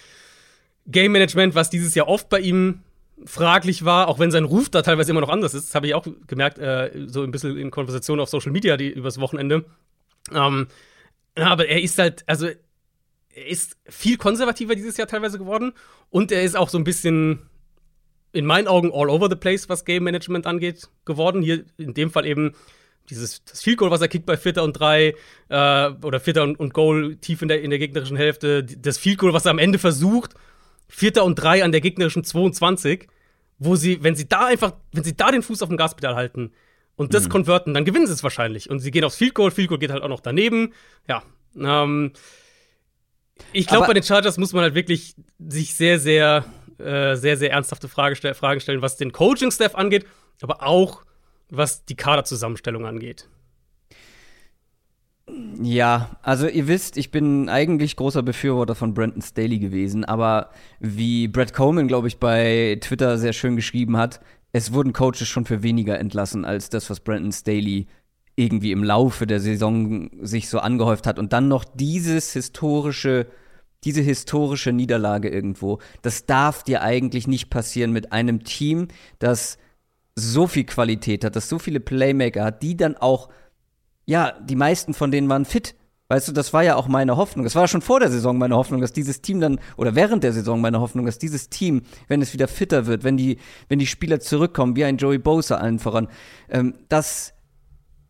Game 0.87 1.11
Management, 1.11 1.53
was 1.53 1.69
dieses 1.69 1.93
Jahr 1.93 2.07
oft 2.07 2.29
bei 2.29 2.39
ihm 2.39 2.81
fraglich 3.25 3.85
war, 3.85 4.07
auch 4.07 4.19
wenn 4.19 4.31
sein 4.31 4.43
Ruf 4.43 4.69
da 4.69 4.81
teilweise 4.81 5.11
immer 5.11 5.21
noch 5.21 5.29
anders 5.29 5.53
ist. 5.53 5.69
Das 5.69 5.75
habe 5.75 5.87
ich 5.87 5.95
auch 5.95 6.05
gemerkt, 6.27 6.59
äh, 6.59 6.91
so 7.07 7.23
ein 7.23 7.31
bisschen 7.31 7.57
in 7.57 7.71
Konversationen 7.71 8.21
auf 8.21 8.29
Social 8.29 8.51
Media 8.51 8.77
die, 8.77 8.89
übers 8.89 9.19
Wochenende. 9.19 9.65
Ähm, 10.33 10.67
aber 11.35 11.67
er 11.67 11.81
ist 11.81 11.97
halt, 11.99 12.23
also 12.27 12.47
er 12.47 13.47
ist 13.47 13.77
viel 13.85 14.17
konservativer 14.17 14.75
dieses 14.75 14.97
Jahr 14.97 15.07
teilweise 15.07 15.37
geworden 15.37 15.73
und 16.09 16.31
er 16.31 16.43
ist 16.43 16.55
auch 16.55 16.69
so 16.69 16.77
ein 16.77 16.83
bisschen 16.83 17.47
in 18.33 18.45
meinen 18.45 18.67
Augen 18.67 18.91
all 18.93 19.09
over 19.09 19.29
the 19.29 19.35
place, 19.35 19.69
was 19.69 19.85
Game 19.85 20.03
Management 20.03 20.45
angeht, 20.45 20.89
geworden. 21.05 21.41
Hier 21.41 21.65
in 21.77 21.93
dem 21.93 22.11
Fall 22.11 22.25
eben 22.25 22.53
dieses 23.09 23.43
das 23.45 23.61
Field 23.61 23.77
Goal, 23.77 23.91
was 23.91 24.01
er 24.01 24.09
kickt 24.09 24.25
bei 24.25 24.37
Vierter 24.37 24.63
und 24.63 24.73
Drei 24.73 25.15
äh, 25.49 25.89
oder 26.03 26.19
Vierter 26.19 26.43
und, 26.43 26.59
und 26.59 26.73
Goal 26.73 27.15
tief 27.17 27.41
in 27.41 27.47
der, 27.47 27.61
in 27.61 27.69
der 27.69 27.79
gegnerischen 27.79 28.17
Hälfte, 28.17 28.63
das 28.63 28.97
Field 28.97 29.19
Goal, 29.19 29.33
was 29.33 29.45
er 29.45 29.51
am 29.51 29.59
Ende 29.59 29.79
versucht, 29.79 30.35
Vierter 30.87 31.23
und 31.23 31.35
drei 31.35 31.63
an 31.63 31.71
der 31.71 31.81
gegnerischen 31.81 32.23
22, 32.23 33.07
wo 33.59 33.75
sie, 33.75 34.03
wenn 34.03 34.15
sie 34.15 34.27
da 34.27 34.45
einfach, 34.45 34.73
wenn 34.91 35.03
sie 35.03 35.15
da 35.15 35.31
den 35.31 35.43
Fuß 35.43 35.61
auf 35.61 35.69
dem 35.69 35.77
Gaspedal 35.77 36.15
halten 36.15 36.53
und 36.95 37.13
das 37.13 37.25
mhm. 37.25 37.29
konverten, 37.29 37.73
dann 37.73 37.85
gewinnen 37.85 38.07
sie 38.07 38.13
es 38.13 38.23
wahrscheinlich. 38.23 38.69
Und 38.69 38.79
sie 38.79 38.91
gehen 38.91 39.03
aufs 39.03 39.17
Field 39.17 39.33
Goal, 39.33 39.51
Field 39.51 39.69
Goal 39.69 39.79
geht 39.79 39.91
halt 39.91 40.03
auch 40.03 40.09
noch 40.09 40.19
daneben. 40.19 40.73
Ja. 41.07 41.23
Ähm, 41.57 42.13
ich 43.53 43.67
glaube, 43.67 43.87
bei 43.87 43.93
den 43.93 44.03
Chargers 44.03 44.37
muss 44.37 44.53
man 44.53 44.63
halt 44.63 44.75
wirklich 44.75 45.15
sich 45.39 45.75
sehr, 45.75 45.99
sehr, 45.99 46.45
äh, 46.79 47.15
sehr, 47.15 47.37
sehr 47.37 47.51
ernsthafte 47.51 47.87
Frage 47.87 48.15
stell 48.15 48.33
Fragen 48.33 48.59
stellen, 48.59 48.81
was 48.81 48.97
den 48.97 49.11
Coaching-Staff 49.11 49.75
angeht, 49.75 50.05
aber 50.41 50.63
auch 50.63 51.03
was 51.49 51.85
die 51.85 51.95
Kaderzusammenstellung 51.95 52.85
angeht. 52.85 53.29
Ja, 55.61 56.17
also 56.21 56.47
ihr 56.47 56.67
wisst, 56.67 56.95
ich 56.97 57.11
bin 57.11 57.49
eigentlich 57.49 57.95
großer 57.95 58.23
Befürworter 58.23 58.75
von 58.75 58.93
Brandon 58.93 59.21
Staley 59.21 59.59
gewesen, 59.59 60.05
aber 60.05 60.51
wie 60.79 61.27
Brett 61.27 61.53
Coleman, 61.53 61.87
glaube 61.87 62.07
ich, 62.07 62.17
bei 62.17 62.77
Twitter 62.79 63.17
sehr 63.17 63.33
schön 63.33 63.55
geschrieben 63.55 63.97
hat, 63.97 64.21
es 64.53 64.71
wurden 64.71 64.93
Coaches 64.93 65.27
schon 65.27 65.45
für 65.45 65.63
weniger 65.63 65.99
entlassen 65.99 66.45
als 66.45 66.69
das, 66.69 66.89
was 66.89 67.01
Brandon 67.01 67.31
Staley 67.31 67.87
irgendwie 68.35 68.71
im 68.71 68.83
Laufe 68.83 69.27
der 69.27 69.39
Saison 69.39 70.09
sich 70.21 70.47
so 70.47 70.59
angehäuft 70.59 71.07
hat. 71.07 71.19
Und 71.19 71.33
dann 71.33 71.47
noch 71.47 71.65
dieses 71.65 72.31
historische 72.33 73.27
diese 73.83 74.01
historische 74.01 74.73
Niederlage 74.73 75.29
irgendwo, 75.29 75.79
das 76.01 76.25
darf 76.25 76.63
dir 76.63 76.81
eigentlich 76.81 77.27
nicht 77.27 77.49
passieren 77.49 77.91
mit 77.91 78.11
einem 78.11 78.43
Team, 78.43 78.87
das 79.19 79.57
so 80.15 80.47
viel 80.47 80.65
Qualität 80.65 81.23
hat, 81.23 81.35
das 81.35 81.47
so 81.47 81.59
viele 81.59 81.79
Playmaker 81.79 82.43
hat, 82.43 82.63
die 82.63 82.75
dann 82.75 82.97
auch 82.97 83.29
ja, 84.07 84.31
die 84.39 84.55
meisten 84.55 84.93
von 84.93 85.11
denen 85.11 85.29
waren 85.29 85.45
fit. 85.45 85.75
Weißt 86.09 86.29
du, 86.29 86.31
das 86.31 86.53
war 86.53 86.63
ja 86.63 86.77
auch 86.77 86.87
meine 86.87 87.17
Hoffnung. 87.17 87.43
Das 87.43 87.55
war 87.55 87.67
schon 87.67 87.81
vor 87.81 87.99
der 87.99 88.09
Saison 88.09 88.37
meine 88.37 88.55
Hoffnung, 88.55 88.79
dass 88.79 88.93
dieses 88.93 89.21
Team 89.21 89.41
dann, 89.41 89.59
oder 89.75 89.93
während 89.93 90.23
der 90.23 90.31
Saison 90.31 90.61
meine 90.61 90.79
Hoffnung, 90.79 91.05
dass 91.05 91.19
dieses 91.19 91.49
Team, 91.49 91.81
wenn 92.07 92.21
es 92.21 92.31
wieder 92.33 92.47
fitter 92.47 92.85
wird, 92.85 93.03
wenn 93.03 93.17
die, 93.17 93.37
wenn 93.67 93.79
die 93.79 93.85
Spieler 93.85 94.21
zurückkommen, 94.21 94.77
wie 94.77 94.85
ein 94.85 94.95
Joey 94.95 95.17
Bosa 95.17 95.57
allen 95.57 95.79
voran, 95.79 96.07
ähm, 96.49 96.75
dass 96.87 97.33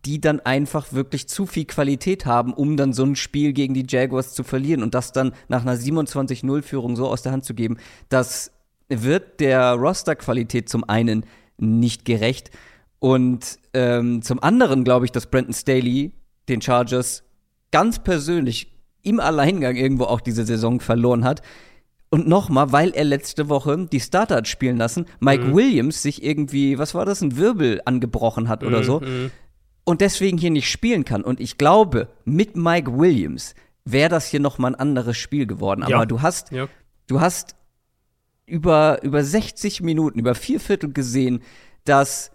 die 0.06 0.22
dann 0.22 0.39
einfach 0.39 0.94
wirklich 0.94 1.27
zu 1.27 1.48
viel 1.48 1.66
Qualität 1.66 2.27
haben, 2.27 2.54
um 2.54 2.77
dann 2.77 2.94
so 2.94 3.04
ein 3.04 3.16
Spiel 3.16 3.51
gegen 3.51 3.74
die 3.74 3.86
Jaguars 3.89 4.36
zu 4.36 4.44
verlieren 4.44 4.84
und 4.84 4.94
das 4.94 5.12
dann 5.12 5.34
nach 5.48 5.63
einer 5.63 5.75
27-0-Führung 5.75 6.96
so 6.96 7.08
aus 7.08 7.24
der 7.24 7.32
Hand 7.32 7.46
zu 7.46 7.56
geben, 7.56 7.77
das 8.10 8.51
wird 8.89 9.39
der 9.39 9.74
Rosterqualität 9.74 10.70
zum 10.70 10.88
einen 10.88 11.25
nicht 11.58 12.06
gerecht 12.06 12.51
und 13.00 13.60
ähm, 13.74 14.22
zum 14.22 14.42
anderen 14.42 14.84
glaube 14.84 15.06
ich, 15.06 15.12
dass 15.12 15.27
Brandon 15.27 15.54
Staley 15.54 16.12
den 16.50 16.62
Chargers 16.62 17.24
ganz 17.72 18.00
persönlich 18.00 18.74
im 19.04 19.20
Alleingang 19.20 19.75
irgendwo 19.75 20.06
auch 20.06 20.22
diese 20.22 20.46
Saison 20.46 20.80
verloren 20.80 21.24
hat. 21.24 21.42
Und 22.10 22.27
nochmal, 22.27 22.72
weil 22.72 22.92
er 22.92 23.04
letzte 23.04 23.50
Woche 23.50 23.88
die 23.92 24.00
Starter 24.00 24.38
hat 24.38 24.48
spielen 24.48 24.77
lassen, 24.77 25.06
Mike 25.20 25.44
mhm. 25.44 25.56
Williams 25.56 26.01
sich 26.01 26.24
irgendwie, 26.24 26.77
was 26.77 26.96
war 26.96 27.06
das, 27.06 27.22
ein 27.22 27.36
Wirbel 27.38 27.82
angebrochen 27.86 28.48
hat 28.48 28.63
oder 28.63 28.80
mhm. 28.80 28.84
so. 28.84 29.00
Mhm. 29.01 29.32
Und 29.84 30.01
deswegen 30.01 30.38
hier 30.38 30.51
nicht 30.51 30.70
spielen 30.70 31.06
kann. 31.06 31.24
Und 31.24 31.39
ich 31.39 31.58
glaube, 31.58 32.10
mit 32.25 32.56
Mike 32.56 32.98
Williams 32.98 33.56
wäre 33.86 34.10
das 34.10 34.27
hier 34.27 34.39
nochmal 34.39 34.72
ein 34.72 34.80
anderes 34.80 35.18
Spiel 35.18 35.46
geworden. 35.48 35.84
Aber 35.84 35.92
ja. 35.92 36.06
du 36.06 36.22
hast, 36.22 36.51
ja. 36.51 36.68
du 37.08 37.22
hast 37.22 37.56
über, 38.46 39.01
über 39.04 39.24
60 39.24 39.82
Minuten, 39.82 40.20
über 40.20 40.36
vier 40.36 40.60
Viertel 40.60 40.92
gesehen, 40.92 41.42
dass 41.84 42.32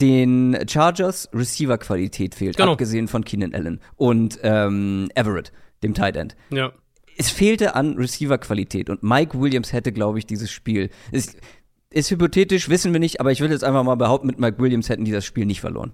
den 0.00 0.56
Chargers 0.68 1.28
Receiver-Qualität 1.32 2.34
fehlt, 2.34 2.56
genau. 2.56 2.72
abgesehen 2.72 3.08
von 3.08 3.24
Keenan 3.24 3.54
Allen 3.54 3.80
und 3.96 4.38
ähm, 4.42 5.08
Everett, 5.14 5.52
dem 5.82 5.94
Tight 5.94 6.16
End. 6.16 6.36
Ja. 6.50 6.72
Es 7.16 7.30
fehlte 7.30 7.74
an 7.74 7.94
Receiver-Qualität 7.94 8.90
und 8.90 9.02
Mike 9.02 9.40
Williams 9.40 9.72
hätte, 9.72 9.92
glaube 9.92 10.18
ich, 10.18 10.26
dieses 10.26 10.50
Spiel. 10.50 10.90
Ist, 11.10 11.36
ist 11.90 12.10
hypothetisch, 12.10 12.68
wissen 12.68 12.92
wir 12.92 13.00
nicht, 13.00 13.20
aber 13.20 13.32
ich 13.32 13.40
will 13.40 13.50
jetzt 13.50 13.64
einfach 13.64 13.82
mal 13.82 13.96
behaupten, 13.96 14.28
mit 14.28 14.38
Mike 14.38 14.58
Williams 14.58 14.88
hätten 14.88 15.04
die 15.04 15.10
das 15.10 15.24
Spiel 15.24 15.46
nicht 15.46 15.60
verloren. 15.60 15.92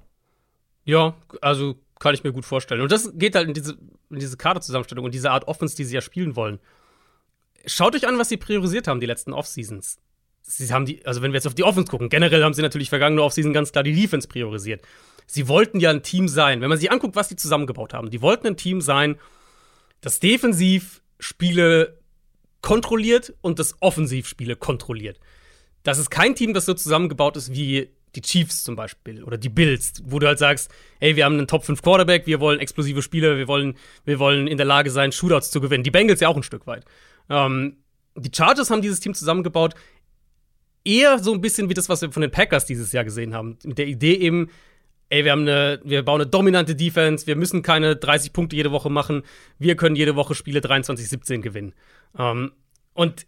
Ja, 0.85 1.15
also 1.41 1.77
kann 1.99 2.15
ich 2.15 2.25
mir 2.25 2.33
gut 2.33 2.45
vorstellen. 2.45 2.83
Und 2.83 2.93
das 2.93 3.13
geht 3.15 3.35
halt 3.35 3.49
in 3.49 3.55
diese, 3.55 3.79
in 4.11 4.19
diese 4.19 4.37
Kaderzusammenstellung 4.37 5.07
und 5.07 5.15
diese 5.15 5.31
Art 5.31 5.49
Offense, 5.49 5.77
die 5.77 5.85
sie 5.85 5.95
ja 5.95 6.03
spielen 6.03 6.37
wollen. 6.37 6.59
Schaut 7.65 7.95
euch 7.95 8.07
an, 8.07 8.19
was 8.19 8.29
sie 8.29 8.37
priorisiert 8.37 8.87
haben 8.87 9.01
die 9.01 9.07
letzten 9.07 9.33
Off-Seasons 9.33 9.99
sie 10.45 10.73
haben 10.73 10.87
die, 10.87 11.05
also 11.07 11.23
wenn 11.23 11.33
wir 11.33 11.39
jetzt 11.39 11.47
auf 11.47 11.55
die 11.55 11.65
Offense 11.65 11.91
gucken, 11.91 12.09
generell 12.09 12.43
haben 12.45 12.55
sie 12.55 12.63
natürlich 12.63 12.91
vergangene 12.91 13.23
Offseason 13.23 13.53
ganz 13.53 13.73
klar 13.73 13.83
die 13.83 13.95
Defense 13.95 14.29
priorisiert. 14.29 14.87
Sie 15.27 15.49
wollten 15.49 15.81
ja 15.81 15.91
ein 15.91 16.03
Team 16.03 16.29
sein, 16.29 16.61
wenn 16.61 16.69
man 16.69 16.79
sich 16.79 16.93
anguckt, 16.93 17.17
was 17.17 17.29
sie 17.29 17.37
zusammengebaut 17.37 17.95
haben. 17.95 18.11
Die 18.11 18.21
wollten 18.21 18.47
ein 18.47 18.57
Team 18.57 18.81
sein, 18.81 19.17
das 20.01 20.21
defensiv 20.21 21.03
Spiele 21.19 21.99
kontrolliert 22.61 23.35
und 23.41 23.59
das 23.59 23.77
offensiv 23.81 24.29
Spiele 24.29 24.57
kontrolliert. 24.57 25.19
Das 25.83 25.99
ist 25.99 26.11
kein 26.11 26.35
Team, 26.35 26.55
das 26.55 26.67
so 26.67 26.75
zusammengebaut 26.75 27.37
ist 27.37 27.53
wie 27.53 27.91
die 28.15 28.21
Chiefs 28.21 28.65
zum 28.65 28.77
Beispiel 28.77 29.25
oder 29.25 29.37
die 29.37 29.49
Bills, 29.49 30.03
wo 30.05 30.19
du 30.19 30.27
halt 30.27 30.39
sagst, 30.39 30.71
hey, 31.01 31.17
wir 31.17 31.25
haben 31.25 31.35
einen 31.35 31.49
Top 31.49 31.65
5 31.65 31.83
Quarterback, 31.83 32.27
wir 32.27 32.41
wollen 32.41 32.61
explosive 32.61 33.03
Spiele, 33.03 33.39
wir 33.39 33.49
wollen, 33.49 33.77
wir 34.05 34.19
wollen 34.19 34.47
in 34.47 34.57
der 34.57 34.67
Lage 34.67 34.91
sein, 34.91 35.11
Shootouts 35.11 35.51
zu 35.51 35.61
gewinnen. 35.61 35.85
Die 35.85 35.91
Bengals 35.91 36.21
ja 36.21 36.29
auch 36.29 36.37
ein 36.37 36.43
Stück 36.43 36.67
weit. 36.67 36.85
Ähm, 37.29 37.79
die 38.17 38.31
Chargers 38.35 38.71
haben 38.71 38.83
dieses 38.83 39.01
Team 39.01 39.15
zusammengebaut, 39.15 39.75
eher 40.85 41.19
so 41.19 41.33
ein 41.33 41.41
bisschen 41.41 41.69
wie 41.69 41.75
das, 41.75 41.89
was 41.89 42.03
wir 42.03 42.13
von 42.13 42.23
den 42.23 42.31
Packers 42.31 42.67
dieses 42.67 42.93
Jahr 42.93 43.05
gesehen 43.05 43.35
haben. 43.35 43.59
Mit 43.65 43.79
der 43.79 43.87
Idee 43.87 44.15
eben, 44.15 44.51
ey, 45.09 45.25
wir 45.25 45.33
haben 45.33 45.43
eine, 45.43 45.81
wir 45.85 46.03
bauen 46.05 46.21
eine 46.21 46.31
dominante 46.31 46.77
Defense, 46.77 47.27
wir 47.27 47.37
müssen 47.37 47.63
keine 47.63 47.97
30 47.97 48.33
Punkte 48.33 48.57
jede 48.57 48.73
Woche 48.73 48.91
machen, 48.91 49.23
wir 49.59 49.77
können 49.77 49.97
jede 49.97 50.17
Woche 50.17 50.35
Spiele 50.35 50.61
23-17 50.61 51.41
gewinnen. 51.41 51.75
Ähm, 52.19 52.53
und 52.93 53.27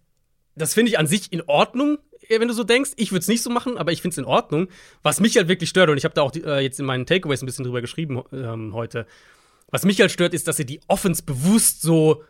das 0.55 0.75
finde 0.75 0.91
ich 0.91 0.99
an 0.99 1.07
sich 1.07 1.33
in 1.33 1.43
Ordnung, 1.47 1.99
wenn 2.29 2.49
du 2.49 2.55
so 2.55 2.65
denkst. 2.65 2.93
Ich 2.97 3.13
würde 3.13 3.21
es 3.21 3.29
nicht 3.29 3.43
so 3.43 3.51
machen, 3.51 3.79
aber 3.79 3.93
ich 3.93 4.03
finde 4.03 4.15
es 4.15 4.19
in 4.19 4.25
Ordnung. 4.25 4.69
Was 5.03 5.21
mich 5.21 5.37
halt 5.37 5.49
wirklich 5.49 5.71
stört, 5.71 5.91
und 5.91 5.97
ich 5.97 6.05
habe 6.05 6.15
da 6.15 6.23
auch 6.23 6.35
äh, 6.35 6.61
jetzt 6.61 6.81
in 6.81 6.87
meinen 6.87 7.07
Takeaways 7.07 7.43
ein 7.43 7.47
bisschen 7.47 7.65
drüber 7.65 7.81
geschrieben 7.81 8.23
ähm, 8.33 8.75
heute, 8.75 9.07
was 9.71 9.85
mich 9.85 10.01
halt 10.01 10.13
stört, 10.13 10.33
ist, 10.33 10.49
dass 10.49 10.57
sie 10.57 10.67
die 10.67 10.81
Offense 10.89 11.23
bewusst 11.23 11.83
so 11.83 12.23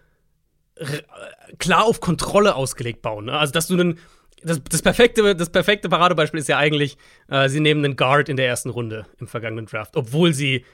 klar 1.59 1.85
auf 1.85 2.01
Kontrolle 2.01 2.55
ausgelegt 2.55 3.03
bauen. 3.03 3.27
Ne? 3.27 3.33
Also, 3.33 3.53
dass 3.53 3.69
du 3.69 3.75
einen 3.75 3.99
das, 4.43 4.63
das, 4.63 4.83
perfekte, 4.83 5.35
das 5.35 5.51
perfekte 5.51 5.89
Paradebeispiel 5.89 6.41
ist 6.41 6.49
ja 6.49 6.59
eigentlich, 6.59 6.97
äh, 7.29 7.49
sie 7.49 7.61
nehmen 7.61 7.85
einen 7.85 7.97
Guard 7.97 8.29
in 8.29 8.37
der 8.37 8.47
ersten 8.47 8.71
Runde 8.71 9.07
im 9.19 9.27
vergangenen 9.27 9.67
Draft, 9.67 9.97
obwohl 9.97 10.33
sie, 10.35 10.65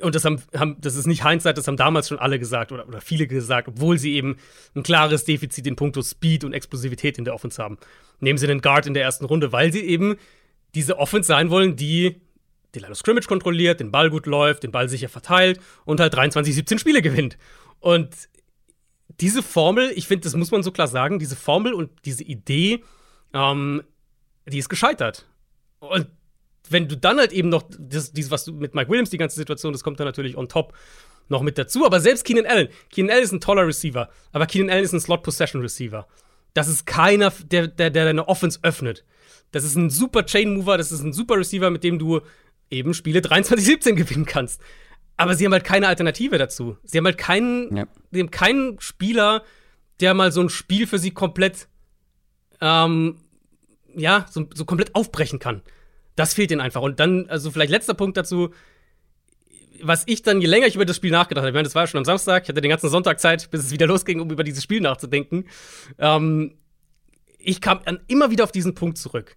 und 0.00 0.14
das 0.14 0.24
haben, 0.24 0.42
haben 0.56 0.76
das 0.80 0.96
ist 0.96 1.06
nicht 1.06 1.26
Hindsight, 1.26 1.56
das 1.58 1.66
haben 1.66 1.76
damals 1.76 2.08
schon 2.08 2.18
alle 2.18 2.38
gesagt 2.38 2.72
oder, 2.72 2.86
oder 2.86 3.00
viele 3.00 3.26
gesagt, 3.26 3.68
obwohl 3.68 3.98
sie 3.98 4.14
eben 4.14 4.36
ein 4.74 4.82
klares 4.82 5.24
Defizit 5.24 5.66
in 5.66 5.76
puncto 5.76 6.02
Speed 6.02 6.44
und 6.44 6.52
Explosivität 6.52 7.18
in 7.18 7.24
der 7.24 7.34
Offense 7.34 7.62
haben. 7.62 7.78
Nehmen 8.20 8.38
sie 8.38 8.48
einen 8.48 8.60
Guard 8.60 8.86
in 8.86 8.94
der 8.94 9.02
ersten 9.02 9.24
Runde, 9.24 9.52
weil 9.52 9.72
sie 9.72 9.80
eben 9.80 10.16
diese 10.74 10.98
Offense 10.98 11.28
sein 11.28 11.50
wollen, 11.50 11.76
die 11.76 12.20
die 12.74 12.80
Line 12.80 12.90
of 12.90 12.98
Scrimmage 12.98 13.26
kontrolliert, 13.26 13.80
den 13.80 13.90
Ball 13.90 14.10
gut 14.10 14.26
läuft, 14.26 14.64
den 14.64 14.72
Ball 14.72 14.88
sicher 14.88 15.08
verteilt 15.08 15.60
und 15.84 16.00
halt 16.00 16.14
23, 16.14 16.54
17 16.54 16.78
Spiele 16.78 17.02
gewinnt. 17.02 17.38
Und 17.80 18.28
diese 19.20 19.42
Formel, 19.42 19.92
ich 19.94 20.06
finde, 20.06 20.24
das 20.24 20.34
muss 20.34 20.50
man 20.50 20.62
so 20.62 20.72
klar 20.72 20.88
sagen, 20.88 21.18
diese 21.18 21.36
Formel 21.36 21.72
und 21.72 21.90
diese 22.04 22.24
Idee, 22.24 22.82
ähm, 23.32 23.82
die 24.46 24.58
ist 24.58 24.68
gescheitert. 24.68 25.26
Und 25.80 26.08
wenn 26.70 26.88
du 26.88 26.96
dann 26.96 27.18
halt 27.18 27.32
eben 27.32 27.48
noch 27.48 27.64
das, 27.78 28.12
dieses, 28.12 28.30
was 28.30 28.44
du 28.44 28.52
mit 28.52 28.74
Mike 28.74 28.90
Williams, 28.90 29.10
die 29.10 29.18
ganze 29.18 29.36
Situation, 29.36 29.72
das 29.72 29.84
kommt 29.84 30.00
dann 30.00 30.06
natürlich 30.06 30.36
on 30.36 30.48
top 30.48 30.72
noch 31.28 31.42
mit 31.42 31.58
dazu. 31.58 31.84
Aber 31.84 32.00
selbst 32.00 32.24
Keenan 32.24 32.46
Allen, 32.46 32.68
Keenan 32.90 33.10
Allen 33.10 33.24
ist 33.24 33.32
ein 33.32 33.40
toller 33.40 33.66
Receiver, 33.66 34.08
aber 34.32 34.46
Keenan 34.46 34.70
Allen 34.70 34.84
ist 34.84 34.92
ein 34.92 35.00
Slot-Possession-Receiver. 35.00 36.06
Das 36.54 36.68
ist 36.68 36.86
keiner, 36.86 37.32
der, 37.44 37.68
der, 37.68 37.90
der 37.90 38.04
deine 38.04 38.28
Offense 38.28 38.60
öffnet. 38.62 39.04
Das 39.50 39.64
ist 39.64 39.76
ein 39.76 39.90
super 39.90 40.24
Chain-Mover, 40.24 40.78
das 40.78 40.92
ist 40.92 41.02
ein 41.02 41.12
super 41.12 41.36
Receiver, 41.36 41.70
mit 41.70 41.84
dem 41.84 41.98
du 41.98 42.20
eben 42.70 42.94
Spiele 42.94 43.20
23-17 43.20 43.92
gewinnen 43.94 44.24
kannst. 44.24 44.60
Aber 45.16 45.34
sie 45.34 45.44
haben 45.44 45.52
halt 45.52 45.64
keine 45.64 45.88
Alternative 45.88 46.38
dazu. 46.38 46.76
Sie 46.82 46.98
haben 46.98 47.04
halt 47.04 47.18
keinen, 47.18 47.76
ja. 47.76 47.86
sie 48.10 48.20
haben 48.20 48.30
keinen 48.30 48.80
Spieler, 48.80 49.44
der 50.00 50.14
mal 50.14 50.32
so 50.32 50.40
ein 50.40 50.48
Spiel 50.48 50.86
für 50.86 50.98
sie 50.98 51.12
komplett, 51.12 51.68
ähm, 52.60 53.20
ja, 53.94 54.26
so, 54.30 54.46
so 54.54 54.64
komplett 54.64 54.94
aufbrechen 54.94 55.38
kann. 55.38 55.62
Das 56.16 56.34
fehlt 56.34 56.50
ihnen 56.50 56.60
einfach. 56.60 56.82
Und 56.82 56.98
dann, 56.98 57.28
also 57.28 57.50
vielleicht 57.50 57.70
letzter 57.70 57.94
Punkt 57.94 58.16
dazu, 58.16 58.52
was 59.82 60.04
ich 60.06 60.22
dann, 60.22 60.40
je 60.40 60.46
länger 60.46 60.66
ich 60.66 60.74
über 60.74 60.84
das 60.84 60.96
Spiel 60.96 61.10
nachgedacht 61.10 61.42
habe, 61.42 61.50
ich 61.50 61.54
meine, 61.54 61.64
das 61.64 61.74
war 61.74 61.84
ja 61.84 61.86
schon 61.86 61.98
am 61.98 62.04
Samstag, 62.04 62.44
ich 62.44 62.48
hatte 62.48 62.60
den 62.60 62.70
ganzen 62.70 62.88
Sonntag 62.88 63.20
Zeit, 63.20 63.50
bis 63.50 63.60
es 63.60 63.70
wieder 63.70 63.86
losging, 63.88 64.20
um 64.20 64.30
über 64.30 64.42
dieses 64.42 64.62
Spiel 64.62 64.80
nachzudenken. 64.80 65.46
Ähm, 65.98 66.56
ich 67.38 67.60
kam 67.60 67.80
dann 67.84 68.00
immer 68.08 68.30
wieder 68.30 68.44
auf 68.44 68.52
diesen 68.52 68.74
Punkt 68.74 68.98
zurück 68.98 69.36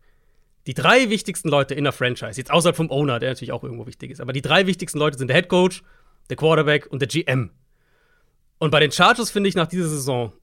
die 0.67 0.73
drei 0.73 1.09
wichtigsten 1.09 1.49
Leute 1.49 1.73
in 1.73 1.85
der 1.85 1.93
Franchise, 1.93 2.39
jetzt 2.39 2.51
außerhalb 2.51 2.75
vom 2.75 2.91
Owner, 2.91 3.19
der 3.19 3.29
natürlich 3.29 3.53
auch 3.53 3.63
irgendwo 3.63 3.87
wichtig 3.87 4.11
ist, 4.11 4.21
aber 4.21 4.33
die 4.33 4.41
drei 4.41 4.67
wichtigsten 4.67 4.99
Leute 4.99 5.17
sind 5.17 5.29
der 5.29 5.37
Head 5.37 5.49
Coach, 5.49 5.81
der 6.29 6.35
Quarterback 6.35 6.87
und 6.87 7.01
der 7.01 7.07
GM. 7.07 7.51
Und 8.59 8.71
bei 8.71 8.79
den 8.79 8.91
Chargers 8.91 9.31
finde 9.31 9.49
ich 9.49 9.55
nach 9.55 9.67
dieser 9.67 9.87
Saison 9.87 10.33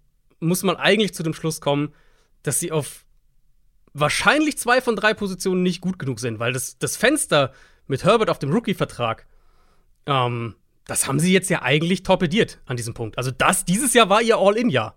muss 0.41 0.63
man 0.63 0.77
eigentlich 0.77 1.15
zu 1.15 1.23
dem 1.23 1.35
Schluss 1.35 1.61
kommen, 1.61 1.95
dass 2.43 2.61
sie 2.61 2.73
auf 2.73 3.05
wahrscheinlich 3.93 4.59
zwei 4.59 4.81
von 4.81 4.97
drei 4.97 5.15
Positionen 5.15 5.63
nicht 5.63 5.81
gut 5.81 5.99
genug 5.99 6.21
sind, 6.21 6.39
weil 6.39 6.53
das, 6.53 6.79
das 6.79 6.97
Fenster 6.97 7.53
mit 7.87 8.05
Herbert 8.05 8.31
auf 8.31 8.39
dem 8.39 8.51
Rookie-Vertrag, 8.51 9.27
ähm, 10.07 10.57
das 10.87 11.07
haben 11.07 11.21
sie 11.21 11.33
jetzt 11.33 11.49
ja 11.49 11.63
eigentlich 11.63 12.03
torpediert 12.03 12.61
an 12.67 12.77
diesem 12.77 12.93
Punkt. 12.93 13.17
Also 13.17 13.31
das, 13.31 13.65
dieses 13.65 13.95
Jahr 13.95 14.09
war 14.11 14.21
ihr 14.21 14.37
All-In-Jahr. 14.37 14.97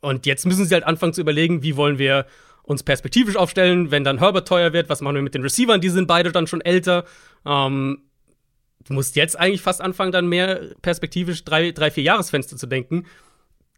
Und 0.00 0.26
jetzt 0.26 0.46
müssen 0.46 0.64
sie 0.64 0.74
halt 0.74 0.84
anfangen 0.84 1.12
zu 1.12 1.20
überlegen, 1.20 1.62
wie 1.62 1.76
wollen 1.76 1.98
wir 1.98 2.26
uns 2.62 2.82
perspektivisch 2.82 3.36
aufstellen, 3.36 3.90
wenn 3.90 4.04
dann 4.04 4.18
Herbert 4.18 4.46
teuer 4.46 4.72
wird, 4.72 4.88
was 4.88 5.00
machen 5.00 5.16
wir 5.16 5.22
mit 5.22 5.34
den 5.34 5.42
Receivern, 5.42 5.80
die 5.80 5.88
sind 5.88 6.06
beide 6.06 6.32
dann 6.32 6.46
schon 6.46 6.60
älter. 6.60 7.04
Ähm, 7.44 8.02
du 8.84 8.94
musst 8.94 9.16
jetzt 9.16 9.38
eigentlich 9.38 9.62
fast 9.62 9.80
anfangen, 9.80 10.12
dann 10.12 10.28
mehr 10.28 10.60
perspektivisch 10.80 11.44
drei, 11.44 11.72
drei 11.72 11.90
vier 11.90 12.04
Jahresfenster 12.04 12.56
zu 12.56 12.66
denken. 12.66 13.06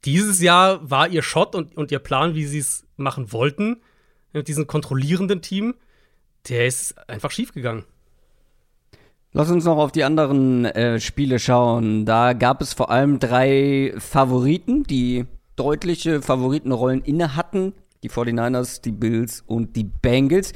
Dieses 0.05 0.43
Jahr 0.43 0.91
war 0.91 1.09
ihr 1.09 1.23
Shot 1.23 1.55
und, 1.55 1.77
und 1.77 1.91
ihr 1.91 1.99
Plan, 1.99 2.35
wie 2.35 2.45
sie 2.45 2.59
es 2.59 2.87
machen 2.97 3.33
wollten, 3.33 3.81
mit 4.33 4.49
diesem 4.49 4.67
kontrollierenden 4.67 5.41
Team, 5.41 5.75
der 6.49 6.67
ist 6.67 6.97
einfach 7.09 7.31
schiefgegangen. 7.31 7.85
Lass 9.33 9.51
uns 9.51 9.65
noch 9.65 9.79
auf 9.79 9.91
die 9.91 10.05
anderen 10.05 10.65
äh, 10.65 11.01
Spiele 11.01 11.39
schauen. 11.39 12.05
Da 12.05 12.35
gab 12.35 12.61
es 12.61 12.73
vor 12.73 12.91
allem 12.91 13.19
drei 13.19 13.95
Favoriten, 13.99 14.85
die 14.85 15.25
deutliche 15.57 16.23
Favoritenrollen 16.23 17.03
inne 17.03 17.35
hatten. 17.35 17.73
Die 18.05 18.11
49ers, 18.11 18.83
die 18.83 18.93
Bills 18.93 19.43
und 19.47 19.77
die 19.77 19.85
Bengals. 19.85 20.53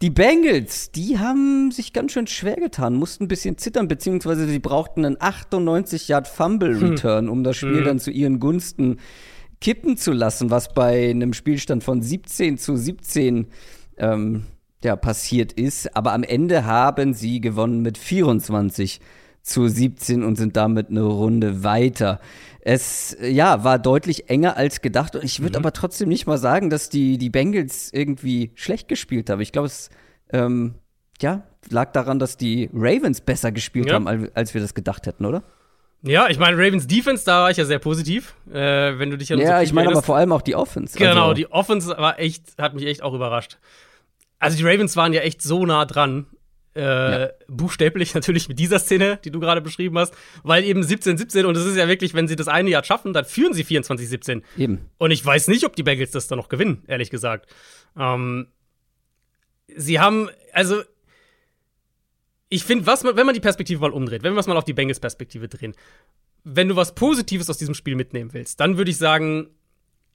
Die 0.00 0.10
Bengals, 0.10 0.90
die 0.90 1.18
haben 1.18 1.70
sich 1.70 1.92
ganz 1.92 2.12
schön 2.12 2.26
schwer 2.26 2.56
getan, 2.56 2.94
mussten 2.94 3.24
ein 3.24 3.28
bisschen 3.28 3.58
zittern, 3.58 3.88
beziehungsweise 3.88 4.46
sie 4.46 4.58
brauchten 4.58 5.04
einen 5.04 5.16
98 5.20 6.08
Yard 6.08 6.28
Fumble 6.28 6.80
Return, 6.80 7.26
hm. 7.26 7.32
um 7.32 7.44
das 7.44 7.56
Spiel 7.56 7.78
hm. 7.78 7.84
dann 7.84 7.98
zu 7.98 8.10
ihren 8.10 8.40
Gunsten 8.40 9.00
kippen 9.60 9.98
zu 9.98 10.12
lassen, 10.12 10.50
was 10.50 10.72
bei 10.72 11.10
einem 11.10 11.34
Spielstand 11.34 11.84
von 11.84 12.00
17 12.00 12.56
zu 12.56 12.76
17 12.76 13.48
ähm, 13.98 14.46
ja, 14.82 14.96
passiert 14.96 15.52
ist. 15.52 15.94
Aber 15.94 16.14
am 16.14 16.22
Ende 16.22 16.64
haben 16.64 17.12
sie 17.12 17.40
gewonnen 17.42 17.82
mit 17.82 17.98
24 17.98 19.00
zu 19.48 19.68
17 19.68 20.22
und 20.22 20.36
sind 20.36 20.56
damit 20.56 20.90
eine 20.90 21.02
Runde 21.02 21.64
weiter. 21.64 22.20
Es 22.60 23.16
ja, 23.20 23.64
war 23.64 23.78
deutlich 23.78 24.28
enger 24.28 24.56
als 24.56 24.80
gedacht. 24.80 25.16
Und 25.16 25.24
ich 25.24 25.40
würde 25.40 25.58
mhm. 25.58 25.64
aber 25.64 25.72
trotzdem 25.72 26.08
nicht 26.08 26.26
mal 26.26 26.38
sagen, 26.38 26.70
dass 26.70 26.88
die, 26.88 27.18
die 27.18 27.30
Bengals 27.30 27.92
irgendwie 27.92 28.52
schlecht 28.54 28.88
gespielt 28.88 29.30
haben. 29.30 29.40
Ich 29.40 29.52
glaube, 29.52 29.66
es 29.66 29.90
ähm, 30.32 30.74
ja, 31.20 31.44
lag 31.70 31.92
daran, 31.92 32.18
dass 32.18 32.36
die 32.36 32.70
Ravens 32.72 33.20
besser 33.20 33.52
gespielt 33.52 33.88
ja. 33.88 33.94
haben, 33.94 34.28
als 34.34 34.54
wir 34.54 34.60
das 34.60 34.74
gedacht 34.74 35.06
hätten, 35.06 35.24
oder? 35.24 35.42
Ja, 36.02 36.28
ich 36.28 36.38
meine, 36.38 36.56
Ravens 36.56 36.86
Defense, 36.86 37.24
da 37.24 37.42
war 37.42 37.50
ich 37.50 37.56
ja 37.56 37.64
sehr 37.64 37.80
positiv, 37.80 38.34
äh, 38.52 38.98
wenn 38.98 39.10
du 39.10 39.18
dich 39.18 39.32
an 39.32 39.40
Ja, 39.40 39.62
ich 39.62 39.72
meine 39.72 39.90
aber 39.90 40.02
vor 40.02 40.16
allem 40.16 40.32
auch 40.32 40.42
die 40.42 40.54
Offense. 40.54 40.96
Genau, 40.96 41.22
also. 41.22 41.34
die 41.34 41.50
Offense 41.50 41.88
war 41.88 42.20
echt, 42.20 42.56
hat 42.56 42.74
mich 42.74 42.86
echt 42.86 43.02
auch 43.02 43.14
überrascht. 43.14 43.58
Also 44.38 44.56
die 44.56 44.64
Ravens 44.64 44.96
waren 44.96 45.12
ja 45.12 45.22
echt 45.22 45.42
so 45.42 45.66
nah 45.66 45.84
dran. 45.84 46.26
Äh, 46.78 47.22
ja. 47.22 47.30
Buchstäblich 47.48 48.14
natürlich 48.14 48.48
mit 48.48 48.60
dieser 48.60 48.78
Szene, 48.78 49.18
die 49.24 49.32
du 49.32 49.40
gerade 49.40 49.60
beschrieben 49.60 49.98
hast, 49.98 50.14
weil 50.44 50.62
eben 50.62 50.82
17-17 50.82 51.44
und 51.44 51.56
es 51.56 51.66
ist 51.66 51.76
ja 51.76 51.88
wirklich, 51.88 52.14
wenn 52.14 52.28
sie 52.28 52.36
das 52.36 52.46
eine 52.46 52.70
Jahr 52.70 52.84
schaffen, 52.84 53.12
dann 53.12 53.24
führen 53.24 53.52
sie 53.52 53.64
24-17. 53.64 54.42
Eben. 54.56 54.82
Und 54.96 55.10
ich 55.10 55.24
weiß 55.24 55.48
nicht, 55.48 55.64
ob 55.64 55.74
die 55.74 55.82
Bengals 55.82 56.12
das 56.12 56.28
dann 56.28 56.38
noch 56.38 56.48
gewinnen, 56.48 56.84
ehrlich 56.86 57.10
gesagt. 57.10 57.50
Ähm, 57.98 58.46
sie 59.74 59.98
haben, 59.98 60.30
also 60.52 60.82
ich 62.48 62.62
finde, 62.62 62.86
was 62.86 63.02
man, 63.02 63.16
wenn 63.16 63.26
man 63.26 63.34
die 63.34 63.40
Perspektive 63.40 63.80
mal 63.80 63.90
umdreht, 63.90 64.22
wenn 64.22 64.34
wir 64.34 64.40
es 64.40 64.46
mal 64.46 64.56
auf 64.56 64.64
die 64.64 64.72
Bengals 64.72 65.00
Perspektive 65.00 65.48
drehen, 65.48 65.74
wenn 66.44 66.68
du 66.68 66.76
was 66.76 66.94
Positives 66.94 67.50
aus 67.50 67.58
diesem 67.58 67.74
Spiel 67.74 67.96
mitnehmen 67.96 68.32
willst, 68.32 68.60
dann 68.60 68.76
würde 68.78 68.92
ich 68.92 68.98
sagen, 68.98 69.48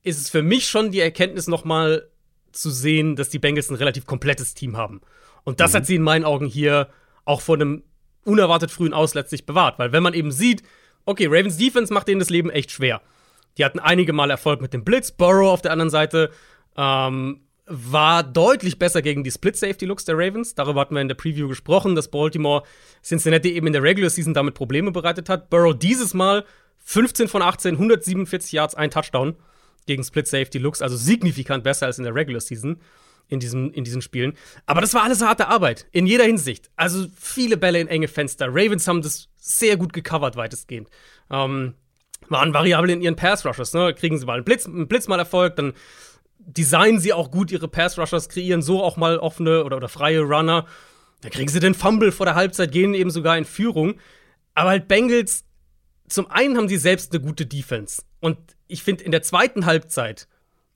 ist 0.02 0.22
es 0.22 0.30
für 0.30 0.44
mich 0.44 0.70
schon 0.70 0.92
die 0.92 1.02
Erkenntnis 1.02 1.48
nochmal 1.48 2.08
zu 2.54 2.70
sehen, 2.70 3.18
dass 3.18 3.28
die 3.28 3.40
Bengals 3.40 3.70
ein 3.70 3.76
relativ 3.76 4.06
komplettes 4.06 4.54
Team 4.54 4.78
haben. 4.78 5.02
Und 5.44 5.60
das 5.60 5.74
mhm. 5.74 5.78
hat 5.78 5.86
sie 5.86 5.96
in 5.96 6.02
meinen 6.02 6.26
Augen 6.26 6.46
hier 6.46 6.90
auch 7.26 7.42
vor 7.42 7.56
einem 7.56 7.84
unerwartet 8.26 8.72
frühen 8.72 8.94
Aus 8.94 9.14
letztlich 9.14 9.46
bewahrt. 9.46 9.80
Weil 9.80 9.92
wenn 9.92 10.04
man 10.04 10.14
eben 10.14 10.32
sieht, 10.32 10.64
okay, 11.06 11.28
Ravens 11.28 11.58
Defense 11.58 11.94
macht 11.94 12.08
denen 12.08 12.20
das 12.20 12.30
Leben 12.30 12.50
echt 12.50 12.72
schwer. 12.72 13.02
Die 13.58 13.66
hatten 13.66 13.80
einige 13.80 14.14
Mal 14.14 14.32
Erfolg 14.32 14.62
mit 14.62 14.74
dem 14.74 14.84
Blitz, 14.84 15.12
Burrow 15.12 15.52
auf 15.52 15.62
der 15.62 15.72
anderen 15.72 15.90
Seite 15.90 16.32
ähm, 16.76 17.42
war 17.66 18.24
deutlich 18.24 18.78
besser 18.78 19.02
gegen 19.02 19.24
die 19.24 19.32
Split-Safety-Looks 19.32 20.06
der 20.06 20.18
Ravens. 20.18 20.56
Darüber 20.56 20.82
hatten 20.82 20.96
wir 20.96 21.02
in 21.02 21.08
der 21.08 21.16
Preview 21.16 21.48
gesprochen, 21.48 21.96
dass 21.96 22.10
Baltimore 22.10 22.64
Cincinnati 23.04 23.54
eben 23.54 23.68
in 23.68 23.74
der 23.74 23.84
Regular 23.84 24.10
Season 24.10 24.34
damit 24.34 24.54
Probleme 24.54 24.92
bereitet 24.92 25.30
hat. 25.30 25.50
Burrow 25.50 25.78
dieses 25.78 26.14
Mal 26.14 26.46
15 26.80 27.28
von 27.30 27.42
18, 27.42 27.76
147 27.76 28.52
Yards, 28.52 28.76
ein 28.76 28.92
Touchdown 28.92 29.36
gegen 29.86 30.04
Split-Safety-Looks, 30.04 30.82
also 30.82 30.98
signifikant 30.98 31.64
besser 31.64 31.86
als 31.86 31.98
in 31.98 32.04
der 32.04 32.16
Regular 32.16 32.42
Season 32.42 32.80
in, 33.28 33.40
diesem, 33.40 33.72
in 33.72 33.84
diesen 33.84 34.02
Spielen. 34.02 34.34
Aber 34.66 34.82
das 34.82 34.94
war 34.94 35.04
alles 35.04 35.22
harte 35.22 35.48
Arbeit, 35.48 35.88
in 35.92 36.06
jeder 36.06 36.26
Hinsicht. 36.26 36.70
Also 36.76 37.08
viele 37.16 37.58
Bälle 37.58 37.80
in 37.80 37.88
enge 37.88 38.08
Fenster. 38.08 38.48
Ravens 38.50 38.88
haben 38.88 39.02
das 39.02 39.30
sehr 39.38 39.78
gut 39.78 39.94
gecovert, 39.94 40.36
weitestgehend. 40.36 40.90
Ähm, 41.30 41.76
waren 42.30 42.54
variabel 42.54 42.90
in 42.90 43.02
ihren 43.02 43.16
Pass-Rushes, 43.16 43.74
ne? 43.74 43.94
Kriegen 43.94 44.18
sie 44.18 44.26
mal 44.26 44.36
einen 44.36 44.46
Blitz, 44.46 44.66
einen 44.66 44.88
Blitz 44.88 45.08
mal 45.08 45.20
Erfolg, 45.20 45.56
dann 45.56 45.74
designen 46.40 47.00
sie 47.00 47.14
auch 47.14 47.32
gut 47.32 47.52
ihre 47.52 47.68
Pass-Rushers, 47.68 48.30
kreieren 48.30 48.62
so 48.62 48.84
auch 48.84 48.98
mal 48.98 49.18
offene 49.18 49.64
oder, 49.64 49.78
oder 49.78 49.90
freie 49.90 50.22
Runner. 50.22 50.66
Dann 51.22 51.32
kriegen 51.32 51.50
sie 51.50 51.60
den 51.60 51.74
Fumble 51.74 52.12
vor 52.12 52.26
der 52.26 52.36
Halbzeit, 52.36 52.72
gehen 52.72 52.94
eben 52.94 53.10
sogar 53.10 53.38
in 53.38 53.46
Führung. 53.46 53.96
Aber 54.54 54.70
halt 54.70 54.88
Bengals, 54.88 55.46
zum 56.08 56.30
einen 56.30 56.58
haben 56.58 56.68
sie 56.68 56.78
selbst 56.78 57.14
eine 57.14 57.24
gute 57.24 57.46
Defense. 57.46 58.04
Und 58.20 58.38
ich 58.68 58.84
finde, 58.84 59.04
in 59.04 59.12
der 59.12 59.22
zweiten 59.22 59.66
Halbzeit 59.66 60.28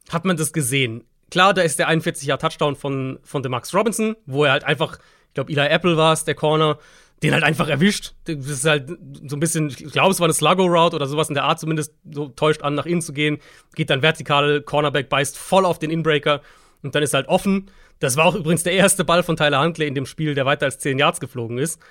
hat 0.09 0.25
man 0.25 0.37
das 0.37 0.53
gesehen. 0.53 1.03
Klar, 1.29 1.53
da 1.53 1.61
ist 1.61 1.79
der 1.79 1.89
41-Jahr-Touchdown 1.89 2.75
von, 2.75 3.19
von 3.23 3.41
Max 3.49 3.73
Robinson, 3.73 4.15
wo 4.25 4.45
er 4.45 4.51
halt 4.51 4.63
einfach, 4.63 4.97
ich 5.27 5.33
glaube, 5.33 5.51
Eli 5.51 5.67
Apple 5.67 5.97
war 5.97 6.13
es, 6.13 6.23
der 6.23 6.35
Corner, 6.35 6.77
den 7.23 7.33
halt 7.33 7.43
einfach 7.43 7.67
erwischt. 7.67 8.13
Das 8.25 8.45
ist 8.45 8.65
halt 8.65 8.89
so 9.27 9.35
ein 9.35 9.39
bisschen, 9.39 9.69
ich 9.69 9.91
glaube, 9.91 10.11
es 10.11 10.19
war 10.19 10.25
eine 10.25 10.33
Sluggo-Route 10.33 10.95
oder 10.95 11.07
sowas 11.07 11.29
in 11.29 11.35
der 11.35 11.45
Art 11.45 11.59
zumindest, 11.59 11.93
so 12.09 12.27
täuscht 12.29 12.61
an, 12.61 12.75
nach 12.75 12.85
innen 12.85 13.01
zu 13.01 13.11
gehen. 13.11 13.39
Geht 13.75 13.89
dann 13.89 14.01
vertikal, 14.01 14.61
Cornerback 14.61 15.09
beißt 15.09 15.37
voll 15.37 15.65
auf 15.65 15.79
den 15.79 15.89
Inbreaker 15.89 16.41
und 16.83 16.93
dann 16.95 17.03
ist 17.03 17.13
halt 17.13 17.27
offen. 17.27 17.71
Das 17.99 18.15
war 18.17 18.25
auch 18.25 18.35
übrigens 18.35 18.63
der 18.63 18.73
erste 18.73 19.03
Ball 19.03 19.23
von 19.23 19.35
Tyler 19.35 19.61
Huntley 19.61 19.87
in 19.87 19.95
dem 19.95 20.05
Spiel, 20.05 20.35
der 20.35 20.45
weiter 20.45 20.65
als 20.67 20.77
10 20.79 20.99
Yards 20.99 21.19
geflogen 21.19 21.57
ist. 21.57 21.81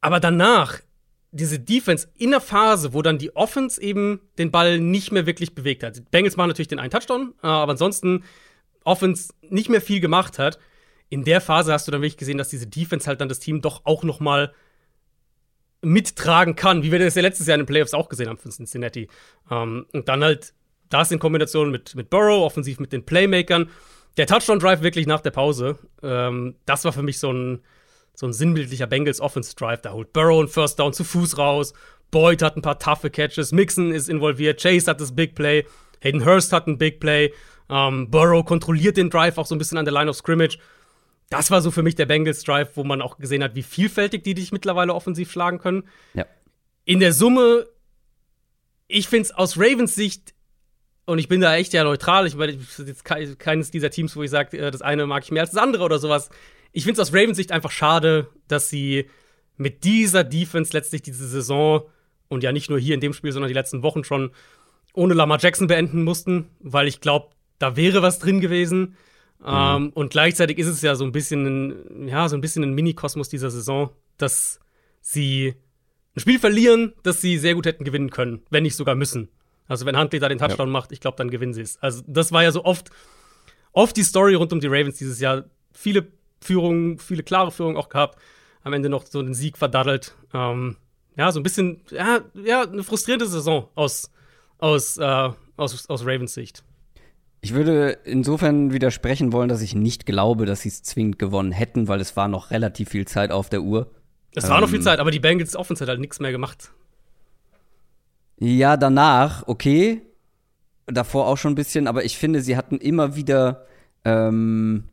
Aber 0.00 0.20
danach, 0.20 0.78
diese 1.30 1.58
Defense 1.58 2.08
in 2.16 2.30
der 2.30 2.40
Phase, 2.40 2.94
wo 2.94 3.02
dann 3.02 3.18
die 3.18 3.36
Offense 3.36 3.80
eben 3.80 4.20
den 4.38 4.50
Ball 4.50 4.80
nicht 4.80 5.12
mehr 5.12 5.26
wirklich 5.26 5.54
bewegt 5.54 5.82
hat. 5.82 5.96
Die 5.96 6.00
Bengals 6.00 6.36
machen 6.36 6.48
natürlich 6.48 6.68
den 6.68 6.78
einen 6.78 6.90
Touchdown, 6.90 7.34
aber 7.40 7.72
ansonsten 7.72 8.24
Offense 8.84 9.34
nicht 9.42 9.68
mehr 9.68 9.82
viel 9.82 10.00
gemacht 10.00 10.38
hat 10.38 10.58
in 11.10 11.24
der 11.24 11.40
Phase 11.40 11.72
hast 11.72 11.86
du 11.86 11.92
dann 11.92 12.02
wirklich 12.02 12.16
gesehen, 12.16 12.38
dass 12.38 12.48
diese 12.48 12.66
Defense 12.66 13.06
halt 13.06 13.20
dann 13.20 13.28
das 13.28 13.40
Team 13.40 13.60
doch 13.60 13.82
auch 13.84 14.04
noch 14.04 14.20
mal 14.20 14.52
mittragen 15.80 16.56
kann, 16.56 16.82
wie 16.82 16.92
wir 16.92 16.98
das 16.98 17.14
ja 17.14 17.22
letztes 17.22 17.46
Jahr 17.46 17.54
in 17.54 17.60
den 17.60 17.66
Playoffs 17.66 17.94
auch 17.94 18.08
gesehen 18.08 18.28
haben 18.28 18.38
von 18.38 18.50
Cincinnati. 18.50 19.08
Ähm, 19.50 19.86
und 19.92 20.08
dann 20.08 20.22
halt 20.22 20.52
das 20.88 21.10
in 21.10 21.18
Kombination 21.18 21.70
mit, 21.70 21.94
mit 21.94 22.10
Burrow, 22.10 22.44
offensiv 22.44 22.80
mit 22.80 22.92
den 22.92 23.04
Playmakern. 23.04 23.70
Der 24.16 24.26
Touchdown-Drive 24.26 24.82
wirklich 24.82 25.06
nach 25.06 25.20
der 25.20 25.30
Pause, 25.30 25.78
ähm, 26.02 26.56
das 26.66 26.84
war 26.84 26.92
für 26.92 27.02
mich 27.02 27.18
so 27.18 27.32
ein, 27.32 27.60
so 28.18 28.26
ein 28.26 28.32
sinnbildlicher 28.32 28.86
Bengals 28.86 29.20
Offense-Drive. 29.20 29.82
Da 29.82 29.92
holt 29.92 30.12
Burrow 30.12 30.40
einen 30.40 30.48
First 30.48 30.78
Down 30.78 30.92
zu 30.92 31.04
Fuß 31.04 31.38
raus. 31.38 31.72
Boyd 32.10 32.42
hat 32.42 32.56
ein 32.56 32.62
paar 32.62 32.78
taffe 32.78 33.10
Catches. 33.10 33.52
Mixon 33.52 33.92
ist 33.92 34.08
involviert. 34.08 34.60
Chase 34.60 34.90
hat 34.90 35.00
das 35.00 35.14
Big 35.14 35.34
Play. 35.34 35.64
Hayden 36.00 36.24
Hurst 36.24 36.52
hat 36.52 36.66
ein 36.66 36.78
Big 36.78 36.98
Play. 36.98 37.32
Ähm, 37.70 38.10
Burrow 38.10 38.44
kontrolliert 38.44 38.96
den 38.96 39.10
Drive 39.10 39.38
auch 39.38 39.46
so 39.46 39.54
ein 39.54 39.58
bisschen 39.58 39.78
an 39.78 39.84
der 39.84 39.94
Line 39.94 40.10
of 40.10 40.16
Scrimmage 40.16 40.58
das 41.30 41.50
war 41.50 41.60
so 41.60 41.70
für 41.70 41.82
mich 41.82 41.94
der 41.94 42.06
Bengals 42.06 42.42
Drive, 42.42 42.76
wo 42.76 42.84
man 42.84 43.02
auch 43.02 43.18
gesehen 43.18 43.42
hat, 43.42 43.54
wie 43.54 43.62
vielfältig 43.62 44.24
die 44.24 44.34
dich 44.34 44.52
mittlerweile 44.52 44.94
offensiv 44.94 45.30
schlagen 45.30 45.58
können. 45.58 45.84
Ja. 46.14 46.26
In 46.84 47.00
der 47.00 47.12
Summe, 47.12 47.66
ich 48.86 49.08
finde 49.08 49.24
es 49.24 49.32
aus 49.32 49.58
Ravens 49.58 49.94
Sicht, 49.94 50.34
und 51.04 51.18
ich 51.18 51.28
bin 51.28 51.40
da 51.40 51.56
echt 51.56 51.72
ja 51.72 51.84
neutral, 51.84 52.26
ich 52.26 52.34
meine, 52.34 52.52
jetzt 52.52 53.04
keines 53.38 53.70
dieser 53.70 53.88
Teams, 53.88 54.14
wo 54.14 54.22
ich 54.22 54.30
sage, 54.30 54.58
äh, 54.58 54.70
das 54.70 54.82
eine 54.82 55.06
mag 55.06 55.24
ich 55.24 55.30
mehr 55.30 55.42
als 55.42 55.52
das 55.52 55.62
andere 55.62 55.84
oder 55.84 55.98
sowas. 55.98 56.28
Ich 56.78 56.84
finde 56.84 57.02
es 57.02 57.08
aus 57.08 57.12
Ravens 57.12 57.36
Sicht 57.36 57.50
einfach 57.50 57.72
schade, 57.72 58.28
dass 58.46 58.70
sie 58.70 59.10
mit 59.56 59.82
dieser 59.82 60.22
Defense 60.22 60.72
letztlich 60.72 61.02
diese 61.02 61.26
Saison 61.26 61.82
und 62.28 62.44
ja 62.44 62.52
nicht 62.52 62.70
nur 62.70 62.78
hier 62.78 62.94
in 62.94 63.00
dem 63.00 63.12
Spiel, 63.12 63.32
sondern 63.32 63.48
die 63.48 63.54
letzten 63.54 63.82
Wochen 63.82 64.04
schon 64.04 64.30
ohne 64.94 65.14
Lamar 65.14 65.40
Jackson 65.40 65.66
beenden 65.66 66.04
mussten, 66.04 66.50
weil 66.60 66.86
ich 66.86 67.00
glaube, 67.00 67.30
da 67.58 67.74
wäre 67.74 68.00
was 68.00 68.20
drin 68.20 68.40
gewesen. 68.40 68.94
Mhm. 69.40 69.46
Ähm, 69.48 69.90
und 69.92 70.10
gleichzeitig 70.12 70.56
ist 70.58 70.68
es 70.68 70.80
ja 70.80 70.94
so 70.94 71.02
ein 71.02 71.10
bisschen 71.10 71.46
ein, 71.46 72.06
ja, 72.06 72.28
so 72.28 72.36
ein 72.36 72.40
bisschen 72.40 72.62
ein 72.62 72.74
Mini-Kosmos 72.74 73.28
dieser 73.28 73.50
Saison, 73.50 73.90
dass 74.16 74.60
sie 75.00 75.56
ein 76.14 76.20
Spiel 76.20 76.38
verlieren, 76.38 76.92
das 77.02 77.20
sie 77.20 77.38
sehr 77.38 77.56
gut 77.56 77.66
hätten 77.66 77.82
gewinnen 77.82 78.10
können, 78.10 78.42
wenn 78.50 78.62
nicht 78.62 78.76
sogar 78.76 78.94
müssen. 78.94 79.30
Also 79.66 79.84
wenn 79.84 79.98
Huntley 79.98 80.20
da 80.20 80.28
den 80.28 80.38
Touchdown 80.38 80.68
ja. 80.68 80.72
macht, 80.72 80.92
ich 80.92 81.00
glaube, 81.00 81.16
dann 81.16 81.28
gewinnen 81.28 81.54
sie 81.54 81.62
es. 81.62 81.76
Also 81.82 82.04
das 82.06 82.30
war 82.30 82.44
ja 82.44 82.52
so 82.52 82.64
oft, 82.64 82.90
oft 83.72 83.96
die 83.96 84.04
Story 84.04 84.36
rund 84.36 84.52
um 84.52 84.60
die 84.60 84.68
Ravens 84.68 84.98
dieses 84.98 85.18
Jahr. 85.18 85.46
Viele 85.72 86.06
Führungen, 86.40 86.98
viele 86.98 87.22
klare 87.22 87.50
Führungen 87.50 87.76
auch 87.76 87.88
gehabt. 87.88 88.18
Am 88.62 88.72
Ende 88.72 88.88
noch 88.88 89.06
so 89.06 89.22
den 89.22 89.34
Sieg 89.34 89.56
verdaddelt. 89.56 90.14
Ähm, 90.34 90.76
ja, 91.16 91.32
so 91.32 91.40
ein 91.40 91.42
bisschen, 91.42 91.82
ja, 91.90 92.20
ja, 92.34 92.62
eine 92.62 92.84
frustrierende 92.84 93.26
Saison 93.26 93.68
aus, 93.74 94.10
aus, 94.58 94.98
äh, 94.98 95.30
aus, 95.56 95.88
aus 95.88 96.02
Ravens 96.02 96.34
Sicht. 96.34 96.62
Ich 97.40 97.54
würde 97.54 97.98
insofern 98.04 98.72
widersprechen 98.72 99.32
wollen, 99.32 99.48
dass 99.48 99.62
ich 99.62 99.74
nicht 99.74 100.06
glaube, 100.06 100.44
dass 100.44 100.62
sie 100.62 100.68
es 100.68 100.82
zwingend 100.82 101.18
gewonnen 101.18 101.52
hätten, 101.52 101.86
weil 101.86 102.00
es 102.00 102.16
war 102.16 102.28
noch 102.28 102.50
relativ 102.50 102.90
viel 102.90 103.06
Zeit 103.06 103.30
auf 103.30 103.48
der 103.48 103.62
Uhr. 103.62 103.90
Es 104.34 104.44
ähm, 104.44 104.50
war 104.50 104.60
noch 104.60 104.68
viel 104.68 104.76
ähm, 104.78 104.82
Zeit, 104.82 104.98
aber 104.98 105.10
die 105.10 105.20
Bengals 105.20 105.54
Offense 105.54 105.82
hat 105.82 105.88
halt 105.88 106.00
nichts 106.00 106.20
mehr 106.20 106.32
gemacht. 106.32 106.72
Ja, 108.38 108.76
danach, 108.76 109.46
okay. 109.46 110.02
Davor 110.86 111.26
auch 111.26 111.36
schon 111.36 111.52
ein 111.52 111.56
bisschen, 111.56 111.86
aber 111.86 112.04
ich 112.04 112.16
finde, 112.16 112.40
sie 112.40 112.56
hatten 112.56 112.78
immer 112.78 113.14
wieder 113.14 113.66
ähm, 114.04 114.84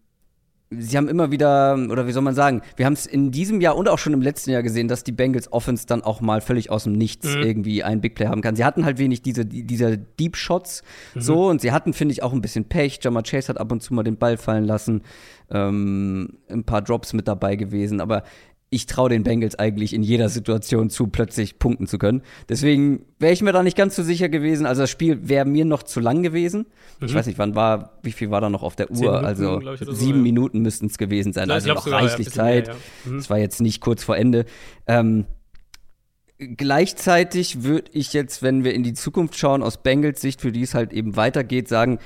sie 0.80 0.98
haben 0.98 1.08
immer 1.08 1.32
wieder, 1.32 1.78
oder 1.90 2.08
wie 2.08 2.12
soll 2.12 2.22
man 2.22 2.36
sagen, 2.36 2.62
wir 2.76 2.86
haben 2.86 2.94
es 2.94 3.06
in 3.06 3.32
diesem 3.32 3.62
Jahr 3.62 3.76
und 3.76 3.90
auch 3.90 4.00
schon 4.00 4.14
im 4.14 4.22
letzten 4.22 4.52
Jahr 4.52 4.64
gesehen, 4.64 4.88
dass 4.88 5.04
die 5.04 5.12
Bengals 5.12 5.52
Offense 5.52 5.86
dann 5.88 6.04
auch 6.04 6.22
mal 6.22 6.42
völlig 6.42 6.72
aus 6.72 6.84
dem 6.84 6.94
Nichts 6.94 7.36
mhm. 7.36 7.44
irgendwie 7.44 7.84
einen 7.84 8.02
Big 8.02 8.16
Play 8.16 8.28
haben 8.28 8.42
kann. 8.42 8.56
Sie 8.56 8.64
hatten 8.64 8.86
halt 8.86 8.98
wenig 8.98 9.22
diese, 9.22 9.46
diese 9.46 9.98
Deep 9.98 10.36
Shots 10.36 10.84
mhm. 11.14 11.22
so 11.22 11.48
und 11.48 11.62
sie 11.62 11.72
hatten, 11.72 11.94
finde 11.94 12.14
ich, 12.14 12.24
auch 12.24 12.34
ein 12.34 12.42
bisschen 12.42 12.66
Pech. 12.66 13.00
Jamar 13.02 13.24
Chase 13.24 13.50
hat 13.50 13.60
ab 13.60 13.72
und 13.72 13.82
zu 13.82 13.94
mal 13.94 14.04
den 14.04 14.18
Ball 14.18 14.38
fallen 14.38 14.66
lassen, 14.66 15.02
ähm, 15.50 16.38
ein 16.50 16.64
paar 16.64 16.82
Drops 16.82 17.14
mit 17.14 17.28
dabei 17.28 17.56
gewesen, 17.56 18.02
aber 18.02 18.24
ich 18.70 18.88
traue 18.88 19.10
den 19.10 19.24
Bengals 19.24 19.58
eigentlich 19.58 19.94
in 19.94 20.04
jeder 20.04 20.28
Situation 20.28 20.90
zu, 20.90 21.08
plötzlich 21.08 21.60
punkten 21.60 21.88
zu 21.88 21.98
können. 21.98 22.24
Deswegen 22.50 23.06
wäre 23.20 23.32
ich 23.32 23.42
mir 23.42 23.54
da 23.54 23.64
nicht 23.64 23.78
ganz 23.78 23.96
so 23.96 24.04
sicher 24.04 24.28
gewesen. 24.28 24.66
Also 24.66 24.82
das 24.82 24.90
Spiel 24.90 25.30
wäre 25.30 25.46
mir 25.46 25.66
noch 25.66 25.84
zu 25.84 26.00
lang 26.00 26.24
gewesen. 26.24 26.66
Mhm. 27.00 27.08
Ich 27.08 27.14
weiß 27.14 27.28
nicht, 27.28 27.38
wann 27.38 27.56
war, 27.56 28.00
wie 28.02 28.12
viel 28.12 28.32
war 28.32 28.42
da 28.42 28.50
noch 28.50 28.64
auf 28.64 28.76
der 28.76 28.90
Uhr? 28.92 28.98
Minuten, 28.98 29.26
also 29.26 29.60
sieben 29.60 29.96
so, 29.96 30.06
ja. 30.10 30.16
Minuten 30.16 30.60
müssten 30.62 30.88
es 30.88 30.98
gewesen 30.98 31.32
sein. 31.32 31.50
Also 31.52 31.74
noch 31.74 31.84
sogar, 31.84 32.02
reichlich 32.02 32.28
ja, 32.28 32.34
Zeit. 32.34 32.68
Es 32.68 33.06
ja. 33.06 33.12
mhm. 33.12 33.30
war 33.30 33.38
jetzt 33.38 33.62
nicht 33.62 33.82
kurz 33.82 34.04
vor 34.04 34.18
Ende. 34.18 34.46
Ähm, 34.88 35.26
gleichzeitig 36.38 37.64
würde 37.64 37.92
ich 37.94 38.14
jetzt, 38.14 38.42
wenn 38.42 38.64
wir 38.64 38.74
in 38.74 38.84
die 38.84 38.94
Zukunft 38.94 39.38
schauen, 39.38 39.64
aus 39.64 39.82
Bengals 39.84 40.22
Sicht, 40.22 40.42
für 40.42 40.52
die 40.52 40.64
es 40.64 40.74
halt 40.74 40.92
eben 40.92 41.16
weitergeht, 41.16 41.68
sagen, 41.68 42.00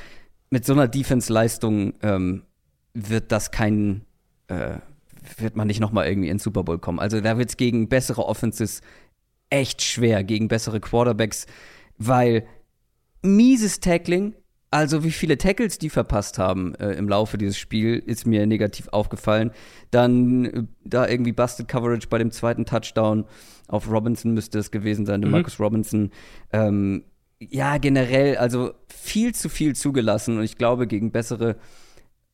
mit 0.50 0.66
so 0.66 0.74
einer 0.74 0.88
Defense-Leistung 0.88 1.94
ähm, 2.02 2.44
wird 2.94 3.32
das 3.32 3.52
kein 3.52 4.02
äh, 4.48 4.78
wird 5.38 5.56
man 5.56 5.68
nicht 5.68 5.80
nochmal 5.80 6.08
irgendwie 6.08 6.30
ins 6.30 6.44
Super 6.44 6.64
Bowl 6.64 6.80
kommen. 6.80 7.00
Also 7.00 7.22
da 7.22 7.38
wird 7.38 7.50
es 7.50 7.58
gegen 7.58 7.90
bessere 7.90 8.26
Offenses 8.26 8.82
echt 9.50 9.82
schwer, 9.82 10.24
gegen 10.24 10.48
bessere 10.48 10.80
Quarterbacks, 10.80 11.46
weil 11.98 12.46
mieses 13.22 13.80
Tackling, 13.80 14.36
also 14.72 15.04
wie 15.04 15.12
viele 15.12 15.38
Tackles 15.38 15.80
die 15.80 15.90
verpasst 15.90 16.38
haben 16.38 16.76
äh, 16.76 16.92
im 16.92 17.10
Laufe 17.10 17.38
dieses 17.38 17.58
Spiels, 17.58 18.04
ist 18.06 18.28
mir 18.28 18.46
negativ 18.46 18.88
aufgefallen. 18.90 19.52
Dann 19.92 20.46
äh, 20.46 20.64
da 20.84 21.08
irgendwie 21.08 21.32
Busted 21.32 21.68
Coverage 21.68 22.08
bei 22.08 22.20
dem 22.20 22.32
zweiten 22.32 22.66
Touchdown 22.66 23.26
auf 23.68 23.90
Robinson 23.90 24.34
müsste 24.34 24.60
es 24.60 24.72
gewesen 24.72 25.06
sein, 25.06 25.22
mhm. 25.22 25.32
Marcus 25.32 25.60
Robinson. 25.60 26.12
Ähm, 26.52 27.04
ja, 27.40 27.78
generell, 27.78 28.38
also 28.38 28.74
viel 28.88 29.34
zu 29.34 29.48
viel 29.48 29.76
zugelassen 29.76 30.38
und 30.38 30.44
ich 30.44 30.58
glaube, 30.58 30.88
gegen 30.88 31.12
bessere 31.12 31.56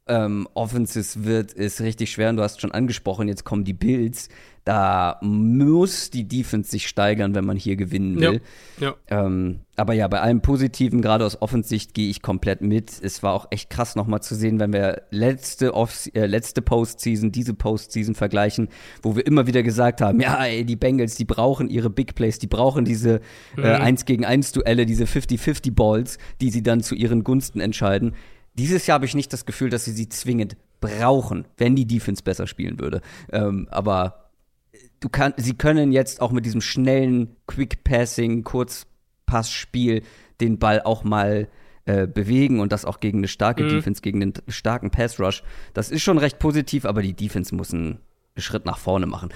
ähm, 0.08 0.48
Offenses 0.54 1.24
wird 1.24 1.56
es 1.56 1.82
richtig 1.82 2.12
schwer. 2.12 2.30
Und 2.30 2.38
du 2.38 2.44
hast 2.44 2.62
schon 2.62 2.72
angesprochen, 2.72 3.28
jetzt 3.28 3.44
kommen 3.44 3.64
die 3.64 3.74
Bills. 3.74 4.30
Da 4.64 5.20
muss 5.22 6.10
die 6.10 6.28
Defense 6.28 6.72
sich 6.72 6.88
steigern, 6.88 7.36
wenn 7.36 7.46
man 7.46 7.56
hier 7.56 7.76
gewinnen 7.76 8.20
will. 8.20 8.42
Ja, 8.80 8.96
ja. 9.10 9.26
Ähm, 9.26 9.60
aber 9.76 9.94
ja, 9.94 10.08
bei 10.08 10.22
allem 10.22 10.42
Positiven, 10.42 11.04
gerade 11.04 11.24
aus 11.24 11.40
Offensicht, 11.40 11.94
gehe 11.94 12.10
ich 12.10 12.24
komplett 12.24 12.62
mit. 12.62 12.92
Es 13.00 13.22
war 13.22 13.34
auch 13.34 13.48
echt 13.52 13.70
krass 13.70 13.96
nochmal 13.96 14.24
zu 14.24 14.34
sehen, 14.34 14.60
wenn 14.60 14.74
wir 14.74 15.04
letzte, 15.12 15.76
Off 15.76 16.10
äh, 16.16 16.26
letzte 16.26 16.64
Postseason, 16.64 17.32
diese 17.32 17.54
Postseason 17.54 18.16
vergleichen, 18.16 18.70
wo 19.04 19.16
wir 19.16 19.28
immer 19.28 19.46
wieder 19.46 19.62
gesagt 19.62 20.02
haben, 20.02 20.20
ja, 20.20 20.44
ey, 20.44 20.66
die 20.66 20.76
Bengals, 20.76 21.14
die 21.14 21.26
brauchen 21.26 21.70
ihre 21.70 21.92
Big 21.92 22.16
Plays, 22.16 22.40
die 22.40 22.48
brauchen 22.48 22.86
diese 22.86 23.22
äh, 23.58 23.60
mhm. 23.60 23.66
äh, 23.66 23.68
1 23.68 24.06
gegen 24.06 24.26
1 24.26 24.52
Duelle, 24.52 24.88
diese 24.88 25.04
50-50 25.04 25.76
Balls, 25.76 26.18
die 26.42 26.50
sie 26.50 26.64
dann 26.64 26.82
zu 26.82 26.96
ihren 26.96 27.24
Gunsten 27.24 27.60
entscheiden. 27.60 28.14
Dieses 28.58 28.88
Jahr 28.88 28.96
habe 28.96 29.06
ich 29.06 29.16
nicht 29.16 29.34
das 29.34 29.46
Gefühl, 29.46 29.70
dass 29.70 29.86
sie 29.86 29.92
sie 29.92 30.10
zwingend 30.10 30.58
brauchen, 30.80 31.48
wenn 31.58 31.76
die 31.76 31.86
Defense 31.86 32.24
besser 32.24 32.48
spielen 32.48 32.80
würde. 32.80 33.02
Ähm, 33.32 33.68
aber 33.72 34.30
du 35.00 35.10
kann, 35.10 35.34
sie 35.38 35.56
können 35.56 35.92
jetzt 35.92 36.22
auch 36.22 36.32
mit 36.32 36.46
diesem 36.46 36.62
schnellen 36.62 37.36
Quick 37.48 37.84
Passing, 37.84 38.44
Kurzpassspiel 38.44 40.04
den 40.42 40.60
Ball 40.60 40.82
auch 40.82 41.04
mal 41.04 41.48
äh, 41.86 42.08
bewegen 42.08 42.60
und 42.60 42.72
das 42.72 42.86
auch 42.86 43.00
gegen 43.00 43.20
eine 43.20 43.28
starke 43.28 43.64
mhm. 43.64 43.70
Defense, 43.70 44.02
gegen 44.02 44.22
einen 44.22 44.34
starken 44.48 44.90
Pass 44.90 45.20
Rush. 45.20 45.44
Das 45.74 45.92
ist 45.92 46.02
schon 46.02 46.18
recht 46.18 46.40
positiv, 46.40 46.86
aber 46.86 47.02
die 47.02 47.14
Defense 47.14 47.54
muss 47.54 47.74
einen 47.74 48.00
Schritt 48.38 48.66
nach 48.66 48.78
vorne 48.78 49.06
machen. 49.06 49.30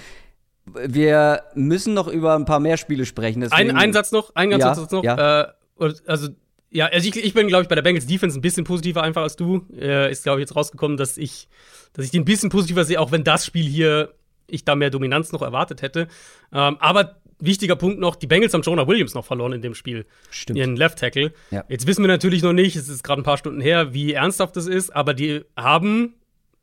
Wir 0.66 1.44
müssen 1.56 1.94
noch 1.94 2.08
über 2.08 2.36
ein 2.36 2.46
paar 2.46 2.60
mehr 2.60 2.78
Spiele 2.78 3.06
sprechen. 3.06 3.44
Ein, 3.52 3.76
ein 3.76 3.94
Satz 3.94 4.12
noch, 4.12 4.36
ein 4.36 4.50
ganz 4.50 4.64
ja, 4.64 4.76
Satz 4.76 4.92
noch. 4.92 5.04
Ja. 5.04 5.42
Äh, 5.42 5.94
also 6.06 6.30
ja, 6.72 6.86
also 6.88 7.08
ich, 7.08 7.16
ich 7.16 7.34
bin, 7.34 7.48
glaube 7.48 7.64
ich, 7.64 7.70
bei 7.70 7.76
der 7.76 7.82
Bengals 7.82 8.06
Defense 8.06 8.38
ein 8.38 8.42
bisschen 8.42 8.64
positiver 8.64 9.02
einfach 9.04 9.24
als 9.24 9.36
du. 9.36 9.66
Äh, 9.76 10.12
ist, 10.12 10.24
glaube 10.24 10.40
ich, 10.40 10.44
jetzt 10.44 10.56
rausgekommen, 10.56 10.98
dass 10.98 11.18
ich, 11.18 11.48
dass 11.94 12.06
ich 12.06 12.12
die 12.12 12.20
ein 12.20 12.26
bisschen 12.26 12.50
positiver 12.50 12.86
sehe, 12.86 13.00
auch 13.00 13.12
wenn 13.12 13.24
das 13.24 13.46
Spiel 13.46 13.66
hier 13.66 14.14
ich 14.52 14.66
da 14.66 14.76
mehr 14.76 14.90
Dominanz 14.90 15.32
noch 15.32 15.42
erwartet 15.42 15.82
hätte. 15.82 16.08
Ähm, 16.52 16.78
aber 16.80 17.18
wichtiger 17.40 17.76
Punkt 17.76 18.00
noch, 18.00 18.16
die 18.16 18.28
Bengals 18.28 18.54
haben 18.54 18.62
Jonah 18.62 18.88
Williams 18.88 19.14
noch 19.14 19.26
verloren 19.26 19.54
in 19.54 19.62
dem 19.62 19.74
Spiel. 19.74 20.06
Stimmt. 20.30 20.58
Ihren 20.60 20.76
Left 20.76 21.00
Tackle. 21.00 21.34
Ja. 21.52 21.64
Jetzt 21.70 21.88
wissen 21.88 22.04
wir 22.04 22.08
natürlich 22.08 22.44
noch 22.44 22.54
nicht, 22.54 22.76
es 22.76 22.90
ist 22.90 23.04
gerade 23.04 23.22
ein 23.22 23.24
paar 23.24 23.38
Stunden 23.38 23.62
her, 23.62 23.94
wie 23.94 24.14
ernsthaft 24.14 24.56
das 24.56 24.68
ist, 24.68 24.96
aber 24.96 25.14
die 25.14 25.42
haben, 25.56 26.16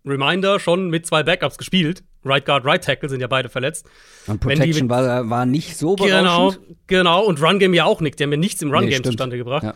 Reminder, 0.05 0.61
schon 0.61 0.91
mit 0.91 1.07
zwei 1.07 1.23
Backups 1.23 1.59
gespielt. 1.59 2.03
Right 2.27 2.45
Guard, 2.45 2.65
Right 2.65 2.83
Tackle 2.83 3.09
sind 3.09 3.21
ja 3.21 3.27
beide 3.27 3.49
verletzt. 3.49 3.87
Und 4.27 4.41
Protection 4.41 4.89
war, 4.89 5.29
war 5.29 5.47
nicht 5.47 5.77
so. 5.77 5.97
Genau, 5.97 6.55
genau. 6.87 7.25
Und 7.25 7.41
Run 7.43 7.59
Game 7.59 7.75
ja 7.75 7.85
auch 7.85 8.01
nicht. 8.01 8.19
Die 8.19 8.25
haben 8.25 8.33
ja 8.33 8.39
nichts 8.39 8.63
im 8.63 8.71
Run 8.73 8.89
Game 8.89 8.99
nee, 8.99 9.09
zustande 9.09 9.37
gebracht. 9.37 9.65
Ja. 9.65 9.75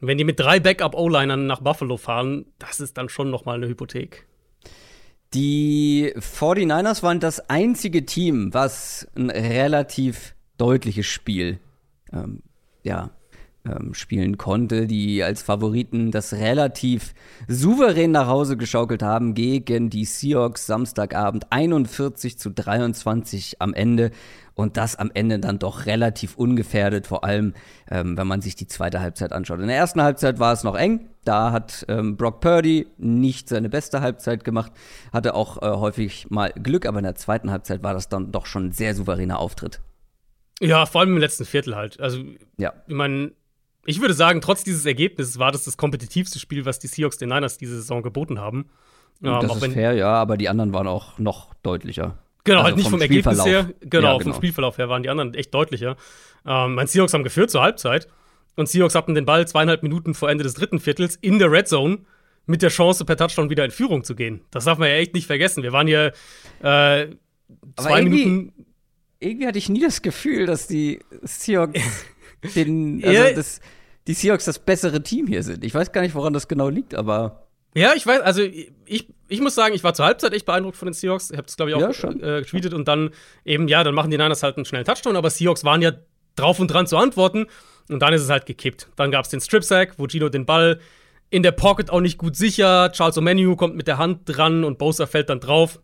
Und 0.00 0.08
wenn 0.08 0.18
die 0.18 0.24
mit 0.24 0.38
drei 0.40 0.58
Backup-O-Linern 0.60 1.46
nach 1.46 1.60
Buffalo 1.60 1.96
fahren, 1.96 2.46
das 2.58 2.80
ist 2.80 2.98
dann 2.98 3.08
schon 3.08 3.30
noch 3.30 3.44
mal 3.44 3.54
eine 3.54 3.68
Hypothek. 3.68 4.26
Die 5.32 6.12
49ers 6.16 7.02
waren 7.02 7.20
das 7.20 7.48
einzige 7.48 8.04
Team, 8.04 8.52
was 8.52 9.06
ein 9.14 9.30
relativ 9.30 10.34
deutliches 10.58 11.06
Spiel 11.06 11.58
ähm, 12.12 12.42
ja, 12.82 13.10
ähm, 13.64 13.94
spielen 13.94 14.38
konnte, 14.38 14.86
die 14.86 15.22
als 15.22 15.42
Favoriten 15.42 16.10
das 16.10 16.32
relativ 16.32 17.14
souverän 17.48 18.10
nach 18.10 18.26
Hause 18.26 18.56
geschaukelt 18.56 19.02
haben 19.02 19.34
gegen 19.34 19.90
die 19.90 20.04
Seahawks 20.04 20.66
Samstagabend 20.66 21.46
41 21.50 22.38
zu 22.38 22.50
23 22.50 23.60
am 23.60 23.72
Ende 23.74 24.10
und 24.54 24.76
das 24.76 24.96
am 24.96 25.10
Ende 25.14 25.38
dann 25.38 25.58
doch 25.58 25.86
relativ 25.86 26.36
ungefährdet, 26.36 27.06
vor 27.06 27.24
allem 27.24 27.54
ähm, 27.90 28.16
wenn 28.16 28.26
man 28.26 28.40
sich 28.40 28.54
die 28.54 28.66
zweite 28.66 29.00
Halbzeit 29.00 29.32
anschaut. 29.32 29.60
In 29.60 29.68
der 29.68 29.76
ersten 29.76 30.02
Halbzeit 30.02 30.38
war 30.38 30.52
es 30.52 30.64
noch 30.64 30.74
eng, 30.74 31.08
da 31.24 31.52
hat 31.52 31.86
ähm, 31.88 32.16
Brock 32.16 32.40
Purdy 32.40 32.88
nicht 32.98 33.48
seine 33.48 33.68
beste 33.68 34.00
Halbzeit 34.00 34.44
gemacht, 34.44 34.72
hatte 35.12 35.34
auch 35.34 35.62
äh, 35.62 35.66
häufig 35.66 36.26
mal 36.30 36.52
Glück, 36.60 36.84
aber 36.84 36.98
in 36.98 37.04
der 37.04 37.14
zweiten 37.14 37.50
Halbzeit 37.50 37.82
war 37.82 37.94
das 37.94 38.08
dann 38.08 38.32
doch 38.32 38.46
schon 38.46 38.66
ein 38.66 38.72
sehr 38.72 38.94
souveräner 38.94 39.38
Auftritt. 39.38 39.80
Ja, 40.60 40.86
vor 40.86 41.00
allem 41.00 41.14
im 41.14 41.18
letzten 41.18 41.44
Viertel 41.44 41.74
halt. 41.74 41.98
Also, 42.00 42.22
ja. 42.56 42.72
ich 42.86 42.94
meine, 42.94 43.32
ich 43.84 44.00
würde 44.00 44.14
sagen, 44.14 44.40
trotz 44.40 44.64
dieses 44.64 44.86
Ergebnisses 44.86 45.38
war 45.38 45.52
das 45.52 45.64
das 45.64 45.76
kompetitivste 45.76 46.38
Spiel, 46.38 46.64
was 46.64 46.78
die 46.78 46.86
Seahawks 46.86 47.18
den 47.18 47.28
Niners 47.28 47.58
diese 47.58 47.76
Saison 47.76 48.02
geboten 48.02 48.40
haben. 48.40 48.70
Ähm, 49.22 49.38
das 49.40 49.56
ist 49.56 49.72
fair, 49.72 49.94
ja, 49.94 50.14
aber 50.14 50.36
die 50.36 50.48
anderen 50.48 50.72
waren 50.72 50.86
auch 50.86 51.18
noch 51.18 51.54
deutlicher. 51.62 52.18
Genau, 52.44 52.58
also 52.58 52.66
halt 52.66 52.76
nicht 52.76 52.84
vom, 52.84 52.92
vom 52.92 53.00
Ergebnis 53.00 53.44
her, 53.44 53.70
genau, 53.80 54.12
ja, 54.12 54.18
genau, 54.18 54.20
vom 54.20 54.34
Spielverlauf 54.34 54.78
her 54.78 54.88
waren 54.88 55.02
die 55.02 55.08
anderen 55.08 55.34
echt 55.34 55.54
deutlicher. 55.54 55.96
Ähm, 56.44 56.74
mein 56.74 56.86
Seahawks 56.86 57.14
haben 57.14 57.22
geführt 57.22 57.50
zur 57.50 57.62
Halbzeit 57.62 58.08
und 58.56 58.68
Seahawks 58.68 58.94
hatten 58.94 59.14
den 59.14 59.24
Ball 59.24 59.46
zweieinhalb 59.46 59.82
Minuten 59.82 60.14
vor 60.14 60.28
Ende 60.28 60.44
des 60.44 60.54
dritten 60.54 60.80
Viertels 60.80 61.16
in 61.16 61.38
der 61.38 61.50
Red 61.50 61.68
Zone 61.68 61.98
mit 62.46 62.62
der 62.62 62.70
Chance, 62.70 63.04
per 63.04 63.16
Touchdown 63.16 63.50
wieder 63.50 63.64
in 63.64 63.70
Führung 63.70 64.02
zu 64.02 64.16
gehen. 64.16 64.42
Das 64.50 64.64
darf 64.64 64.78
man 64.78 64.88
ja 64.88 64.96
echt 64.96 65.14
nicht 65.14 65.26
vergessen. 65.26 65.62
Wir 65.62 65.72
waren 65.72 65.86
hier 65.86 66.12
äh, 66.62 67.06
zwei 67.76 68.02
Minuten. 68.02 68.52
Irgendwie 69.20 69.46
hatte 69.46 69.58
ich 69.58 69.68
nie 69.68 69.80
das 69.80 70.02
Gefühl, 70.02 70.46
dass 70.46 70.66
die 70.66 70.98
Seahawks 71.22 71.80
den, 72.54 73.02
also 73.04 73.22
ja. 73.22 73.32
das, 73.32 73.60
die 74.06 74.14
Seahawks 74.14 74.44
das 74.44 74.58
bessere 74.58 75.02
Team 75.02 75.26
hier 75.26 75.42
sind. 75.42 75.64
Ich 75.64 75.74
weiß 75.74 75.92
gar 75.92 76.02
nicht, 76.02 76.14
woran 76.14 76.32
das 76.32 76.48
genau 76.48 76.68
liegt, 76.68 76.94
aber. 76.94 77.48
Ja, 77.74 77.94
ich 77.94 78.06
weiß, 78.06 78.20
also 78.20 78.42
ich, 78.42 79.08
ich 79.28 79.40
muss 79.40 79.54
sagen, 79.54 79.74
ich 79.74 79.82
war 79.82 79.94
zur 79.94 80.04
Halbzeit 80.04 80.34
echt 80.34 80.44
beeindruckt 80.44 80.76
von 80.76 80.86
den 80.86 80.92
Seahawks. 80.92 81.30
Ich 81.30 81.38
habe 81.38 81.46
das, 81.46 81.56
glaube 81.56 81.70
ich, 81.70 81.76
auch 81.76 81.80
ja, 81.80 82.10
äh, 82.10 82.40
getweetet 82.42 82.74
und 82.74 82.86
dann 82.86 83.10
eben, 83.44 83.66
ja, 83.66 83.82
dann 83.82 83.94
machen 83.94 84.10
die 84.10 84.18
Niners 84.18 84.42
halt 84.42 84.56
einen 84.56 84.66
schnellen 84.66 84.84
Touchdown, 84.84 85.16
aber 85.16 85.30
Seahawks 85.30 85.64
waren 85.64 85.80
ja 85.80 85.92
drauf 86.36 86.60
und 86.60 86.68
dran 86.68 86.86
zu 86.86 86.96
antworten 86.96 87.46
und 87.88 88.00
dann 88.00 88.12
ist 88.12 88.22
es 88.22 88.30
halt 88.30 88.46
gekippt. 88.46 88.88
Dann 88.96 89.10
gab 89.10 89.24
es 89.24 89.30
den 89.30 89.40
Strip-Sack, 89.40 89.94
wo 89.98 90.06
Gino 90.06 90.28
den 90.28 90.44
Ball 90.44 90.80
in 91.30 91.42
der 91.42 91.52
Pocket 91.52 91.90
auch 91.90 92.00
nicht 92.00 92.18
gut 92.18 92.36
sicher. 92.36 92.92
Charles 92.92 93.16
O'Menu 93.16 93.56
kommt 93.56 93.74
mit 93.74 93.86
der 93.86 93.98
Hand 93.98 94.20
dran 94.26 94.64
und 94.64 94.78
Bosa 94.78 95.06
fällt 95.06 95.30
dann 95.30 95.40
drauf. 95.40 95.80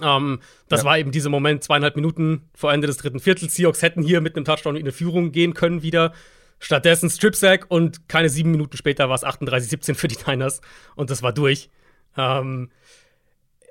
Ähm, 0.00 0.40
das 0.68 0.80
ja. 0.80 0.86
war 0.86 0.98
eben 0.98 1.10
dieser 1.10 1.28
Moment, 1.28 1.62
zweieinhalb 1.62 1.96
Minuten 1.96 2.48
vor 2.54 2.72
Ende 2.72 2.86
des 2.86 2.96
dritten 2.96 3.20
Viertels. 3.20 3.54
Seahawks 3.54 3.82
hätten 3.82 4.02
hier 4.02 4.20
mit 4.20 4.36
einem 4.36 4.44
Touchdown 4.44 4.76
in 4.76 4.82
eine 4.82 4.92
Führung 4.92 5.32
gehen 5.32 5.54
können 5.54 5.82
wieder. 5.82 6.12
Stattdessen 6.58 7.10
Strip-Sack 7.10 7.66
und 7.68 8.08
keine 8.08 8.28
sieben 8.28 8.52
Minuten 8.52 8.76
später 8.76 9.08
war 9.08 9.16
es 9.16 9.24
38-17 9.24 9.94
für 9.94 10.08
die 10.08 10.16
Niners 10.26 10.60
und 10.94 11.10
das 11.10 11.22
war 11.22 11.32
durch. 11.32 11.68
Ähm, 12.16 12.70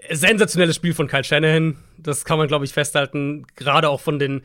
sensationelles 0.09 0.75
Spiel 0.75 0.93
von 0.93 1.07
Kyle 1.07 1.23
Shanahan, 1.23 1.77
das 1.97 2.25
kann 2.25 2.37
man, 2.37 2.47
glaube 2.47 2.65
ich, 2.65 2.73
festhalten. 2.73 3.45
Gerade 3.55 3.89
auch 3.89 4.01
von 4.01 4.19
den 4.19 4.41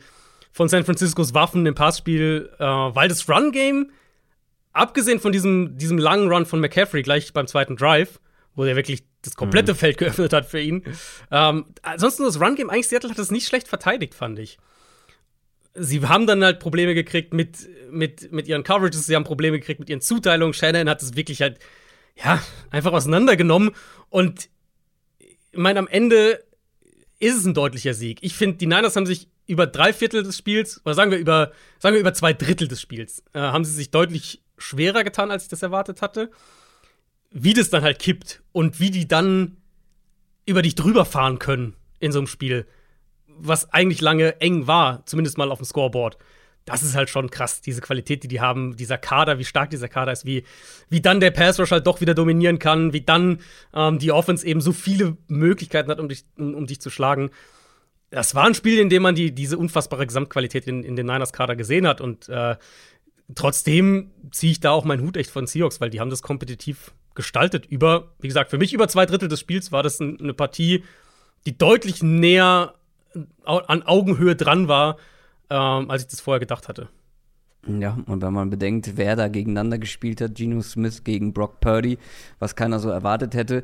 von 0.51 0.69
San 0.69 0.85
Franciscos 0.85 1.33
Waffen 1.33 1.65
im 1.65 1.75
Passspiel, 1.75 2.49
äh, 2.57 2.63
weil 2.63 3.09
das 3.09 3.29
Run-Game, 3.29 3.91
abgesehen 4.73 5.19
von 5.19 5.31
diesem, 5.31 5.77
diesem 5.77 5.99
langen 5.99 6.31
Run 6.31 6.45
von 6.45 6.59
McCaffrey 6.59 7.03
gleich 7.03 7.31
beim 7.31 7.47
zweiten 7.47 7.75
Drive, 7.75 8.19
wo 8.57 8.65
der 8.65 8.75
wirklich 8.75 9.03
das 9.21 9.35
komplette 9.35 9.73
mhm. 9.73 9.77
Feld 9.77 9.97
geöffnet 9.99 10.33
hat 10.33 10.47
für 10.47 10.59
ihn. 10.59 10.83
Ähm, 11.31 11.65
ansonsten 11.83 12.23
das 12.23 12.41
Run-Game, 12.41 12.69
eigentlich 12.69 12.89
Seattle 12.89 13.11
hat 13.11 13.19
das 13.19 13.31
nicht 13.31 13.47
schlecht 13.47 13.67
verteidigt, 13.67 14.13
fand 14.13 14.39
ich. 14.39 14.57
Sie 15.75 16.01
haben 16.05 16.25
dann 16.25 16.43
halt 16.43 16.59
Probleme 16.59 16.95
gekriegt 16.95 17.33
mit, 17.33 17.69
mit, 17.91 18.31
mit 18.31 18.47
ihren 18.47 18.63
Coverages, 18.63 19.05
sie 19.05 19.15
haben 19.15 19.23
Probleme 19.23 19.59
gekriegt 19.59 19.79
mit 19.79 19.89
ihren 19.89 20.01
Zuteilungen. 20.01 20.53
Shannon 20.53 20.89
hat 20.89 21.03
es 21.03 21.15
wirklich 21.15 21.41
halt, 21.41 21.59
ja, 22.15 22.41
einfach 22.71 22.93
auseinandergenommen. 22.93 23.71
Und 24.09 24.49
ich 25.19 25.57
meine, 25.59 25.77
am 25.77 25.87
Ende 25.87 26.43
ist 27.19 27.37
es 27.37 27.45
ein 27.45 27.53
deutlicher 27.53 27.93
Sieg. 27.93 28.19
Ich 28.21 28.33
finde, 28.33 28.57
die 28.57 28.65
Niners 28.65 28.95
haben 28.95 29.05
sich 29.05 29.29
über 29.45 29.67
drei 29.67 29.93
Viertel 29.93 30.23
des 30.23 30.35
Spiels, 30.35 30.81
oder 30.83 30.95
sagen 30.95 31.11
wir 31.11 31.19
über, 31.19 31.51
sagen 31.77 31.93
wir 31.93 32.01
über 32.01 32.13
zwei 32.15 32.33
Drittel 32.33 32.67
des 32.67 32.81
Spiels, 32.81 33.23
äh, 33.33 33.39
haben 33.39 33.65
sie 33.65 33.73
sich 33.73 33.91
deutlich 33.91 34.41
schwerer 34.57 35.03
getan, 35.03 35.29
als 35.29 35.43
ich 35.43 35.49
das 35.49 35.61
erwartet 35.61 36.01
hatte 36.01 36.31
wie 37.31 37.53
das 37.53 37.69
dann 37.69 37.83
halt 37.83 37.99
kippt 37.99 38.41
und 38.51 38.79
wie 38.79 38.91
die 38.91 39.07
dann 39.07 39.57
über 40.45 40.61
dich 40.61 40.75
drüber 40.75 41.05
fahren 41.05 41.39
können 41.39 41.75
in 41.99 42.11
so 42.11 42.19
einem 42.19 42.27
Spiel. 42.27 42.65
was 43.39 43.71
eigentlich 43.71 44.01
lange 44.01 44.41
eng 44.41 44.65
war, 44.65 45.05
zumindest 45.05 45.37
mal 45.37 45.51
auf 45.51 45.59
dem 45.59 45.65
Scoreboard. 45.65 46.17
Das 46.65 46.81
ist 46.81 46.95
halt 46.95 47.09
schon 47.09 47.29
krass, 47.29 47.61
diese 47.61 47.81
Qualität, 47.81 48.23
die 48.23 48.27
die 48.27 48.41
haben, 48.41 48.75
dieser 48.75 48.97
Kader, 48.97 49.37
wie 49.37 49.45
stark 49.45 49.69
dieser 49.69 49.87
Kader 49.87 50.11
ist, 50.11 50.25
wie, 50.25 50.43
wie 50.89 51.01
dann 51.01 51.19
der 51.19 51.29
Pass 51.29 51.59
Rush 51.59 51.69
halt 51.69 51.85
doch 51.85 52.01
wieder 52.01 52.15
dominieren 52.15 52.57
kann, 52.57 52.93
wie 52.93 53.01
dann 53.01 53.39
ähm, 53.75 53.99
die 53.99 54.11
Offense 54.11 54.45
eben 54.45 54.59
so 54.59 54.73
viele 54.73 55.17
Möglichkeiten 55.27 55.91
hat, 55.91 55.99
um 55.99 56.09
dich, 56.09 56.25
um, 56.35 56.65
dich 56.65 56.81
zu 56.81 56.89
schlagen. 56.89 57.29
Das 58.09 58.33
war 58.33 58.45
ein 58.45 58.55
Spiel, 58.55 58.79
in 58.79 58.89
dem 58.89 59.03
man 59.03 59.13
die, 59.13 59.35
diese 59.35 59.57
unfassbare 59.57 60.07
Gesamtqualität 60.07 60.65
in, 60.65 60.83
in 60.83 60.95
den 60.95 61.05
Niners-Kader 61.05 61.55
gesehen 61.55 61.87
hat 61.87 62.01
und 62.01 62.27
äh, 62.27 62.55
trotzdem 63.35 64.11
ziehe 64.31 64.51
ich 64.51 64.59
da 64.59 64.71
auch 64.71 64.83
meinen 64.83 65.03
Hut 65.03 65.15
echt 65.15 65.29
von 65.29 65.45
Seahawks, 65.45 65.79
weil 65.79 65.91
die 65.91 65.99
haben 65.99 66.09
das 66.09 66.23
kompetitiv 66.23 66.91
gestaltet. 67.17 67.65
Über, 67.65 68.13
wie 68.19 68.27
gesagt, 68.27 68.49
für 68.49 68.57
mich 68.57 68.71
über 68.71 68.87
zwei 68.87 69.05
Drittel 69.05 69.27
des 69.27 69.41
Spiels 69.41 69.73
war 69.73 69.83
das 69.83 69.99
eine 69.99 70.33
Partie, 70.33 70.85
die 71.45 71.57
deutlich 71.57 72.01
näher 72.01 72.75
an 73.43 73.83
Augenhöhe 73.83 74.35
dran 74.35 74.69
war, 74.69 74.97
ähm, 75.49 75.89
als 75.91 76.03
ich 76.03 76.07
das 76.07 76.21
vorher 76.21 76.39
gedacht 76.39 76.69
hatte. 76.69 76.87
Ja, 77.67 77.97
und 78.05 78.21
wenn 78.21 78.33
man 78.33 78.49
bedenkt, 78.49 78.93
wer 78.95 79.15
da 79.15 79.27
gegeneinander 79.27 79.77
gespielt 79.77 80.21
hat, 80.21 80.35
Geno 80.35 80.61
Smith 80.61 81.03
gegen 81.03 81.33
Brock 81.33 81.59
Purdy, 81.59 81.97
was 82.39 82.55
keiner 82.55 82.79
so 82.79 82.89
erwartet 82.89 83.33
hätte. 83.33 83.63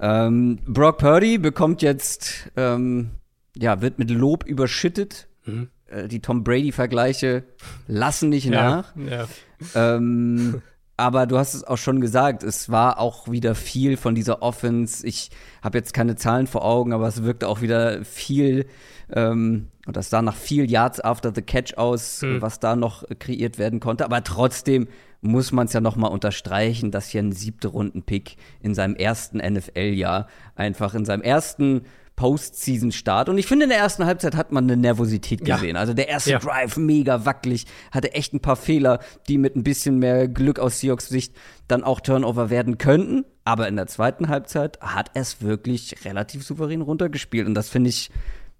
Ähm, 0.00 0.58
Brock 0.66 0.98
Purdy 0.98 1.38
bekommt 1.38 1.82
jetzt, 1.82 2.50
ähm, 2.56 3.10
ja, 3.56 3.80
wird 3.80 3.98
mit 3.98 4.10
Lob 4.10 4.44
überschüttet. 4.44 5.28
Mhm. 5.44 5.68
Äh, 5.86 6.08
die 6.08 6.20
Tom 6.20 6.42
Brady-Vergleiche 6.42 7.44
lassen 7.86 8.30
nicht 8.30 8.50
nach. 8.50 8.94
Ja. 8.96 9.28
Ähm, 9.74 10.62
aber 10.96 11.26
du 11.26 11.36
hast 11.38 11.54
es 11.54 11.64
auch 11.64 11.76
schon 11.76 12.00
gesagt, 12.00 12.42
es 12.42 12.70
war 12.70 12.98
auch 12.98 13.30
wieder 13.30 13.54
viel 13.54 13.96
von 13.96 14.14
dieser 14.14 14.42
Offense. 14.42 15.06
Ich 15.06 15.30
habe 15.62 15.76
jetzt 15.76 15.92
keine 15.92 16.16
Zahlen 16.16 16.46
vor 16.46 16.64
Augen, 16.64 16.92
aber 16.92 17.06
es 17.06 17.22
wirkte 17.22 17.48
auch 17.48 17.60
wieder 17.60 18.04
viel, 18.04 18.66
ähm, 19.12 19.68
und 19.86 19.96
das 19.96 20.10
sah 20.10 20.22
nach 20.22 20.34
viel 20.34 20.68
Yards 20.68 21.00
after 21.00 21.32
the 21.34 21.42
Catch 21.42 21.76
aus, 21.76 22.22
hm. 22.22 22.42
was 22.42 22.58
da 22.58 22.74
noch 22.74 23.04
kreiert 23.18 23.58
werden 23.58 23.78
konnte. 23.78 24.04
Aber 24.04 24.24
trotzdem 24.24 24.88
muss 25.20 25.52
man 25.52 25.66
es 25.66 25.72
ja 25.72 25.80
noch 25.80 25.96
mal 25.96 26.08
unterstreichen, 26.08 26.90
dass 26.90 27.08
hier 27.08 27.22
ein 27.22 27.32
siebte 27.32 27.68
Runden-Pick 27.68 28.36
in 28.60 28.74
seinem 28.74 28.96
ersten 28.96 29.38
NFL-Jahr 29.38 30.28
einfach 30.54 30.94
in 30.94 31.04
seinem 31.04 31.22
ersten 31.22 31.82
Postseason-Start. 32.16 33.28
Und 33.28 33.38
ich 33.38 33.46
finde, 33.46 33.64
in 33.64 33.70
der 33.70 33.78
ersten 33.78 34.06
Halbzeit 34.06 34.34
hat 34.34 34.50
man 34.50 34.64
eine 34.64 34.76
Nervosität 34.76 35.44
gesehen. 35.44 35.76
Ja. 35.76 35.80
Also 35.80 35.92
der 35.92 36.08
erste 36.08 36.32
ja. 36.32 36.38
Drive 36.38 36.76
mega 36.78 37.24
wackelig, 37.26 37.66
hatte 37.92 38.14
echt 38.14 38.32
ein 38.32 38.40
paar 38.40 38.56
Fehler, 38.56 39.00
die 39.28 39.38
mit 39.38 39.54
ein 39.54 39.62
bisschen 39.62 39.98
mehr 39.98 40.26
Glück 40.26 40.58
aus 40.58 40.80
Seahawks 40.80 41.08
Sicht 41.08 41.36
dann 41.68 41.84
auch 41.84 42.00
Turnover 42.00 42.50
werden 42.50 42.78
könnten. 42.78 43.24
Aber 43.44 43.68
in 43.68 43.76
der 43.76 43.86
zweiten 43.86 44.28
Halbzeit 44.28 44.80
hat 44.80 45.10
es 45.14 45.42
wirklich 45.42 46.04
relativ 46.04 46.44
souverän 46.44 46.80
runtergespielt. 46.80 47.46
Und 47.46 47.54
das 47.54 47.68
finde 47.68 47.90
ich, 47.90 48.10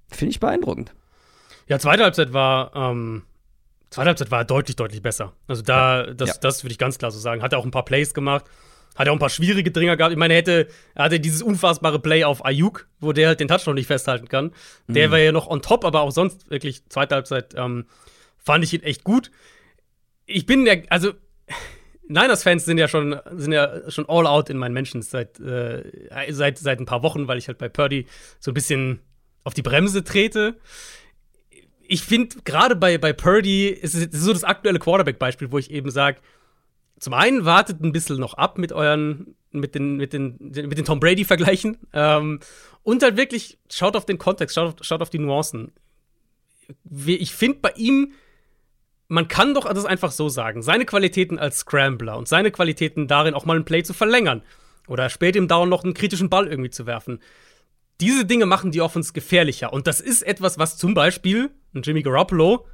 finde 0.08 0.30
ich 0.30 0.40
beeindruckend. 0.40 0.94
Ja, 1.66 1.78
zweite 1.78 2.04
Halbzeit 2.04 2.32
war, 2.32 2.76
ähm, 2.76 3.22
zweite 3.90 4.08
Halbzeit 4.08 4.30
war 4.30 4.44
deutlich, 4.44 4.76
deutlich 4.76 5.02
besser. 5.02 5.32
Also 5.48 5.62
da, 5.62 6.06
ja. 6.06 6.14
das, 6.14 6.40
das 6.40 6.62
würde 6.62 6.72
ich 6.72 6.78
ganz 6.78 6.98
klar 6.98 7.10
so 7.10 7.18
sagen. 7.18 7.42
Hat 7.42 7.52
er 7.52 7.58
auch 7.58 7.64
ein 7.64 7.70
paar 7.70 7.84
Plays 7.84 8.12
gemacht. 8.12 8.44
Hat 8.94 9.06
er 9.06 9.12
auch 9.12 9.16
ein 9.16 9.20
paar 9.20 9.30
schwierige 9.30 9.70
Dringer 9.70 9.96
gehabt. 9.96 10.12
Ich 10.12 10.18
meine, 10.18 10.34
er 10.34 10.38
hätte, 10.38 10.68
er 10.94 11.04
hatte 11.04 11.20
dieses 11.20 11.42
unfassbare 11.42 11.98
Play 11.98 12.24
auf 12.24 12.44
Ayuk, 12.44 12.88
wo 13.00 13.12
der 13.12 13.28
halt 13.28 13.40
den 13.40 13.48
Touchdown 13.48 13.74
nicht 13.74 13.86
festhalten 13.86 14.28
kann. 14.28 14.52
Mhm. 14.86 14.94
Der 14.94 15.10
war 15.10 15.18
ja 15.18 15.32
noch 15.32 15.48
on 15.48 15.60
top, 15.60 15.84
aber 15.84 16.00
auch 16.00 16.10
sonst 16.10 16.50
wirklich 16.50 16.88
zweite 16.88 17.14
Halbzeit 17.14 17.54
ähm, 17.56 17.86
fand 18.38 18.64
ich 18.64 18.72
ihn 18.72 18.82
echt 18.82 19.04
gut. 19.04 19.30
Ich 20.24 20.46
bin 20.46 20.64
der, 20.64 20.84
also 20.88 21.12
Niners-Fans 22.08 22.64
sind 22.64 22.78
ja 22.78 22.88
schon, 22.88 23.20
sind 23.32 23.52
ja 23.52 23.90
schon 23.90 24.08
all 24.08 24.26
out 24.26 24.48
in 24.48 24.56
meinen 24.56 24.72
Menschen 24.72 25.02
seit, 25.02 25.38
äh, 25.40 25.82
seit, 26.30 26.58
seit 26.58 26.80
ein 26.80 26.86
paar 26.86 27.02
Wochen, 27.02 27.28
weil 27.28 27.38
ich 27.38 27.48
halt 27.48 27.58
bei 27.58 27.68
Purdy 27.68 28.06
so 28.38 28.50
ein 28.52 28.54
bisschen 28.54 29.00
auf 29.44 29.54
die 29.54 29.62
Bremse 29.62 30.04
trete. 30.04 30.56
Ich 31.88 32.02
finde, 32.02 32.36
gerade 32.44 32.76
bei, 32.76 32.98
bei 32.98 33.12
Purdy 33.12 33.68
ist 33.68 33.94
es 33.94 34.08
so 34.10 34.32
das 34.32 34.42
aktuelle 34.42 34.78
Quarterback-Beispiel, 34.78 35.52
wo 35.52 35.58
ich 35.58 35.70
eben 35.70 35.90
sage, 35.90 36.18
zum 36.98 37.14
einen 37.14 37.44
wartet 37.44 37.82
ein 37.82 37.92
bisschen 37.92 38.18
noch 38.18 38.34
ab 38.34 38.58
mit 38.58 38.72
euren, 38.72 39.36
mit 39.50 39.74
den, 39.74 39.96
mit 39.96 40.12
den, 40.12 40.36
mit 40.40 40.78
den 40.78 40.84
Tom 40.84 41.00
Brady-Vergleichen. 41.00 41.78
Ähm, 41.92 42.40
und 42.82 43.02
halt 43.02 43.16
wirklich 43.16 43.58
schaut 43.70 43.96
auf 43.96 44.06
den 44.06 44.18
Kontext, 44.18 44.54
schaut 44.54 44.80
auf, 44.80 44.86
schaut 44.86 45.02
auf 45.02 45.10
die 45.10 45.18
Nuancen. 45.18 45.72
Ich 47.06 47.32
finde 47.32 47.58
bei 47.60 47.72
ihm, 47.76 48.12
man 49.08 49.28
kann 49.28 49.54
doch 49.54 49.72
das 49.72 49.84
einfach 49.84 50.10
so 50.10 50.28
sagen. 50.28 50.62
Seine 50.62 50.84
Qualitäten 50.84 51.38
als 51.38 51.58
Scrambler 51.58 52.16
und 52.16 52.28
seine 52.28 52.50
Qualitäten 52.50 53.06
darin, 53.06 53.34
auch 53.34 53.44
mal 53.44 53.56
ein 53.56 53.64
Play 53.64 53.82
zu 53.82 53.94
verlängern 53.94 54.42
oder 54.88 55.10
spät 55.10 55.36
im 55.36 55.48
Down 55.48 55.68
noch 55.68 55.84
einen 55.84 55.94
kritischen 55.94 56.30
Ball 56.30 56.48
irgendwie 56.48 56.70
zu 56.70 56.86
werfen. 56.86 57.20
Diese 58.00 58.24
Dinge 58.24 58.46
machen 58.46 58.72
die 58.72 58.82
Offense 58.82 59.12
gefährlicher. 59.12 59.72
Und 59.72 59.86
das 59.86 60.00
ist 60.00 60.22
etwas, 60.22 60.58
was 60.58 60.76
zum 60.76 60.94
Beispiel 60.94 61.50
ein 61.74 61.82
Jimmy 61.82 62.02
Garoppolo 62.02 62.66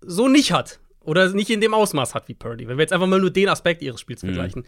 so 0.00 0.28
nicht 0.28 0.52
hat. 0.52 0.80
Oder 1.04 1.32
nicht 1.32 1.50
in 1.50 1.60
dem 1.60 1.74
Ausmaß 1.74 2.14
hat 2.14 2.28
wie 2.28 2.34
Purdy. 2.34 2.68
Wenn 2.68 2.78
wir 2.78 2.82
jetzt 2.82 2.92
einfach 2.92 3.06
mal 3.06 3.20
nur 3.20 3.30
den 3.30 3.48
Aspekt 3.48 3.82
ihres 3.82 4.00
Spiels 4.00 4.22
mhm. 4.22 4.28
vergleichen. 4.28 4.66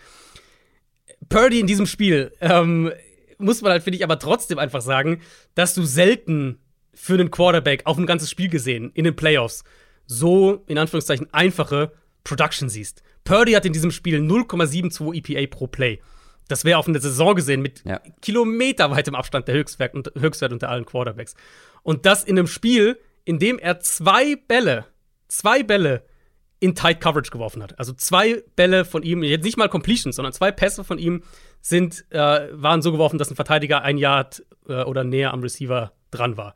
Purdy 1.28 1.60
in 1.60 1.66
diesem 1.66 1.86
Spiel, 1.86 2.32
ähm, 2.40 2.92
muss 3.38 3.62
man 3.62 3.72
halt, 3.72 3.82
finde 3.82 3.98
ich, 3.98 4.04
aber 4.04 4.18
trotzdem 4.18 4.58
einfach 4.58 4.80
sagen, 4.80 5.20
dass 5.54 5.74
du 5.74 5.82
selten 5.84 6.58
für 6.94 7.14
einen 7.14 7.30
Quarterback 7.30 7.82
auf 7.84 7.98
ein 7.98 8.06
ganzes 8.06 8.30
Spiel 8.30 8.48
gesehen, 8.48 8.90
in 8.94 9.04
den 9.04 9.16
Playoffs, 9.16 9.64
so, 10.06 10.64
in 10.66 10.78
Anführungszeichen, 10.78 11.28
einfache 11.32 11.92
Production 12.24 12.68
siehst. 12.68 13.02
Purdy 13.24 13.52
hat 13.52 13.66
in 13.66 13.72
diesem 13.72 13.90
Spiel 13.90 14.20
0,72 14.20 15.14
EPA 15.14 15.46
pro 15.54 15.66
Play. 15.66 16.00
Das 16.48 16.64
wäre 16.64 16.78
auf 16.78 16.86
eine 16.86 17.00
Saison 17.00 17.34
gesehen 17.34 17.60
mit 17.60 17.82
ja. 17.84 18.00
kilometerweitem 18.22 19.14
Abstand 19.14 19.48
der 19.48 19.56
Höchstwert, 19.56 20.12
Höchstwert 20.16 20.52
unter 20.52 20.68
allen 20.68 20.86
Quarterbacks. 20.86 21.34
Und 21.82 22.06
das 22.06 22.24
in 22.24 22.38
einem 22.38 22.46
Spiel, 22.46 22.98
in 23.24 23.38
dem 23.38 23.58
er 23.58 23.80
zwei 23.80 24.36
Bälle, 24.36 24.86
zwei 25.28 25.62
Bälle 25.62 26.04
in 26.58 26.74
Tight 26.74 27.00
Coverage 27.00 27.30
geworfen 27.30 27.62
hat. 27.62 27.78
Also 27.78 27.92
zwei 27.92 28.42
Bälle 28.56 28.84
von 28.84 29.02
ihm, 29.02 29.22
jetzt 29.22 29.44
nicht 29.44 29.58
mal 29.58 29.68
Completions, 29.68 30.16
sondern 30.16 30.32
zwei 30.32 30.50
Pässe 30.50 30.84
von 30.84 30.98
ihm 30.98 31.22
sind, 31.60 32.04
äh, 32.10 32.48
waren 32.52 32.82
so 32.82 32.92
geworfen, 32.92 33.18
dass 33.18 33.30
ein 33.30 33.36
Verteidiger 33.36 33.82
ein 33.82 33.98
Yard 33.98 34.44
äh, 34.68 34.82
oder 34.82 35.04
näher 35.04 35.32
am 35.32 35.40
Receiver 35.40 35.92
dran 36.10 36.36
war. 36.36 36.54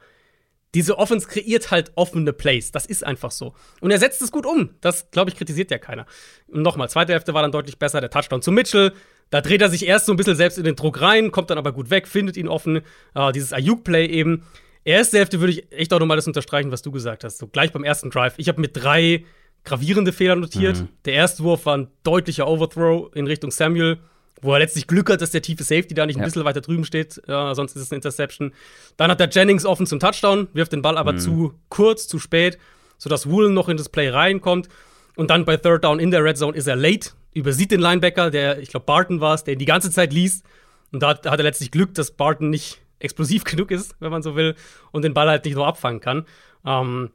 Diese 0.75 0.99
Offense 0.99 1.27
kreiert 1.27 1.73
halt 1.73 1.93
offene 1.97 2.33
Plays. 2.33 2.71
Das 2.71 2.87
ist 2.87 3.05
einfach 3.05 3.33
so. 3.33 3.55
Und 3.81 3.91
er 3.91 3.99
setzt 3.99 4.23
es 4.23 4.31
gut 4.31 4.47
um. 4.47 4.71
Das, 4.81 5.11
glaube 5.11 5.31
ich, 5.31 5.37
kritisiert 5.37 5.71
ja 5.73 5.79
keiner. 5.79 6.07
Und 6.47 6.63
nochmal, 6.63 6.89
zweite 6.89 7.13
Hälfte 7.13 7.35
war 7.35 7.43
dann 7.43 7.51
deutlich 7.51 7.79
besser. 7.79 8.01
Der 8.01 8.11
Touchdown 8.11 8.41
zu 8.41 8.53
Mitchell. 8.53 8.93
Da 9.31 9.41
dreht 9.41 9.63
er 9.63 9.69
sich 9.69 9.87
erst 9.87 10.07
so 10.07 10.13
ein 10.13 10.17
bisschen 10.17 10.37
selbst 10.37 10.59
in 10.59 10.65
den 10.65 10.77
Druck 10.77 11.01
rein, 11.01 11.33
kommt 11.33 11.51
dann 11.51 11.59
aber 11.59 11.73
gut 11.73 11.91
weg, 11.91 12.07
findet 12.07 12.37
ihn 12.37 12.49
offen. 12.49 12.83
Äh, 13.15 13.33
dieses 13.33 13.53
Ayuk-Play 13.53 14.07
eben. 14.07 14.45
Erste 14.85 15.19
Hälfte 15.19 15.41
würde 15.41 15.53
ich 15.53 15.73
echt 15.73 15.93
auch 15.93 15.99
nochmal 15.99 16.17
das 16.17 16.27
unterstreichen, 16.27 16.71
was 16.71 16.83
du 16.83 16.91
gesagt 16.91 17.25
hast. 17.25 17.39
So 17.39 17.49
gleich 17.49 17.73
beim 17.73 17.85
ersten 17.85 18.11
Drive. 18.11 18.35
Ich 18.39 18.49
habe 18.49 18.61
mit 18.61 18.71
drei 18.75 19.25
gravierende 19.64 20.12
Fehler 20.12 20.37
notiert. 20.37 20.79
Mhm. 20.79 20.88
Der 21.05 21.14
erste 21.14 21.42
Wurf 21.42 21.66
war 21.66 21.77
ein 21.77 21.88
deutlicher 22.03 22.49
Overthrow 22.49 23.14
in 23.14 23.27
Richtung 23.27 23.51
Samuel, 23.51 23.99
wo 24.42 24.53
er 24.53 24.61
letztlich 24.61 24.87
Glück 24.87 25.11
hat, 25.11 25.20
dass 25.20 25.31
der 25.31 25.42
tiefe 25.42 25.64
Safety 25.64 25.94
da 25.94 26.07
nicht 26.07 26.18
ein 26.18 26.25
bisschen 26.25 26.44
weiter 26.44 26.61
drüben 26.61 26.85
steht, 26.85 27.20
äh, 27.29 27.55
sonst 27.55 27.77
ist 27.77 27.83
es 27.83 27.90
eine 27.90 27.96
Interception. 27.96 28.53
Dann 28.96 29.11
hat 29.11 29.20
der 29.20 29.29
Jennings 29.29 29.66
offen 29.66 29.87
zum 29.87 30.01
Touchdown, 30.01 30.49
wirft 30.53 30.73
den 30.73 30.83
Ball 30.83 30.96
aber 30.96 31.12
mhm. 31.12 31.18
zu 31.18 31.55
kurz, 31.68 32.09
zu 32.09 32.18
spät, 32.18 32.59
sodass 32.96 33.29
Woolen 33.29 33.55
noch 33.55 33.68
in 33.68 33.77
das 33.77 33.88
Play 33.88 34.09
reinkommt. 34.09 34.68
Und 35.16 35.31
dann 35.31 35.44
bei 35.44 35.57
Third 35.57 35.85
Down 35.85 35.99
in 35.99 36.11
der 36.11 36.25
Red 36.25 36.38
Zone 36.38 36.57
ist 36.57 36.66
er 36.66 36.77
late, 36.77 37.11
übersieht 37.35 37.70
den 37.70 37.81
Linebacker, 37.81 38.31
der, 38.31 38.59
ich 38.61 38.70
glaube, 38.70 38.87
Barton 38.87 39.20
war 39.20 39.35
es, 39.35 39.44
der 39.44 39.55
ihn 39.55 39.59
die 39.59 39.66
ganze 39.66 39.90
Zeit 39.90 40.12
liest. 40.12 40.44
Und 40.92 41.03
da 41.03 41.09
hat, 41.09 41.27
hat 41.27 41.38
er 41.38 41.44
letztlich 41.44 41.70
Glück, 41.70 41.94
dass 41.94 42.11
Barton 42.11 42.51
nicht 42.51 42.81
explosiv 42.99 43.44
genug 43.44 43.70
ist, 43.70 43.94
wenn 44.01 44.11
man 44.11 44.23
so 44.23 44.37
will, 44.37 44.55
und 44.92 45.03
den 45.03 45.14
Ball 45.14 45.29
halt 45.29 45.44
nicht 45.44 45.55
nur 45.55 45.66
abfangen 45.66 46.01
kann. 46.01 46.27
Ähm, 46.64 47.11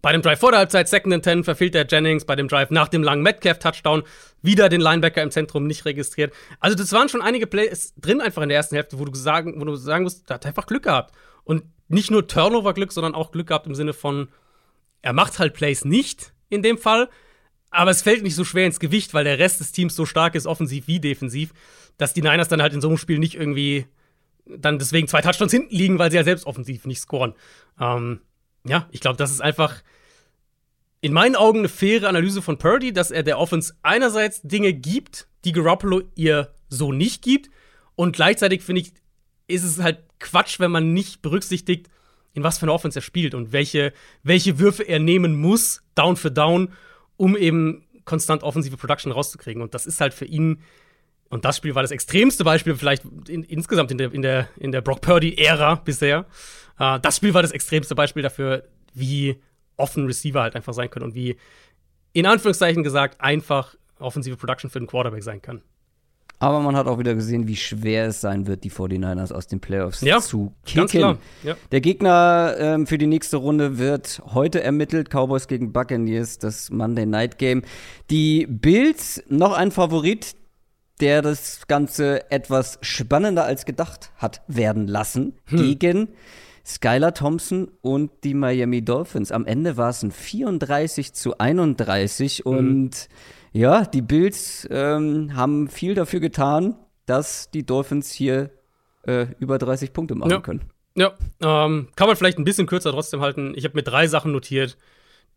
bei 0.00 0.12
dem 0.12 0.22
Drive 0.22 0.40
vor 0.40 0.50
der 0.50 0.58
Halbzeit, 0.58 0.88
Second 0.88 1.14
and 1.14 1.24
Ten, 1.24 1.44
verfehlt 1.44 1.74
der 1.74 1.86
Jennings. 1.86 2.24
Bei 2.24 2.34
dem 2.36 2.48
Drive 2.48 2.70
nach 2.70 2.88
dem 2.88 3.02
langen 3.02 3.22
Metcalf-Touchdown 3.22 4.02
wieder 4.42 4.68
den 4.68 4.80
Linebacker 4.80 5.22
im 5.22 5.30
Zentrum 5.30 5.66
nicht 5.66 5.84
registriert. 5.84 6.32
Also, 6.60 6.76
das 6.76 6.92
waren 6.92 7.08
schon 7.08 7.22
einige 7.22 7.46
Plays 7.46 7.94
drin 7.96 8.20
einfach 8.20 8.42
in 8.42 8.48
der 8.48 8.56
ersten 8.56 8.74
Hälfte, 8.74 8.98
wo 8.98 9.04
du 9.04 9.14
sagen, 9.14 9.60
wo 9.60 9.64
du 9.64 9.76
sagen 9.76 10.04
musst, 10.04 10.28
da 10.28 10.34
hat 10.34 10.44
er 10.44 10.48
einfach 10.48 10.66
Glück 10.66 10.82
gehabt. 10.82 11.14
Und 11.44 11.64
nicht 11.88 12.10
nur 12.10 12.26
Turnover-Glück, 12.26 12.92
sondern 12.92 13.14
auch 13.14 13.30
Glück 13.30 13.48
gehabt 13.48 13.66
im 13.66 13.74
Sinne 13.74 13.92
von, 13.92 14.28
er 15.02 15.12
macht 15.12 15.38
halt 15.38 15.54
Plays 15.54 15.84
nicht 15.84 16.32
in 16.48 16.62
dem 16.62 16.78
Fall, 16.78 17.08
aber 17.70 17.90
es 17.90 18.02
fällt 18.02 18.22
nicht 18.22 18.34
so 18.34 18.44
schwer 18.44 18.66
ins 18.66 18.80
Gewicht, 18.80 19.14
weil 19.14 19.24
der 19.24 19.38
Rest 19.38 19.60
des 19.60 19.72
Teams 19.72 19.96
so 19.96 20.06
stark 20.06 20.34
ist, 20.34 20.46
offensiv 20.46 20.86
wie 20.86 21.00
defensiv, 21.00 21.52
dass 21.96 22.14
die 22.14 22.22
Niners 22.22 22.48
dann 22.48 22.62
halt 22.62 22.72
in 22.72 22.80
so 22.80 22.88
einem 22.88 22.98
Spiel 22.98 23.18
nicht 23.18 23.34
irgendwie 23.34 23.86
dann 24.46 24.78
deswegen 24.78 25.08
zwei 25.08 25.22
Touchdowns 25.22 25.52
hinten 25.52 25.74
liegen, 25.74 25.98
weil 25.98 26.10
sie 26.10 26.16
ja 26.16 26.24
selbst 26.24 26.46
offensiv 26.46 26.86
nicht 26.86 27.00
scoren. 27.00 27.34
Ähm, 27.80 28.20
ja, 28.66 28.88
ich 28.90 29.00
glaube, 29.00 29.16
das 29.16 29.30
ist 29.30 29.40
einfach 29.40 29.82
in 31.00 31.12
meinen 31.12 31.34
Augen 31.34 31.60
eine 31.60 31.68
faire 31.68 32.08
Analyse 32.08 32.42
von 32.42 32.58
Purdy, 32.58 32.92
dass 32.92 33.10
er 33.10 33.22
der 33.22 33.38
Offense 33.38 33.74
einerseits 33.82 34.40
Dinge 34.42 34.72
gibt, 34.72 35.26
die 35.44 35.52
Garoppolo 35.52 36.02
ihr 36.14 36.54
so 36.68 36.92
nicht 36.92 37.22
gibt. 37.22 37.50
Und 37.96 38.14
gleichzeitig 38.14 38.62
finde 38.62 38.82
ich, 38.82 38.92
ist 39.48 39.64
es 39.64 39.80
halt 39.80 39.98
Quatsch, 40.20 40.60
wenn 40.60 40.70
man 40.70 40.92
nicht 40.92 41.20
berücksichtigt, 41.20 41.88
in 42.34 42.44
was 42.44 42.58
für 42.58 42.62
eine 42.62 42.72
Offense 42.72 43.00
er 43.00 43.02
spielt 43.02 43.34
und 43.34 43.52
welche, 43.52 43.92
welche 44.22 44.58
Würfe 44.58 44.84
er 44.84 45.00
nehmen 45.00 45.40
muss, 45.40 45.82
down 45.94 46.16
für 46.16 46.30
down, 46.30 46.72
um 47.16 47.36
eben 47.36 47.84
konstant 48.04 48.42
offensive 48.42 48.76
Production 48.76 49.12
rauszukriegen. 49.12 49.60
Und 49.60 49.74
das 49.74 49.86
ist 49.86 50.00
halt 50.00 50.14
für 50.14 50.24
ihn 50.24 50.62
Und 51.28 51.46
das 51.46 51.56
Spiel 51.56 51.74
war 51.74 51.80
das 51.80 51.90
extremste 51.90 52.44
Beispiel, 52.44 52.76
vielleicht 52.76 53.04
in, 53.26 53.42
insgesamt 53.42 53.90
in 53.90 53.98
der, 53.98 54.12
in 54.12 54.20
der, 54.20 54.48
in 54.56 54.70
der 54.70 54.82
Brock 54.82 55.00
Purdy-Ära 55.00 55.76
bisher. 55.76 56.26
Äh, 56.78 57.00
das 57.00 57.16
Spiel 57.16 57.34
war 57.34 57.42
das 57.42 57.52
extremste 57.52 57.94
Beispiel 57.94 58.22
dafür, 58.22 58.64
wie 58.94 59.40
offen 59.76 60.06
Receiver 60.06 60.42
halt 60.42 60.54
einfach 60.54 60.74
sein 60.74 60.90
können 60.90 61.06
und 61.06 61.14
wie, 61.14 61.36
in 62.12 62.26
Anführungszeichen 62.26 62.82
gesagt, 62.82 63.20
einfach 63.20 63.74
offensive 63.98 64.36
Production 64.36 64.70
für 64.70 64.78
den 64.78 64.86
Quarterback 64.86 65.22
sein 65.22 65.40
kann. 65.40 65.62
Aber 66.42 66.58
man 66.58 66.74
hat 66.74 66.88
auch 66.88 66.98
wieder 66.98 67.14
gesehen, 67.14 67.46
wie 67.46 67.54
schwer 67.54 68.06
es 68.08 68.20
sein 68.20 68.48
wird, 68.48 68.64
die 68.64 68.70
49ers 68.72 69.32
aus 69.32 69.46
den 69.46 69.60
Playoffs 69.60 70.00
ja, 70.00 70.18
zu 70.20 70.52
kicken. 70.66 71.18
Ja. 71.44 71.56
Der 71.70 71.80
Gegner 71.80 72.56
ähm, 72.58 72.88
für 72.88 72.98
die 72.98 73.06
nächste 73.06 73.36
Runde 73.36 73.78
wird 73.78 74.20
heute 74.34 74.60
ermittelt. 74.60 75.08
Cowboys 75.08 75.46
gegen 75.46 75.72
Buccaneers, 75.72 76.38
das 76.38 76.68
Monday 76.70 77.06
Night 77.06 77.38
Game. 77.38 77.62
Die 78.10 78.48
Bills, 78.48 79.22
noch 79.28 79.52
ein 79.52 79.70
Favorit, 79.70 80.34
der 81.00 81.22
das 81.22 81.68
Ganze 81.68 82.28
etwas 82.32 82.80
spannender 82.82 83.44
als 83.44 83.64
gedacht 83.64 84.10
hat 84.16 84.42
werden 84.48 84.88
lassen 84.88 85.34
hm. 85.44 85.58
gegen 85.58 86.08
Skylar 86.64 87.14
Thompson 87.14 87.70
und 87.80 88.10
die 88.24 88.34
Miami 88.34 88.84
Dolphins. 88.84 89.32
Am 89.32 89.46
Ende 89.46 89.76
war 89.76 89.90
es 89.90 90.02
ein 90.02 90.10
34 90.10 91.12
zu 91.12 91.38
31 91.38 92.38
hm. 92.38 92.46
und 92.46 93.08
ja, 93.52 93.84
die 93.84 94.02
Bills 94.02 94.66
ähm, 94.70 95.34
haben 95.34 95.68
viel 95.68 95.94
dafür 95.94 96.20
getan, 96.20 96.76
dass 97.06 97.50
die 97.50 97.66
Dolphins 97.66 98.12
hier 98.12 98.50
äh, 99.06 99.26
über 99.38 99.58
30 99.58 99.92
Punkte 99.92 100.14
machen 100.14 100.30
ja. 100.30 100.40
können. 100.40 100.62
Ja, 100.94 101.12
ähm, 101.40 101.88
kann 101.96 102.06
man 102.06 102.16
vielleicht 102.16 102.38
ein 102.38 102.44
bisschen 102.44 102.66
kürzer 102.66 102.92
trotzdem 102.92 103.20
halten. 103.20 103.54
Ich 103.56 103.64
habe 103.64 103.74
mir 103.74 103.82
drei 103.82 104.06
Sachen 104.06 104.32
notiert, 104.32 104.76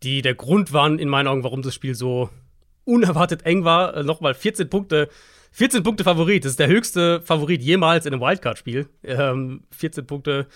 die 0.03 0.21
der 0.21 0.35
Grund 0.35 0.73
waren 0.73 0.99
in 0.99 1.09
meinen 1.09 1.27
Augen, 1.27 1.43
warum 1.43 1.61
das 1.61 1.73
Spiel 1.73 1.95
so 1.95 2.29
unerwartet 2.83 3.45
eng 3.45 3.63
war. 3.63 3.95
Äh, 3.95 4.03
Nochmal 4.03 4.33
14 4.33 4.69
Punkte 4.69 5.09
14 5.55 5.83
Punkte 5.83 6.03
Favorit. 6.03 6.43
Das 6.43 6.51
ist 6.51 6.59
der 6.59 6.67
höchste 6.67 7.21
Favorit 7.21 7.63
jemals 7.63 8.05
in 8.05 8.13
einem 8.13 8.21
Wildcard-Spiel. 8.21 8.89
Ähm, 9.05 9.63
14 9.71 10.05
Punkte 10.05 10.47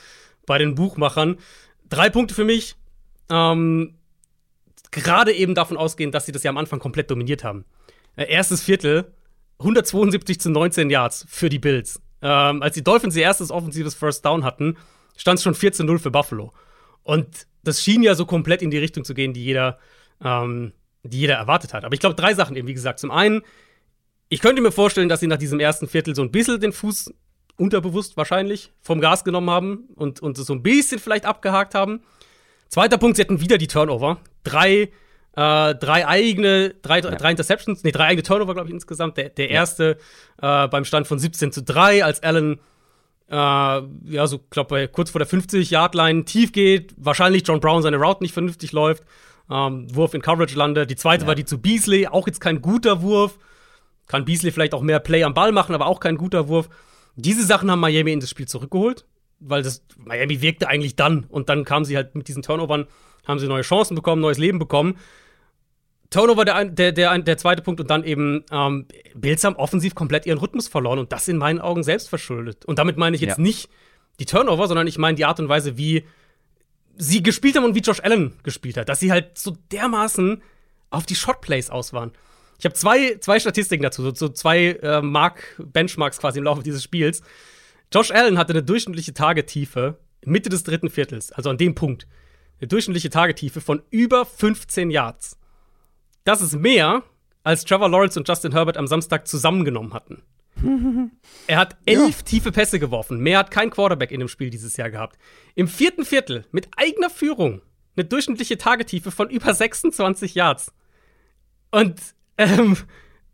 bei 0.50 0.58
den 0.58 0.74
Buchmachern. 0.74 1.38
Drei 1.90 2.10
Punkte 2.10 2.34
für 2.34 2.44
mich. 2.44 2.76
Ähm, 3.30 3.94
Gerade 4.90 5.32
eben 5.32 5.54
davon 5.54 5.78
ausgehend, 5.78 6.16
dass 6.16 6.26
sie 6.26 6.32
das 6.32 6.42
ja 6.42 6.50
am 6.50 6.58
Anfang 6.58 6.80
komplett 6.80 7.12
dominiert 7.12 7.44
haben. 7.44 7.66
Äh, 8.16 8.32
erstes 8.32 8.64
Viertel, 8.64 9.14
172 9.60 10.42
zu 10.42 10.50
19 10.50 10.90
Yards 10.90 11.28
für 11.30 11.50
die 11.50 11.60
Bills. 11.60 12.02
Ähm, 12.24 12.64
als 12.64 12.74
die 12.74 12.84
Dolphins 12.84 13.16
ihr 13.16 13.22
erstes 13.22 13.52
offensives 13.52 13.94
First 13.94 14.26
Down 14.26 14.44
hatten, 14.44 14.76
stand 15.16 15.38
es 15.38 15.44
schon 15.44 15.54
14-0 15.54 16.00
für 16.00 16.10
Buffalo. 16.10 16.52
Und 17.04 17.46
das 17.64 17.84
schien 17.84 18.02
ja 18.02 18.16
so 18.16 18.26
komplett 18.26 18.64
in 18.64 18.72
die 18.72 18.80
Richtung 18.80 19.06
zu 19.06 19.14
gehen, 19.14 19.34
die 19.34 19.44
jeder, 19.44 19.78
ähm, 20.24 20.74
die 21.04 21.20
jeder 21.20 21.36
erwartet 21.36 21.76
hat. 21.76 21.86
Aber 21.86 21.94
ich 21.94 22.00
glaube, 22.00 22.16
drei 22.16 22.34
Sachen 22.34 22.56
eben, 22.56 22.68
wie 22.68 22.74
gesagt. 22.74 22.98
Zum 22.98 23.12
einen, 23.12 23.44
ich 24.30 24.40
könnte 24.40 24.64
mir 24.64 24.72
vorstellen, 24.72 25.10
dass 25.10 25.20
sie 25.20 25.28
nach 25.28 25.38
diesem 25.38 25.60
ersten 25.60 25.88
Viertel 25.88 26.16
so 26.16 26.24
ein 26.24 26.32
bisschen 26.32 26.60
den 26.60 26.74
Fuß 26.74 27.14
unterbewusst 27.60 28.18
wahrscheinlich 28.18 28.72
vom 28.82 29.02
Gas 29.02 29.24
genommen 29.24 29.50
haben 29.50 29.90
und, 29.96 30.22
und 30.22 30.38
so 30.38 30.54
ein 30.54 30.64
bisschen 30.64 31.00
vielleicht 31.00 31.26
abgehakt 31.26 31.76
haben. 31.76 32.02
Zweiter 32.68 32.98
Punkt, 32.98 33.18
sie 33.18 33.24
hatten 33.24 33.42
wieder 33.42 33.58
die 33.58 33.68
Turnover. 33.68 34.18
Drei, 34.44 34.92
äh, 35.36 35.76
drei 35.76 36.08
eigene, 36.08 36.76
drei, 36.82 37.00
ja. 37.00 37.12
drei 37.12 37.32
Interceptions, 37.32 37.84
nee, 37.84 37.92
drei 37.92 38.06
eigene 38.06 38.24
Turnover, 38.24 38.54
glaube 38.54 38.70
ich, 38.70 38.74
insgesamt. 38.74 39.18
Der, 39.18 39.30
der 39.30 39.46
ja. 39.48 39.52
erste 39.52 39.98
äh, 40.42 40.68
beim 40.68 40.86
Stand 40.86 41.08
von 41.08 41.20
17 41.20 41.52
zu 41.52 41.64
3, 41.64 42.04
als 42.04 42.22
Allen 42.24 42.60
äh, 43.30 43.36
ja, 43.36 44.28
so, 44.28 44.40
glaube 44.50 44.88
kurz 44.88 45.12
vor 45.12 45.20
der 45.20 45.28
50-Yard-Line 45.28 46.26
tief 46.26 46.52
geht, 46.52 46.94
wahrscheinlich 46.98 47.44
John 47.48 47.60
Brown 47.60 47.84
seine 47.84 47.98
Route 47.98 48.24
nicht 48.24 48.34
vernünftig 48.34 48.72
läuft, 48.72 49.04
ähm, 49.52 49.88
Wurf 49.96 50.14
in 50.14 50.22
Coverage 50.22 50.56
landet. 50.56 50.90
Die 50.90 50.96
zweite 50.96 51.24
ja. 51.24 51.28
war 51.28 51.36
die 51.36 51.46
zu 51.46 51.60
Beasley, 51.60 52.08
auch 52.08 52.28
jetzt 52.28 52.42
kein 52.42 52.62
guter 52.62 53.02
Wurf. 53.02 53.38
Kann 54.08 54.26
Beasley 54.26 54.52
vielleicht 54.52 54.74
auch 54.74 54.82
mehr 54.82 55.00
Play 55.00 55.24
am 55.24 55.36
Ball 55.36 55.52
machen, 55.52 55.76
aber 55.76 55.86
auch 55.86 56.00
kein 56.00 56.18
guter 56.18 56.48
Wurf. 56.48 56.70
Diese 57.22 57.46
Sachen 57.46 57.70
haben 57.70 57.80
Miami 57.80 58.12
in 58.12 58.20
das 58.20 58.30
Spiel 58.30 58.48
zurückgeholt, 58.48 59.06
weil 59.40 59.64
das 59.64 59.84
Miami 59.98 60.42
wirkte 60.42 60.68
eigentlich 60.68 60.96
dann 60.96 61.26
und 61.26 61.50
dann 61.50 61.66
kamen 61.66 61.86
sie 61.86 61.96
halt 61.96 62.16
mit 62.16 62.28
diesen 62.28 62.44
Turnovern, 62.44 62.88
haben 63.26 63.40
sie 63.40 63.48
neue 63.48 63.62
Chancen 63.62 63.96
bekommen, 63.96 64.22
neues 64.22 64.38
Leben 64.38 64.60
bekommen. 64.60 64.98
Turnover 66.10 66.44
der, 66.44 66.66
der, 66.66 66.92
der, 66.92 67.20
der 67.20 67.38
zweite 67.38 67.62
Punkt 67.62 67.80
und 67.80 67.90
dann 67.90 68.04
eben 68.04 68.44
ähm, 68.52 68.88
Bills 69.14 69.44
haben 69.44 69.56
offensiv 69.56 69.94
komplett 69.94 70.26
ihren 70.26 70.40
Rhythmus 70.40 70.68
verloren 70.68 70.98
und 70.98 71.12
das 71.12 71.28
in 71.28 71.38
meinen 71.38 71.60
Augen 71.60 71.84
selbst 71.84 72.10
verschuldet. 72.10 72.66
Und 72.66 72.80
damit 72.80 72.98
meine 72.98 73.16
ich 73.16 73.22
jetzt 73.22 73.38
ja. 73.38 73.44
nicht 73.44 73.70
die 74.20 74.26
Turnover, 74.26 74.68
sondern 74.68 74.88
ich 74.88 74.98
meine 74.98 75.16
die 75.16 75.26
Art 75.26 75.40
und 75.40 75.50
Weise, 75.50 75.78
wie 75.78 76.06
sie 76.98 77.22
gespielt 77.22 77.56
haben 77.56 77.64
und 77.64 77.76
wie 77.76 77.80
Josh 77.80 78.02
Allen 78.02 78.34
gespielt 78.44 78.78
hat, 78.78 78.90
dass 78.90 79.00
sie 79.00 79.12
halt 79.12 79.38
so 79.38 79.56
dermaßen 79.72 80.42
auf 80.90 81.06
die 81.06 81.16
Shotplays 81.16 81.70
aus 81.70 81.94
waren. 81.94 82.12
Ich 82.60 82.66
habe 82.66 82.76
zwei, 82.76 83.16
zwei 83.20 83.40
Statistiken 83.40 83.84
dazu, 83.84 84.04
so, 84.04 84.14
so 84.14 84.30
zwei 84.30 84.72
äh, 84.82 85.02
Mark 85.02 85.56
Benchmarks 85.58 86.20
quasi 86.20 86.40
im 86.40 86.46
Laufe 86.46 86.62
dieses 86.62 86.84
Spiels. 86.84 87.22
Josh 87.92 88.12
Allen 88.12 88.38
hatte 88.38 88.54
eine 88.54 88.64
durchschnittliche 88.64 89.14
Tagetiefe 89.14 89.98
Mitte 90.26 90.50
des 90.50 90.64
dritten 90.64 90.90
Viertels, 90.90 91.32
also 91.32 91.50
an 91.50 91.58
dem 91.58 91.76
Punkt, 91.76 92.06
eine 92.60 92.68
durchschnittliche 92.68 93.10
Tagetiefe 93.10 93.62
von 93.62 93.82
über 93.90 94.26
15 94.26 94.92
Yards. 94.92 95.40
Das 96.26 96.42
ist 96.42 96.56
mehr, 96.56 97.04
als 97.44 97.64
Trevor 97.64 97.90
Lawrence 97.90 98.20
und 98.20 98.28
Justin 98.28 98.52
Herbert 98.52 98.78
am 98.78 98.88
Samstag 98.88 99.28
zusammengenommen 99.28 99.94
hatten. 99.94 100.22
er 101.48 101.58
hat 101.58 101.78
elf 101.86 102.18
ja. 102.18 102.24
tiefe 102.24 102.52
Pässe 102.52 102.80
geworfen. 102.80 103.20
Mehr 103.20 103.40
hat 103.40 103.52
kein 103.52 103.70
Quarterback 103.70 104.12
in 104.12 104.20
dem 104.20 104.28
Spiel 104.28 104.50
dieses 104.50 104.76
Jahr 104.76 104.92
gehabt. 104.92 105.18
Im 105.56 105.70
vierten 105.70 106.04
Viertel 106.04 106.46
mit 106.52 106.68
eigener 106.76 107.10
Führung 107.10 107.62
eine 107.96 108.06
durchschnittliche 108.06 108.58
Tagetiefe 108.58 109.12
von 109.12 109.30
über 109.30 109.54
26 109.54 110.36
Yards. 110.36 110.74
Und 111.72 112.02
ähm, 112.40 112.78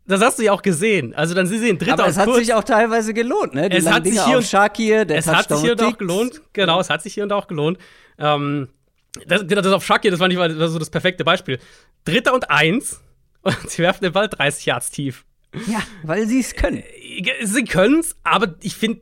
das 0.06 0.20
hast 0.20 0.38
du 0.38 0.44
ja 0.44 0.52
auch 0.52 0.62
gesehen. 0.62 1.14
Also 1.14 1.34
dann 1.34 1.46
sie 1.46 1.58
sehen 1.58 1.78
dritter 1.78 1.94
Aber 1.94 2.06
es 2.06 2.16
hat 2.16 2.26
kurz. 2.26 2.38
sich 2.38 2.54
auch 2.54 2.64
teilweise 2.64 3.14
gelohnt, 3.14 3.54
ne? 3.54 3.68
Die 3.68 3.76
es 3.76 3.90
hat 3.90 4.04
sich 4.06 4.22
hier 4.22 4.36
und 4.36 4.44
Shakir, 4.44 5.04
der 5.04 5.18
es 5.18 5.26
hat 5.26 5.48
sich 5.48 5.60
hier 5.60 5.72
und 5.72 5.82
auch 5.82 5.98
gelohnt. 5.98 6.42
Genau, 6.52 6.80
es 6.80 6.90
hat 6.90 7.02
sich 7.02 7.14
hier 7.14 7.24
und 7.24 7.32
auch 7.32 7.46
gelohnt. 7.48 7.78
Ähm, 8.18 8.68
das, 9.26 9.46
das 9.46 9.66
auf 9.66 9.84
Shakir, 9.84 10.10
das 10.10 10.20
war 10.20 10.28
nicht 10.28 10.36
mal 10.36 10.50
so 10.68 10.78
das 10.78 10.90
perfekte 10.90 11.24
Beispiel. 11.24 11.58
Dritter 12.04 12.34
und 12.34 12.50
eins 12.50 13.00
und 13.42 13.70
sie 13.70 13.82
werfen 13.82 14.04
den 14.04 14.12
Ball 14.12 14.28
30 14.28 14.66
Yards 14.66 14.90
tief. 14.90 15.24
Ja, 15.66 15.82
weil 16.02 16.26
sie 16.26 16.40
es 16.40 16.54
können. 16.54 16.78
Äh, 16.78 17.44
sie 17.44 17.64
können 17.64 18.00
es, 18.00 18.16
aber 18.22 18.54
ich 18.60 18.76
finde, 18.76 19.00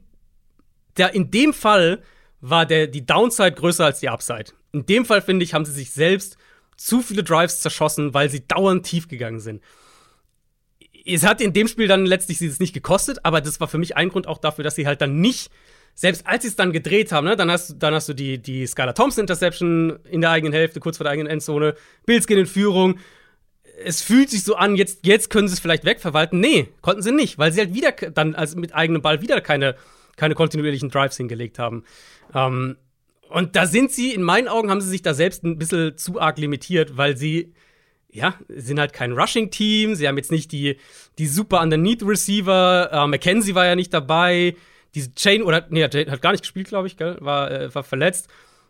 in 1.12 1.30
dem 1.30 1.52
Fall 1.52 2.02
war 2.40 2.66
der, 2.66 2.86
die 2.86 3.04
Downside 3.04 3.52
größer 3.52 3.84
als 3.84 4.00
die 4.00 4.08
Upside. 4.08 4.52
In 4.72 4.86
dem 4.86 5.04
Fall, 5.04 5.22
finde 5.22 5.44
ich, 5.44 5.54
haben 5.54 5.64
sie 5.64 5.72
sich 5.72 5.90
selbst 5.90 6.36
zu 6.76 7.02
viele 7.02 7.22
Drives 7.22 7.60
zerschossen, 7.60 8.14
weil 8.14 8.30
sie 8.30 8.46
dauernd 8.46 8.86
tief 8.86 9.08
gegangen 9.08 9.40
sind 9.40 9.62
es 11.06 11.24
hat 11.24 11.40
in 11.40 11.52
dem 11.52 11.68
Spiel 11.68 11.86
dann 11.86 12.06
letztlich 12.06 12.38
sie 12.38 12.46
es 12.46 12.60
nicht 12.60 12.72
gekostet, 12.72 13.18
aber 13.24 13.40
das 13.40 13.60
war 13.60 13.68
für 13.68 13.78
mich 13.78 13.96
ein 13.96 14.08
Grund 14.08 14.26
auch 14.26 14.38
dafür, 14.38 14.64
dass 14.64 14.74
sie 14.74 14.86
halt 14.86 15.00
dann 15.00 15.20
nicht, 15.20 15.50
selbst 15.94 16.26
als 16.26 16.42
sie 16.42 16.48
es 16.48 16.56
dann 16.56 16.72
gedreht 16.72 17.12
haben, 17.12 17.26
ne, 17.26 17.36
dann 17.36 17.50
hast, 17.50 17.76
dann 17.78 17.94
hast 17.94 18.08
du 18.08 18.14
die, 18.14 18.38
die 18.38 18.66
Skylar 18.66 18.94
Thompson 18.94 19.22
Interception 19.22 19.98
in 20.10 20.20
der 20.20 20.30
eigenen 20.30 20.52
Hälfte, 20.52 20.80
kurz 20.80 20.96
vor 20.96 21.04
der 21.04 21.12
eigenen 21.12 21.30
Endzone, 21.30 21.74
Bills 22.06 22.26
gehen 22.26 22.38
in 22.38 22.46
Führung. 22.46 22.98
Es 23.84 24.02
fühlt 24.02 24.30
sich 24.30 24.44
so 24.44 24.54
an, 24.54 24.76
jetzt, 24.76 25.04
jetzt 25.04 25.30
können 25.30 25.48
sie 25.48 25.54
es 25.54 25.60
vielleicht 25.60 25.84
wegverwalten. 25.84 26.40
Nee, 26.40 26.68
konnten 26.80 27.02
sie 27.02 27.12
nicht, 27.12 27.38
weil 27.38 27.52
sie 27.52 27.60
halt 27.60 27.74
wieder 27.74 27.92
dann 27.92 28.34
also 28.34 28.58
mit 28.58 28.74
eigenem 28.74 29.02
Ball 29.02 29.20
wieder 29.20 29.40
keine, 29.40 29.76
keine 30.16 30.34
kontinuierlichen 30.34 30.90
Drives 30.90 31.16
hingelegt 31.16 31.58
haben. 31.58 31.84
Ähm, 32.34 32.76
und 33.28 33.56
da 33.56 33.66
sind 33.66 33.90
sie, 33.90 34.14
in 34.14 34.22
meinen 34.22 34.48
Augen, 34.48 34.70
haben 34.70 34.80
sie 34.80 34.88
sich 34.88 35.02
da 35.02 35.12
selbst 35.12 35.42
ein 35.42 35.58
bisschen 35.58 35.98
zu 35.98 36.20
arg 36.20 36.38
limitiert, 36.38 36.96
weil 36.96 37.16
sie 37.16 37.52
ja, 38.14 38.34
sind 38.48 38.78
halt 38.78 38.92
kein 38.92 39.12
Rushing-Team. 39.12 39.96
Sie 39.96 40.06
haben 40.06 40.16
jetzt 40.16 40.30
nicht 40.30 40.52
die, 40.52 40.78
die 41.18 41.26
super 41.26 41.60
Underneath-Receiver. 41.60 42.90
Äh, 42.92 43.06
McKenzie 43.08 43.56
war 43.56 43.66
ja 43.66 43.74
nicht 43.74 43.92
dabei. 43.92 44.54
Diese 44.94 45.12
Chain, 45.14 45.42
oder, 45.42 45.66
nee, 45.70 45.82
hat, 45.82 45.94
hat 45.94 46.22
gar 46.22 46.30
nicht 46.30 46.42
gespielt, 46.42 46.68
glaube 46.68 46.86
ich, 46.86 46.96
gell? 46.96 47.16
War, 47.20 47.50
äh, 47.50 47.74
war 47.74 47.82
verletzt. 47.82 48.28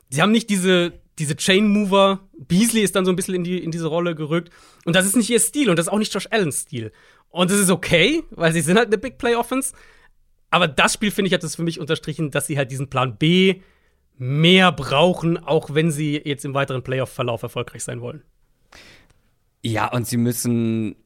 Sie 0.09 0.23
haben 0.23 0.33
nicht 0.33 0.49
diese, 0.49 0.95
diese 1.19 1.37
Chain-Mover. 1.37 2.21
Beasley 2.39 2.81
ist 2.81 2.97
dann 2.97 3.05
so 3.05 3.13
ein 3.13 3.17
bisschen 3.17 3.35
in, 3.35 3.45
die, 3.45 3.63
in 3.63 3.71
diese 3.71 3.87
Rolle 3.87 4.15
gerückt. 4.15 4.51
Und 4.87 4.97
das 4.97 5.05
ist 5.05 5.15
nicht 5.15 5.29
ihr 5.29 5.41
Stil 5.41 5.69
und 5.69 5.79
das 5.79 5.87
ist 5.87 5.93
auch 5.93 5.99
nicht 5.99 6.13
Josh 6.15 6.29
Allens 6.31 6.63
Stil. 6.63 6.91
Und 7.29 7.51
das 7.51 7.59
ist 7.59 7.71
okay, 7.71 8.23
weil 8.31 8.53
sie 8.55 8.63
sind 8.63 8.79
halt 8.79 8.87
eine 8.87 8.99
Big 8.99 9.19
Play-Offense. 9.19 9.75
Aber 10.49 10.69
das 10.69 10.95
Spiel, 10.95 11.11
finde 11.11 11.29
ich, 11.29 11.35
hat 11.35 11.43
das 11.43 11.57
für 11.57 11.65
mich 11.65 11.81
unterstrichen, 11.81 12.31
dass 12.31 12.47
sie 12.47 12.57
halt 12.57 12.71
diesen 12.71 12.89
Plan 12.89 13.19
B 13.19 13.61
mehr 14.17 14.73
brauchen, 14.73 15.37
auch 15.37 15.75
wenn 15.75 15.91
sie 15.91 16.19
jetzt 16.25 16.47
im 16.47 16.55
weiteren 16.55 16.83
Playoff-Verlauf 16.83 17.43
erfolgreich 17.43 17.85
sein 17.85 18.01
wollen. 18.01 18.23
Ja, 19.65 19.91
und 19.91 20.07
sie 20.07 20.19
müssen 20.19 20.97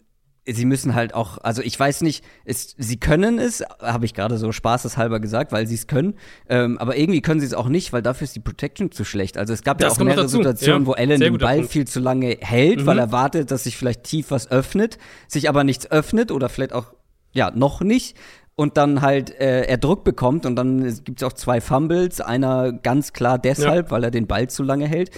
sie 0.51 0.65
müssen 0.65 0.95
halt 0.95 1.15
auch, 1.15 1.39
also 1.39 1.63
ich 1.63 1.79
weiß 1.79 2.01
nicht, 2.03 2.25
es, 2.45 2.75
sie 2.79 2.99
können 2.99 3.39
es, 3.39 3.63
habe 3.83 4.07
ich 4.07 4.15
gerade 4.15 4.39
so 4.39 4.53
spaßeshalber 4.53 5.21
gesagt, 5.21 5.53
weil 5.53 5.67
sie 5.67 5.75
es 5.75 5.87
können, 5.87 6.15
ähm, 6.49 6.79
aber 6.79 6.97
irgendwie 6.97 7.21
können 7.21 7.41
sie 7.41 7.47
es 7.47 7.55
auch 7.55 7.69
nicht, 7.69 7.93
weil 7.93 8.03
dafür 8.03 8.25
ist 8.25 8.35
die 8.35 8.41
Protection 8.41 8.91
zu 8.91 9.05
schlecht. 9.05 9.37
Also 9.37 9.53
es 9.53 9.63
gab 9.63 9.79
das 9.79 9.97
ja 9.97 10.01
auch 10.01 10.07
mehrere 10.07 10.29
Situationen, 10.29 10.83
ja, 10.83 10.87
wo 10.87 10.93
Allen 10.93 11.21
den 11.21 11.39
Ball 11.39 11.57
Punkt. 11.57 11.73
viel 11.73 11.87
zu 11.87 12.01
lange 12.01 12.39
hält, 12.41 12.81
mhm. 12.81 12.87
weil 12.87 12.99
er 12.99 13.13
wartet, 13.13 13.51
dass 13.51 13.65
sich 13.65 13.77
vielleicht 13.77 14.05
tief 14.05 14.31
was 14.31 14.51
öffnet, 14.51 14.99
sich 15.27 15.49
aber 15.49 15.65
nichts 15.65 15.91
öffnet 15.91 16.33
oder 16.33 16.49
vielleicht 16.49 16.73
auch, 16.73 16.95
ja, 17.33 17.51
noch 17.51 17.81
nicht 17.81 18.17
und 18.55 18.77
dann 18.77 19.03
halt 19.03 19.39
äh, 19.39 19.67
er 19.67 19.79
Druck 19.79 20.03
bekommt 20.03 20.45
und 20.45 20.57
dann 20.57 20.83
gibt 21.05 21.23
es 21.23 21.27
auch 21.27 21.33
zwei 21.33 21.61
Fumbles, 21.61 22.21
einer 22.21 22.73
ganz 22.73 23.13
klar 23.13 23.39
deshalb, 23.39 23.87
ja. 23.87 23.91
weil 23.93 24.03
er 24.03 24.11
den 24.11 24.27
Ball 24.27 24.49
zu 24.49 24.63
lange 24.63 24.89
hält. 24.89 25.11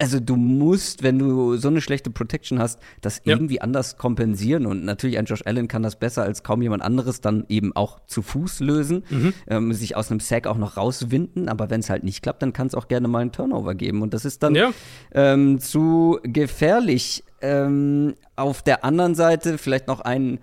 Also 0.00 0.20
du 0.20 0.36
musst, 0.36 1.02
wenn 1.02 1.18
du 1.18 1.56
so 1.56 1.66
eine 1.68 1.80
schlechte 1.80 2.10
Protection 2.10 2.60
hast, 2.60 2.78
das 3.00 3.20
Ja. 3.24 3.34
irgendwie 3.34 3.60
anders 3.60 3.96
kompensieren. 3.96 4.64
Und 4.66 4.84
natürlich 4.84 5.18
ein 5.18 5.24
Josh 5.24 5.42
Allen 5.44 5.66
kann 5.66 5.82
das 5.82 5.96
besser 5.98 6.22
als 6.22 6.44
kaum 6.44 6.62
jemand 6.62 6.82
anderes 6.84 7.20
dann 7.20 7.44
eben 7.48 7.74
auch 7.74 7.98
zu 8.06 8.22
Fuß 8.22 8.60
lösen, 8.60 9.02
Mhm. 9.10 9.32
ähm, 9.48 9.72
sich 9.72 9.96
aus 9.96 10.10
einem 10.10 10.20
Sack 10.20 10.46
auch 10.46 10.56
noch 10.56 10.76
rauswinden. 10.76 11.48
Aber 11.48 11.68
wenn 11.70 11.80
es 11.80 11.90
halt 11.90 12.04
nicht 12.04 12.22
klappt, 12.22 12.42
dann 12.42 12.52
kann 12.52 12.68
es 12.68 12.74
auch 12.76 12.86
gerne 12.86 13.08
mal 13.08 13.20
einen 13.20 13.32
Turnover 13.32 13.74
geben. 13.74 14.02
Und 14.02 14.14
das 14.14 14.24
ist 14.24 14.42
dann 14.44 14.54
Ja. 14.54 14.70
ähm, 15.12 15.58
zu 15.58 16.20
gefährlich. 16.22 17.24
Ähm, 17.40 18.14
auf 18.36 18.62
der 18.62 18.84
anderen 18.84 19.14
Seite 19.14 19.58
vielleicht 19.58 19.86
noch 19.88 20.00
ein 20.00 20.34
äh, 20.34 20.40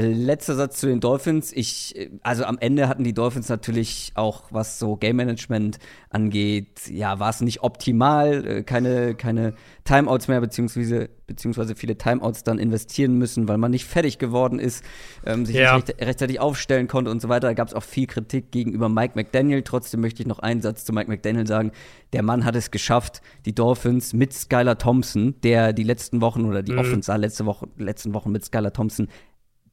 letzter 0.00 0.54
Satz 0.54 0.80
zu 0.80 0.86
den 0.86 1.00
Dolphins. 1.00 1.52
Ich, 1.52 1.96
äh, 1.96 2.10
also 2.22 2.44
am 2.44 2.58
Ende 2.58 2.88
hatten 2.88 3.04
die 3.04 3.14
Dolphins 3.14 3.48
natürlich 3.48 4.12
auch, 4.14 4.44
was 4.50 4.78
so 4.78 4.96
Game 4.96 5.16
Management 5.16 5.78
angeht, 6.10 6.88
ja, 6.90 7.18
war 7.20 7.30
es 7.30 7.40
nicht 7.40 7.62
optimal, 7.62 8.46
äh, 8.46 8.62
keine, 8.62 9.14
keine 9.14 9.54
Timeouts 9.84 10.28
mehr, 10.28 10.40
beziehungsweise, 10.40 11.10
beziehungsweise 11.26 11.74
viele 11.74 11.96
Timeouts 11.98 12.42
dann 12.44 12.58
investieren 12.58 13.18
müssen, 13.18 13.48
weil 13.48 13.58
man 13.58 13.70
nicht 13.70 13.84
fertig 13.84 14.18
geworden 14.18 14.58
ist, 14.58 14.84
ähm, 15.24 15.44
sich 15.44 15.56
Ja. 15.56 15.76
nicht 15.76 15.88
recht, 15.88 16.00
rechtzeitig 16.00 16.40
aufstellen 16.40 16.88
konnte 16.88 17.10
und 17.10 17.20
so 17.20 17.28
weiter. 17.28 17.48
Da 17.48 17.54
gab 17.54 17.68
es 17.68 17.74
auch 17.74 17.82
viel 17.82 18.06
Kritik 18.06 18.50
gegenüber 18.52 18.88
Mike 18.88 19.12
McDaniel. 19.16 19.62
Trotzdem 19.62 20.00
möchte 20.00 20.22
ich 20.22 20.28
noch 20.28 20.38
einen 20.38 20.62
Satz 20.62 20.84
zu 20.84 20.92
Mike 20.92 21.10
McDaniel 21.10 21.46
sagen. 21.46 21.72
Der 22.12 22.22
Mann 22.22 22.44
hat 22.44 22.56
es 22.56 22.70
geschafft, 22.70 23.20
die 23.44 23.54
Dolphins 23.54 24.12
mit 24.14 24.32
Skylar 24.32 24.78
Thompson, 24.78 25.34
der 25.42 25.72
die 25.72 25.82
letzten 25.82 26.20
Wochen 26.20 26.44
oder 26.44 26.62
die 26.62 26.72
Mhm. 26.72 26.78
Offense 26.78 27.14
letzte 27.16 27.46
Woche, 27.46 27.68
letzten 27.76 28.14
Wochen 28.14 28.30
mit 28.32 28.44
Skylar 28.44 28.72
Thompson 28.72 29.08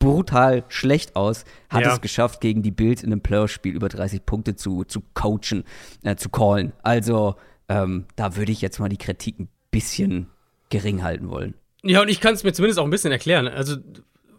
brutal 0.03 0.63
schlecht 0.67 1.15
aus, 1.15 1.45
hat 1.69 1.81
Ja. 1.83 1.93
es 1.93 2.01
geschafft, 2.01 2.41
gegen 2.41 2.61
die 2.61 2.71
Bills 2.71 3.03
in 3.03 3.11
einem 3.11 3.21
Playoff-Spiel 3.21 3.73
über 3.73 3.89
30 3.89 4.25
Punkte 4.25 4.55
zu, 4.55 4.83
zu 4.83 5.01
coachen, 5.13 5.63
äh, 6.03 6.15
zu 6.15 6.29
callen. 6.29 6.73
Also, 6.83 7.35
ähm, 7.69 8.05
da 8.15 8.35
würde 8.35 8.51
ich 8.51 8.61
jetzt 8.61 8.79
mal 8.79 8.89
die 8.89 8.97
Kritik 8.97 9.39
ein 9.39 9.49
bisschen 9.71 10.27
gering 10.69 11.03
halten 11.03 11.29
wollen. 11.29 11.53
Ja, 11.83 12.01
und 12.01 12.09
ich 12.09 12.19
kann 12.21 12.33
es 12.33 12.43
mir 12.43 12.53
zumindest 12.53 12.79
auch 12.79 12.83
ein 12.85 12.89
bisschen 12.89 13.11
erklären. 13.11 13.47
Also, 13.47 13.77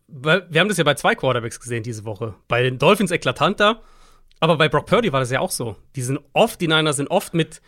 wir 0.06 0.60
haben 0.60 0.68
das 0.68 0.76
ja 0.78 0.84
bei 0.84 0.94
zwei 0.94 1.14
Quarterbacks 1.14 1.58
gesehen 1.60 1.82
diese 1.82 2.04
Woche. 2.04 2.34
Bei 2.48 2.62
den 2.62 2.78
Dolphins 2.78 3.10
eklatanter, 3.10 3.80
aber 4.40 4.56
bei 4.56 4.68
Brock 4.68 4.86
Purdy 4.86 5.12
war 5.12 5.20
das 5.20 5.30
ja 5.30 5.40
auch 5.40 5.50
so. 5.50 5.76
Die 5.96 6.02
sind 6.02 6.20
oft, 6.32 6.60
die 6.60 6.68
Niners 6.68 6.96
sind 6.96 7.10
oft 7.10 7.34
mit 7.34 7.60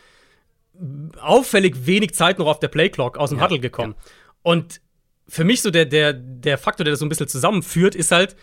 auffällig 1.20 1.86
wenig 1.86 2.14
Zeit 2.14 2.38
noch 2.38 2.46
auf 2.46 2.60
der 2.60 2.68
Playclock 2.68 3.16
aus 3.16 3.30
dem 3.30 3.38
Ja, 3.38 3.44
Huddle 3.44 3.60
gekommen. 3.60 3.94
Und 4.42 4.80
für 5.28 5.44
mich 5.44 5.62
so 5.62 5.70
der, 5.70 5.84
der, 5.84 6.12
der 6.12 6.58
Faktor, 6.58 6.84
der 6.84 6.92
das 6.92 7.00
so 7.00 7.06
ein 7.06 7.08
bisschen 7.08 7.28
zusammenführt, 7.28 7.94
ist 7.94 8.12
halt 8.12 8.36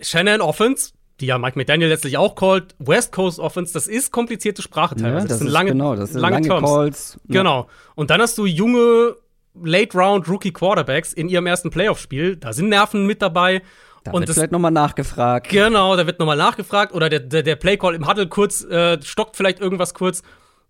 Shannon 0.00 0.40
Offense, 0.40 0.92
die 1.20 1.26
ja 1.26 1.38
Mike 1.38 1.58
McDaniel 1.58 1.88
letztlich 1.88 2.16
auch 2.16 2.34
callt, 2.34 2.74
West 2.78 3.12
Coast 3.12 3.38
Offense, 3.40 3.72
das 3.72 3.88
ist 3.88 4.12
komplizierte 4.12 4.62
Sprache 4.62 4.94
teilweise. 4.94 5.26
das 5.26 5.38
sind 5.38 5.48
ist 5.48 5.52
lange, 5.52 5.72
genau, 5.72 5.96
das 5.96 6.10
sind 6.10 6.20
lange, 6.20 6.36
lange, 6.36 6.48
Terms. 6.48 6.68
Calls. 6.68 7.20
Ja. 7.28 7.40
Genau. 7.40 7.68
Und 7.96 8.10
dann 8.10 8.20
hast 8.20 8.38
du 8.38 8.46
junge 8.46 9.16
Late-Round-Rookie-Quarterbacks 9.60 11.12
in 11.12 11.28
ihrem 11.28 11.46
ersten 11.46 11.70
Playoff-Spiel. 11.70 12.36
Da 12.36 12.52
sind 12.52 12.68
Nerven 12.68 13.06
mit 13.06 13.22
dabei. 13.22 13.62
Da 14.04 14.12
und 14.12 14.20
wird 14.20 14.28
das, 14.28 14.36
vielleicht 14.36 14.52
nochmal 14.52 14.70
nachgefragt. 14.70 15.48
genau, 15.48 15.96
da 15.96 16.06
wird 16.06 16.20
nochmal 16.20 16.36
nachgefragt 16.36 16.94
oder 16.94 17.08
der, 17.08 17.20
der, 17.20 17.42
der 17.42 17.56
Play-Call 17.56 17.96
im 17.96 18.08
Huddle 18.08 18.28
kurz 18.28 18.62
äh, 18.64 19.02
stockt 19.02 19.36
vielleicht 19.36 19.58
irgendwas 19.60 19.94
kurz. 19.94 20.22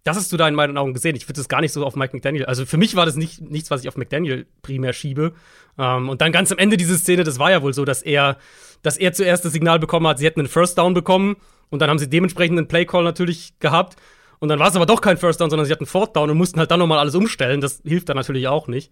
Das 0.08 0.16
hast 0.16 0.32
du 0.32 0.38
da 0.38 0.48
in 0.48 0.54
meinen 0.54 0.78
Augen 0.78 0.94
gesehen. 0.94 1.16
Ich 1.16 1.28
würde 1.28 1.38
das 1.38 1.48
gar 1.48 1.60
nicht 1.60 1.70
so 1.70 1.84
auf 1.84 1.94
Mike 1.94 2.16
McDaniel. 2.16 2.46
Also 2.46 2.64
für 2.64 2.78
mich 2.78 2.96
war 2.96 3.04
das 3.04 3.16
nicht, 3.16 3.42
nichts, 3.42 3.70
was 3.70 3.82
ich 3.82 3.88
auf 3.88 3.98
McDaniel 3.98 4.46
primär 4.62 4.94
schiebe. 4.94 5.34
Ähm, 5.76 6.08
und 6.08 6.22
dann 6.22 6.32
ganz 6.32 6.50
am 6.50 6.56
Ende 6.56 6.78
diese 6.78 6.96
Szene, 6.96 7.24
das 7.24 7.38
war 7.38 7.50
ja 7.50 7.60
wohl 7.60 7.74
so, 7.74 7.84
dass 7.84 8.00
er, 8.00 8.38
dass 8.80 8.96
er 8.96 9.12
zuerst 9.12 9.44
das 9.44 9.52
Signal 9.52 9.78
bekommen 9.78 10.06
hat, 10.06 10.18
sie 10.18 10.24
hätten 10.24 10.40
einen 10.40 10.48
First 10.48 10.78
Down 10.78 10.94
bekommen. 10.94 11.36
Und 11.68 11.82
dann 11.82 11.90
haben 11.90 11.98
sie 11.98 12.08
dementsprechend 12.08 12.56
einen 12.56 12.68
Play-Call 12.68 13.04
natürlich 13.04 13.52
gehabt. 13.58 13.96
Und 14.38 14.48
dann 14.48 14.58
war 14.58 14.68
es 14.68 14.76
aber 14.76 14.86
doch 14.86 15.02
kein 15.02 15.18
First 15.18 15.42
Down, 15.42 15.50
sondern 15.50 15.66
sie 15.66 15.72
hatten 15.72 15.84
Fourth 15.84 16.16
Down 16.16 16.30
und 16.30 16.38
mussten 16.38 16.58
halt 16.58 16.70
dann 16.70 16.78
nochmal 16.78 17.00
alles 17.00 17.14
umstellen. 17.14 17.60
Das 17.60 17.82
hilft 17.84 18.08
dann 18.08 18.16
natürlich 18.16 18.48
auch 18.48 18.66
nicht. 18.66 18.90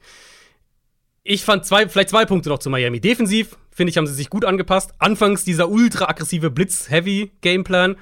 Ich 1.22 1.46
fand 1.46 1.64
zwei, 1.64 1.88
vielleicht 1.88 2.10
zwei 2.10 2.26
Punkte 2.26 2.50
noch 2.50 2.58
zu 2.58 2.68
Miami. 2.68 3.00
Defensiv, 3.00 3.56
finde 3.70 3.88
ich, 3.88 3.96
haben 3.96 4.06
sie 4.06 4.12
sich 4.12 4.28
gut 4.28 4.44
angepasst. 4.44 4.92
Anfangs 4.98 5.44
dieser 5.44 5.70
ultra 5.70 6.10
aggressive 6.10 6.50
Blitz-Heavy-Gameplan, 6.50 7.96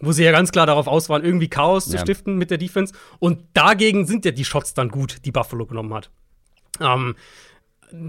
wo 0.00 0.12
sie 0.12 0.24
ja 0.24 0.32
ganz 0.32 0.50
klar 0.52 0.66
darauf 0.66 0.86
aus 0.86 1.08
waren, 1.08 1.24
irgendwie 1.24 1.48
Chaos 1.48 1.86
zu 1.86 1.94
Ja. 1.96 2.00
stiften 2.00 2.36
mit 2.36 2.50
der 2.50 2.58
Defense. 2.58 2.94
Und 3.18 3.42
dagegen 3.54 4.06
sind 4.06 4.24
ja 4.24 4.30
die 4.30 4.44
Shots 4.44 4.74
dann 4.74 4.88
gut, 4.88 5.18
die 5.24 5.30
Buffalo 5.32 5.66
genommen 5.66 5.92
hat. 5.94 6.10
Ähm, 6.80 7.14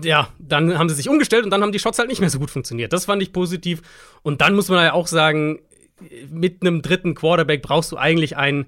ja, 0.04 0.30
dann 0.40 0.78
haben 0.78 0.90
sie 0.90 0.96
sich 0.96 1.10
umgestellt 1.10 1.44
und 1.44 1.50
dann 1.50 1.62
haben 1.64 1.72
die 1.72 1.80
Shots 1.80 1.98
halt 2.00 2.08
nicht 2.10 2.22
mehr 2.22 2.30
so 2.30 2.40
gut 2.40 2.52
funktioniert. 2.52 2.94
Das 2.94 3.06
fand 3.06 3.22
ich 3.22 3.34
positiv. 3.34 3.82
Und 4.22 4.42
dann 4.42 4.56
muss 4.56 4.70
man 4.70 4.84
ja 4.84 4.94
auch 4.94 5.08
sagen, 5.08 5.60
mit 6.30 6.62
einem 6.62 6.82
dritten 6.82 7.16
Quarterback 7.16 7.62
brauchst 7.62 7.92
du 7.92 7.98
eigentlich 7.98 8.38
ein 8.38 8.66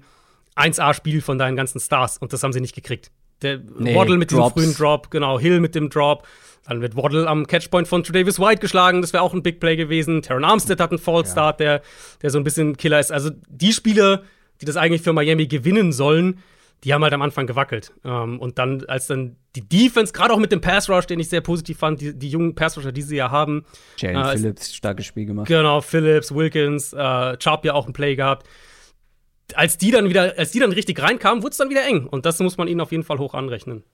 1A-Spiel 0.56 1.20
von 1.20 1.38
deinen 1.38 1.56
ganzen 1.56 1.80
Stars. 1.80 2.18
Und 2.18 2.32
das 2.32 2.42
haben 2.42 2.52
sie 2.52 2.60
nicht 2.60 2.74
gekriegt. 2.74 3.10
Der 3.42 3.58
Nee, 3.78 3.94
Waddle 3.94 4.16
mit 4.16 4.30
Drops. 4.32 4.54
diesem 4.54 4.72
frühen 4.72 4.76
Drop, 4.76 5.10
genau, 5.10 5.38
Hill 5.38 5.60
mit 5.60 5.74
dem 5.74 5.88
Drop. 5.90 6.26
Dann 6.66 6.80
wird 6.80 6.96
Waddle 6.96 7.28
am 7.28 7.46
Catchpoint 7.46 7.88
von 7.88 8.02
Tredavis 8.02 8.40
White 8.40 8.60
geschlagen. 8.60 9.02
Das 9.02 9.12
wäre 9.12 9.22
auch 9.22 9.34
ein 9.34 9.42
Big 9.42 9.60
Play 9.60 9.76
gewesen. 9.76 10.22
Terran 10.22 10.44
Armstead 10.44 10.80
hat 10.80 10.90
einen 10.90 10.98
Fallstart, 10.98 11.60
der, 11.60 11.82
der 12.22 12.30
so 12.30 12.38
ein 12.38 12.44
bisschen 12.44 12.76
Killer 12.76 12.98
ist. 13.00 13.12
Also 13.12 13.30
die 13.48 13.72
Spieler, 13.72 14.22
die 14.60 14.64
das 14.64 14.76
eigentlich 14.76 15.02
für 15.02 15.12
Miami 15.12 15.46
gewinnen 15.46 15.92
sollen, 15.92 16.38
die 16.82 16.92
haben 16.92 17.02
halt 17.02 17.12
am 17.14 17.22
Anfang 17.22 17.46
gewackelt. 17.46 17.92
Ähm, 18.04 18.38
und 18.40 18.58
dann, 18.58 18.84
als 18.86 19.06
dann 19.06 19.36
die 19.56 19.66
Defense, 19.66 20.12
gerade 20.12 20.32
auch 20.32 20.38
mit 20.38 20.52
dem 20.52 20.60
Pass 20.60 20.88
Rush, 20.88 21.06
den 21.06 21.18
ich 21.18 21.28
sehr 21.28 21.40
positiv 21.40 21.78
fand, 21.78 22.00
die, 22.00 22.14
die 22.18 22.28
jungen 22.28 22.54
Pass 22.54 22.76
Rusher, 22.76 22.92
die 22.92 23.02
sie 23.02 23.16
ja 23.16 23.30
haben, 23.30 23.64
Jalen 23.98 24.16
Äh, 24.16 24.36
Phillips, 24.36 24.74
starkes 24.74 25.06
Spiel 25.06 25.26
gemacht. 25.26 25.48
Genau, 25.48 25.80
Phillips, 25.80 26.34
Wilkins, 26.34 26.92
äh, 26.92 27.36
Chubb 27.38 27.64
ja 27.64 27.74
auch 27.74 27.86
ein 27.86 27.92
Play 27.92 28.16
gehabt. 28.16 28.46
Als 29.54 29.78
die 29.78 29.90
dann 29.90 30.08
wieder, 30.08 30.34
als 30.38 30.50
die 30.52 30.58
dann 30.60 30.72
richtig 30.72 31.00
reinkamen, 31.02 31.42
wurde 31.42 31.52
es 31.52 31.58
dann 31.58 31.70
wieder 31.70 31.86
eng. 31.86 32.06
Und 32.06 32.26
das 32.26 32.38
muss 32.40 32.56
man 32.56 32.68
ihnen 32.68 32.80
auf 32.80 32.92
jeden 32.92 33.04
Fall 33.04 33.18
hoch 33.18 33.34
anrechnen. 33.34 33.84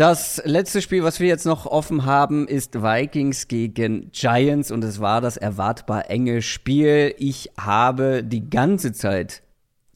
Das 0.00 0.40
letzte 0.46 0.80
Spiel, 0.80 1.04
was 1.04 1.20
wir 1.20 1.28
jetzt 1.28 1.44
noch 1.44 1.66
offen 1.66 2.06
haben, 2.06 2.48
ist 2.48 2.82
Vikings 2.82 3.48
gegen 3.48 4.10
Giants 4.12 4.70
und 4.70 4.82
es 4.82 4.98
war 4.98 5.20
das 5.20 5.36
erwartbar 5.36 6.08
enge 6.08 6.40
Spiel. 6.40 7.14
Ich 7.18 7.50
habe 7.58 8.24
die 8.24 8.48
ganze 8.48 8.92
Zeit 8.92 9.42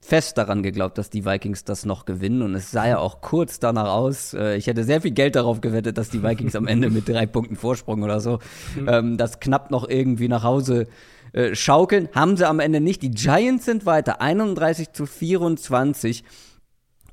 fest 0.02 0.36
daran 0.36 0.62
geglaubt, 0.62 0.98
dass 0.98 1.08
die 1.08 1.24
Vikings 1.24 1.64
das 1.64 1.86
noch 1.86 2.04
gewinnen 2.04 2.42
und 2.42 2.54
es 2.54 2.70
sah 2.70 2.86
ja 2.86 2.98
auch 2.98 3.22
kurz 3.22 3.60
danach 3.60 3.88
aus. 3.88 4.34
Äh, 4.34 4.56
Ich 4.56 4.66
hätte 4.66 4.84
sehr 4.84 5.00
viel 5.00 5.12
Geld 5.12 5.36
darauf 5.36 5.62
gewettet, 5.62 5.96
dass 5.96 6.10
die 6.10 6.22
Vikings 6.22 6.54
am 6.54 6.66
Ende 6.66 6.90
mit 6.90 7.08
drei 7.08 7.24
Punkten 7.24 7.56
Vorsprung 7.56 8.02
oder 8.02 8.20
so 8.20 8.40
ähm, 8.86 9.16
das 9.16 9.40
knapp 9.40 9.70
noch 9.70 9.88
irgendwie 9.88 10.28
nach 10.28 10.42
Hause 10.42 10.86
äh, 11.32 11.54
schaukeln. 11.54 12.10
Haben 12.14 12.36
sie 12.36 12.46
am 12.46 12.60
Ende 12.60 12.82
nicht. 12.82 13.00
Die 13.00 13.10
Giants 13.10 13.64
sind 13.64 13.86
weiter, 13.86 14.20
31 14.20 14.92
zu 14.92 15.06
24. 15.06 16.24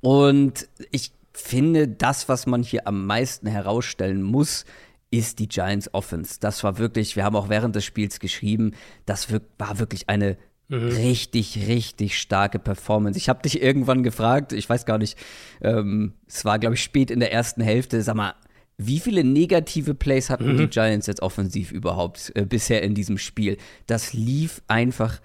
Und 0.02 0.68
ich 0.92 1.14
finde, 1.42 1.88
das, 1.88 2.30
was 2.30 2.46
man 2.48 2.64
hier 2.64 2.88
am 2.88 3.06
meisten 3.06 3.48
herausstellen 3.48 4.22
muss, 4.22 4.66
ist 5.12 5.40
die 5.40 5.48
Giants 5.48 5.94
Offense. 5.94 6.40
Das 6.40 6.64
war 6.64 6.78
wirklich, 6.78 7.16
wir 7.16 7.24
haben 7.24 7.36
auch 7.36 7.50
während 7.50 7.76
des 7.76 7.84
Spiels 7.84 8.20
geschrieben, 8.20 8.74
das 9.06 9.28
war 9.58 9.80
wirklich 9.80 10.10
eine 10.10 10.38
richtig, 10.70 11.68
richtig 11.68 12.18
starke 12.18 12.58
Performance. 12.58 13.18
Ich 13.18 13.28
habe 13.28 13.42
dich 13.42 13.62
irgendwann 13.62 14.04
gefragt, 14.04 14.54
ich 14.54 14.70
weiß 14.70 14.86
gar 14.86 14.98
nicht, 14.98 15.18
ähm, 15.62 16.14
es 16.28 16.46
war, 16.46 16.60
glaube 16.60 16.76
ich, 16.76 16.84
spät 16.84 17.12
in 17.12 17.20
der 17.20 17.34
ersten 17.34 17.62
Hälfte, 17.62 18.02
sag 18.02 18.16
mal, 18.16 18.36
wie 18.78 19.00
viele 19.00 19.24
negative 19.24 19.94
Plays 19.94 20.30
hatten 20.30 20.58
die 20.58 20.68
Giants 20.68 21.08
jetzt 21.08 21.22
offensiv 21.22 21.72
überhaupt 21.72 22.32
äh, 22.36 22.46
bisher 22.46 22.82
in 22.82 22.96
diesem 22.96 23.18
Spiel? 23.18 23.58
Das 23.86 24.14
lief 24.14 24.62
einfach 24.68 25.20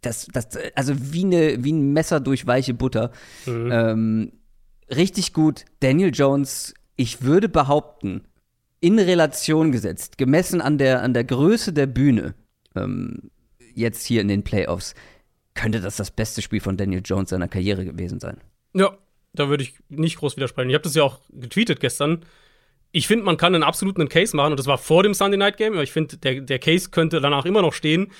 das, 0.00 0.28
das, 0.32 0.48
also 0.74 0.94
wie, 1.12 1.24
eine, 1.24 1.62
wie 1.62 1.72
ein 1.72 1.92
Messer 1.92 2.20
durch 2.20 2.46
weiche 2.46 2.72
Butter. 2.72 3.10
Ähm, 3.70 4.32
richtig 4.94 5.32
gut. 5.32 5.64
Daniel 5.80 6.10
Jones, 6.12 6.74
ich 6.96 7.22
würde 7.22 7.48
behaupten, 7.48 8.24
in 8.80 8.98
Relation 8.98 9.72
gesetzt, 9.72 10.18
gemessen 10.18 10.60
an 10.60 10.78
der, 10.78 11.02
an 11.02 11.14
der 11.14 11.24
Größe 11.24 11.72
der 11.72 11.86
Bühne, 11.86 12.34
ähm, 12.74 13.30
jetzt 13.74 14.06
hier 14.06 14.20
in 14.20 14.28
den 14.28 14.42
Playoffs, 14.42 14.94
könnte 15.54 15.80
das 15.80 15.96
das 15.96 16.10
beste 16.10 16.42
Spiel 16.42 16.60
von 16.60 16.76
Daniel 16.76 17.02
Jones 17.04 17.30
seiner 17.30 17.48
Karriere 17.48 17.84
gewesen 17.84 18.20
sein. 18.20 18.38
Ja, 18.72 18.96
da 19.32 19.48
würde 19.48 19.62
ich 19.62 19.74
nicht 19.88 20.16
groß 20.16 20.36
widersprechen. 20.36 20.70
Ich 20.70 20.74
habe 20.74 20.84
das 20.84 20.94
ja 20.94 21.02
auch 21.02 21.20
getweetet 21.30 21.80
gestern. 21.80 22.24
Ich 22.92 23.06
finde, 23.06 23.24
man 23.24 23.36
kann 23.36 23.54
einen 23.54 23.62
absoluten 23.62 24.08
Case 24.08 24.34
machen, 24.34 24.52
und 24.52 24.58
das 24.58 24.66
war 24.66 24.78
vor 24.78 25.02
dem 25.02 25.14
Sunday 25.14 25.36
Night 25.36 25.56
Game, 25.56 25.74
aber 25.74 25.82
ich 25.82 25.92
finde, 25.92 26.16
der, 26.16 26.40
der 26.40 26.58
Case 26.58 26.90
könnte 26.90 27.20
danach 27.20 27.44
immer 27.44 27.62
noch 27.62 27.74
stehen, 27.74 28.10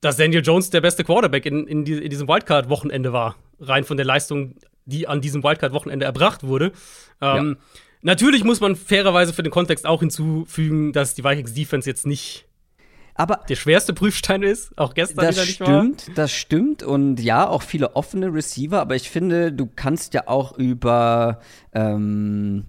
dass 0.00 0.16
Daniel 0.16 0.42
Jones 0.42 0.70
der 0.70 0.80
beste 0.80 1.04
Quarterback 1.04 1.46
in, 1.46 1.66
in, 1.66 1.84
die, 1.84 1.94
in 1.94 2.10
diesem 2.10 2.28
Wildcard-Wochenende 2.28 3.12
war. 3.12 3.36
Rein 3.58 3.84
von 3.84 3.96
der 3.96 4.06
Leistung, 4.06 4.56
die 4.86 5.06
an 5.08 5.20
diesem 5.20 5.42
Wildcard-Wochenende 5.42 6.04
erbracht 6.04 6.42
wurde. 6.44 6.72
Ähm, 7.20 7.56
Natürlich 8.02 8.44
muss 8.44 8.60
man 8.60 8.76
fairerweise 8.76 9.32
für 9.32 9.42
den 9.42 9.50
Kontext 9.50 9.86
auch 9.86 10.00
hinzufügen, 10.00 10.92
dass 10.92 11.14
die 11.14 11.24
Vikings 11.24 11.54
Defense 11.54 11.88
jetzt 11.88 12.06
nicht 12.06 12.46
Aber 13.14 13.40
der 13.48 13.56
schwerste 13.56 13.94
Prüfstein 13.94 14.42
ist, 14.42 14.76
auch 14.76 14.92
gestern 14.92 15.24
Das 15.24 15.36
wieder 15.36 15.46
nicht 15.46 15.60
war. 15.60 15.66
stimmt, 15.68 16.18
das 16.18 16.30
stimmt. 16.32 16.82
Und 16.82 17.18
ja, 17.20 17.48
auch 17.48 17.62
viele 17.62 17.96
offene 17.96 18.26
Receiver, 18.34 18.78
aber 18.80 18.94
ich 18.96 19.08
finde, 19.08 19.52
du 19.52 19.66
kannst 19.74 20.12
ja 20.12 20.24
auch 20.28 20.58
über 20.58 21.40
ähm, 21.72 22.66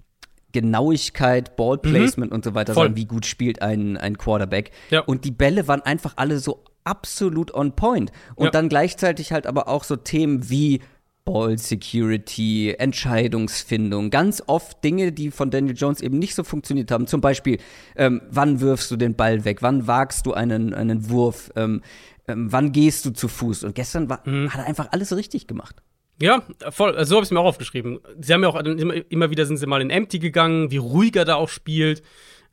Genauigkeit, 0.52 1.54
Ballplacement 1.56 2.32
und 2.32 2.44
so 2.44 2.54
weiter 2.54 2.72
Mhm. 2.72 2.74
Voll. 2.74 2.84
sagen, 2.86 2.96
wie 2.96 3.04
gut 3.04 3.26
spielt 3.26 3.60
ein, 3.60 3.96
ein 3.98 4.16
Quarterback. 4.16 4.70
Ja. 4.90 5.00
Und 5.00 5.24
die 5.26 5.30
Bälle 5.30 5.68
waren 5.68 5.82
einfach 5.82 6.14
alle 6.16 6.38
so 6.38 6.64
absolut 6.84 7.52
on 7.52 7.76
point. 7.76 8.10
Und 8.36 8.46
Ja. 8.46 8.50
dann 8.52 8.68
gleichzeitig 8.70 9.32
halt 9.32 9.46
aber 9.46 9.68
auch 9.68 9.84
so 9.84 9.96
Themen 9.96 10.48
wie 10.48 10.80
Ball 11.26 11.58
Security, 11.58 12.74
Entscheidungsfindung, 12.78 14.10
ganz 14.10 14.42
oft 14.46 14.82
Dinge, 14.82 15.12
die 15.12 15.30
von 15.30 15.50
Daniel 15.50 15.76
Jones 15.76 16.00
eben 16.00 16.18
nicht 16.18 16.34
so 16.34 16.44
funktioniert 16.44 16.90
haben. 16.90 17.06
Zum 17.06 17.20
Beispiel, 17.20 17.58
ähm, 17.96 18.22
wann 18.30 18.60
wirfst 18.60 18.90
du 18.90 18.96
den 18.96 19.16
Ball 19.16 19.44
weg? 19.44 19.60
Wann 19.60 19.86
wagst 19.86 20.24
du 20.24 20.32
einen, 20.32 20.72
einen 20.72 21.10
Wurf? 21.10 21.50
Ähm, 21.56 21.82
ähm, 22.28 22.50
wann 22.50 22.72
gehst 22.72 23.04
du 23.04 23.10
zu 23.10 23.28
Fuß? 23.28 23.64
Und 23.64 23.74
gestern 23.74 24.08
war, 24.08 24.22
mhm. 24.24 24.52
hat 24.52 24.60
er 24.60 24.66
einfach 24.66 24.92
alles 24.92 25.14
richtig 25.14 25.46
gemacht. 25.46 25.82
Ja, 26.22 26.44
voll. 26.70 26.96
Also 26.96 27.10
so 27.10 27.16
habe 27.16 27.24
ich 27.24 27.28
es 27.28 27.32
mir 27.32 27.40
auch 27.40 27.46
aufgeschrieben. 27.46 27.98
Sie 28.20 28.32
haben 28.32 28.42
ja 28.42 28.48
auch 28.48 28.56
immer, 28.56 28.94
immer, 29.10 29.30
wieder 29.30 29.44
sind 29.46 29.58
sie 29.58 29.66
mal 29.66 29.82
in 29.82 29.90
Empty 29.90 30.20
gegangen, 30.20 30.70
wie 30.70 30.78
ruhig 30.78 31.14
er 31.16 31.24
da 31.24 31.34
auch 31.34 31.48
spielt. 31.48 32.02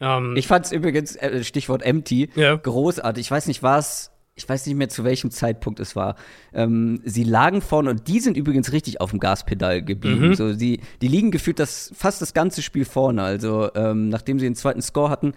Ähm, 0.02 0.36
ich 0.36 0.48
fand 0.48 0.66
es 0.66 0.72
übrigens, 0.72 1.16
äh, 1.16 1.44
Stichwort 1.44 1.84
Empty, 1.84 2.30
ja. 2.36 2.56
großartig. 2.56 3.22
Ich 3.22 3.32
weiß 3.32 3.48
nicht, 3.48 3.64
war 3.64 3.78
es 3.78 4.13
ich 4.36 4.50
weiß 4.50 4.66
nicht 4.66 4.76
mehr 4.76 4.90
zu 4.90 5.04
welchem 5.04 5.30
Zeitpunkt 5.32 5.80
es 5.80 5.96
war. 5.96 6.16
Ähm, 6.54 7.02
sie 7.04 7.24
lagen 7.24 7.62
vorne 7.62 7.92
und 7.92 8.08
die 8.08 8.20
sind 8.20 8.36
übrigens 8.36 8.72
richtig 8.72 9.00
auf 9.00 9.12
dem 9.12 9.20
Gaspedal 9.20 9.84
geblieben. 9.84 10.30
Mhm. 10.30 10.34
So, 10.34 10.54
die, 10.54 10.80
die 11.02 11.08
liegen 11.08 11.30
gefühlt 11.30 11.60
das, 11.60 11.92
fast 11.96 12.22
das 12.22 12.34
ganze 12.34 12.62
Spiel 12.62 12.86
vorne. 12.86 13.22
Also, 13.22 13.70
ähm, 13.76 14.10
nachdem 14.10 14.40
sie 14.40 14.46
den 14.46 14.56
zweiten 14.56 14.82
Score 14.82 15.10
hatten, 15.10 15.34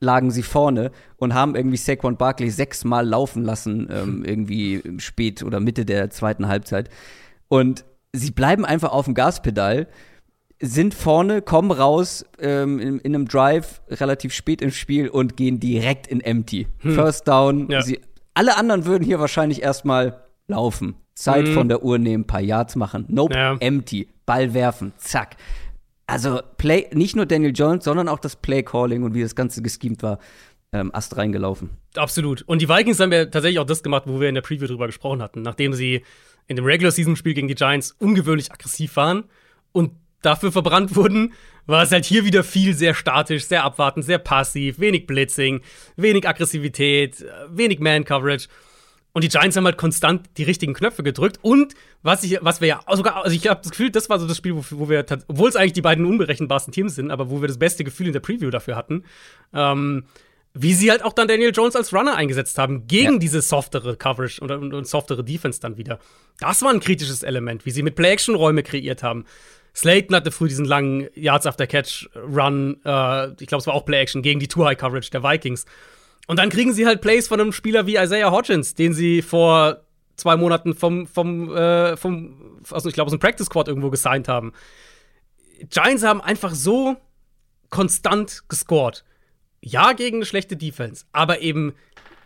lagen 0.00 0.30
sie 0.30 0.42
vorne 0.42 0.90
und 1.16 1.32
haben 1.32 1.54
irgendwie 1.54 1.78
Saquon 1.78 2.16
Barkley 2.16 2.50
sechsmal 2.50 3.06
laufen 3.06 3.42
lassen, 3.42 3.88
ähm, 3.90 4.24
irgendwie 4.24 4.82
spät 4.98 5.42
oder 5.42 5.60
Mitte 5.60 5.86
der 5.86 6.10
zweiten 6.10 6.46
Halbzeit. 6.46 6.90
Und 7.48 7.84
sie 8.12 8.30
bleiben 8.30 8.66
einfach 8.66 8.92
auf 8.92 9.06
dem 9.06 9.14
Gaspedal 9.14 9.88
sind 10.60 10.94
vorne, 10.94 11.42
kommen 11.42 11.70
raus 11.70 12.24
ähm, 12.38 12.78
in, 12.78 12.98
in, 13.00 13.14
einem 13.14 13.28
Drive 13.28 13.82
relativ 13.90 14.32
spät 14.32 14.62
im 14.62 14.70
Spiel 14.70 15.08
und 15.08 15.36
gehen 15.36 15.60
direkt 15.60 16.06
in 16.06 16.20
Empty. 16.20 16.68
Hm. 16.78 16.94
First 16.94 17.28
Down. 17.28 17.68
Ja. 17.68 17.82
Sie, 17.82 18.00
alle 18.34 18.56
anderen 18.56 18.84
würden 18.84 19.04
hier 19.04 19.20
wahrscheinlich 19.20 19.62
erstmal 19.62 20.20
laufen. 20.46 20.96
Zeit 21.14 21.46
hm. 21.46 21.54
von 21.54 21.68
der 21.68 21.84
Uhr 21.84 21.98
nehmen, 21.98 22.26
paar 22.26 22.40
Yards 22.40 22.76
machen. 22.76 23.06
Nope, 23.08 23.34
ja. 23.34 23.56
Empty. 23.60 24.08
Ball 24.26 24.52
werfen. 24.52 24.92
Zack. 24.98 25.36
Also 26.06 26.40
Play, 26.58 26.88
nicht 26.92 27.16
nur 27.16 27.26
Daniel 27.26 27.52
Jones, 27.54 27.84
sondern 27.84 28.08
auch 28.08 28.18
das 28.18 28.36
Play 28.36 28.62
Calling 28.62 29.04
und 29.04 29.14
wie 29.14 29.22
das 29.22 29.34
Ganze 29.34 29.62
geschemt 29.62 30.02
war, 30.02 30.18
ähm, 30.72 30.90
Ast 30.92 31.16
reingelaufen. 31.16 31.70
Absolut. 31.94 32.42
Und 32.42 32.60
die 32.60 32.68
Vikings 32.68 33.00
haben 33.00 33.12
ja 33.12 33.26
tatsächlich 33.26 33.60
auch 33.60 33.66
das 33.66 33.82
gemacht, 33.82 34.04
wo 34.06 34.20
wir 34.20 34.28
in 34.28 34.34
der 34.34 34.42
Preview 34.42 34.66
drüber 34.66 34.86
gesprochen 34.86 35.22
hatten, 35.22 35.42
nachdem 35.42 35.72
sie 35.72 36.02
in 36.46 36.56
dem 36.56 36.64
Regular 36.64 36.90
Season 36.90 37.16
Spiel 37.16 37.34
gegen 37.34 37.48
die 37.48 37.54
Giants 37.54 37.92
ungewöhnlich 37.92 38.52
aggressiv 38.52 38.96
waren 38.96 39.24
und 39.72 39.92
dafür 40.24 40.52
verbrannt 40.52 40.96
wurden, 40.96 41.32
war 41.66 41.82
es 41.82 41.92
halt 41.92 42.04
hier 42.04 42.24
wieder 42.24 42.44
viel 42.44 42.74
sehr 42.74 42.94
statisch, 42.94 43.46
sehr 43.46 43.64
abwartend, 43.64 44.04
sehr 44.04 44.18
passiv, 44.18 44.78
wenig 44.78 45.06
Blitzing, 45.06 45.60
wenig 45.96 46.28
Aggressivität, 46.28 47.24
wenig 47.48 47.80
Man-Coverage. 47.80 48.48
Und 49.12 49.22
die 49.22 49.28
Giants 49.28 49.56
haben 49.56 49.64
halt 49.64 49.76
konstant 49.76 50.28
die 50.38 50.42
richtigen 50.42 50.74
Knöpfe 50.74 51.04
gedrückt. 51.04 51.38
Und 51.40 51.74
was 52.02 52.24
ich, 52.24 52.38
was 52.42 52.60
wir 52.60 52.68
ja 52.68 52.80
sogar, 52.94 53.22
also 53.24 53.34
ich 53.34 53.46
habe 53.46 53.60
das 53.62 53.70
Gefühl, 53.70 53.90
das 53.90 54.10
war 54.10 54.18
so 54.18 54.26
das 54.26 54.36
Spiel, 54.36 54.56
wo, 54.56 54.64
wo 54.70 54.88
wir, 54.88 55.06
obwohl 55.28 55.48
es 55.48 55.54
eigentlich 55.54 55.72
die 55.72 55.82
beiden 55.82 56.04
unberechenbarsten 56.04 56.72
Teams 56.72 56.96
sind, 56.96 57.12
aber 57.12 57.30
wo 57.30 57.40
wir 57.40 57.46
das 57.46 57.58
beste 57.58 57.84
Gefühl 57.84 58.08
in 58.08 58.12
der 58.12 58.20
Preview 58.20 58.50
dafür 58.50 58.74
hatten, 58.74 59.04
ähm, 59.52 60.04
wie 60.52 60.74
sie 60.74 60.90
halt 60.90 61.04
auch 61.04 61.12
dann 61.12 61.28
Daniel 61.28 61.52
Jones 61.54 61.76
als 61.76 61.92
Runner 61.92 62.16
eingesetzt 62.16 62.58
haben, 62.58 62.88
gegen 62.88 63.14
ja. 63.14 63.18
diese 63.18 63.40
softere 63.40 63.96
Coverage 63.96 64.40
und, 64.40 64.50
und, 64.50 64.74
und, 64.74 64.86
softere 64.86 65.22
Defense 65.22 65.60
dann 65.60 65.76
wieder. 65.76 66.00
Das 66.40 66.62
war 66.62 66.72
ein 66.72 66.80
kritisches 66.80 67.22
Element, 67.22 67.66
wie 67.66 67.70
sie 67.70 67.82
mit 67.82 67.94
Play-Action-Räume 67.94 68.64
kreiert 68.64 69.04
haben. 69.04 69.26
Slayton 69.74 70.14
hatte 70.14 70.30
früh 70.30 70.48
diesen 70.48 70.64
langen 70.64 71.08
Yards 71.14 71.46
after 71.46 71.66
Catch 71.66 72.08
Run, 72.14 72.80
äh, 72.84 73.32
ich 73.40 73.48
glaube, 73.48 73.60
es 73.60 73.66
war 73.66 73.74
auch 73.74 73.84
Play 73.84 74.00
Action 74.00 74.22
gegen 74.22 74.40
die 74.40 74.48
Too 74.48 74.64
High 74.64 74.78
Coverage 74.78 75.10
der 75.10 75.22
Vikings. 75.22 75.66
Und 76.26 76.38
dann 76.38 76.48
kriegen 76.48 76.72
sie 76.72 76.86
halt 76.86 77.00
Plays 77.00 77.28
von 77.28 77.40
einem 77.40 77.52
Spieler 77.52 77.86
wie 77.86 77.96
Isaiah 77.96 78.30
Hodgins, 78.30 78.74
den 78.74 78.94
sie 78.94 79.20
vor 79.20 79.84
zwei 80.16 80.36
Monaten 80.36 80.74
vom, 80.74 81.06
vom, 81.06 81.54
äh, 81.54 81.96
vom 81.96 82.60
also 82.70 82.88
ich 82.88 82.94
glaube, 82.94 83.06
aus 83.06 83.12
dem 83.12 83.20
Practice 83.20 83.46
Squad 83.46 83.68
irgendwo 83.68 83.90
gesigned 83.90 84.28
haben. 84.28 84.52
Giants 85.70 86.04
haben 86.04 86.20
einfach 86.20 86.54
so 86.54 86.96
konstant 87.68 88.44
gescored. 88.48 89.04
Ja, 89.60 89.92
gegen 89.92 90.18
eine 90.18 90.26
schlechte 90.26 90.56
Defense, 90.56 91.04
aber 91.12 91.40
eben 91.40 91.74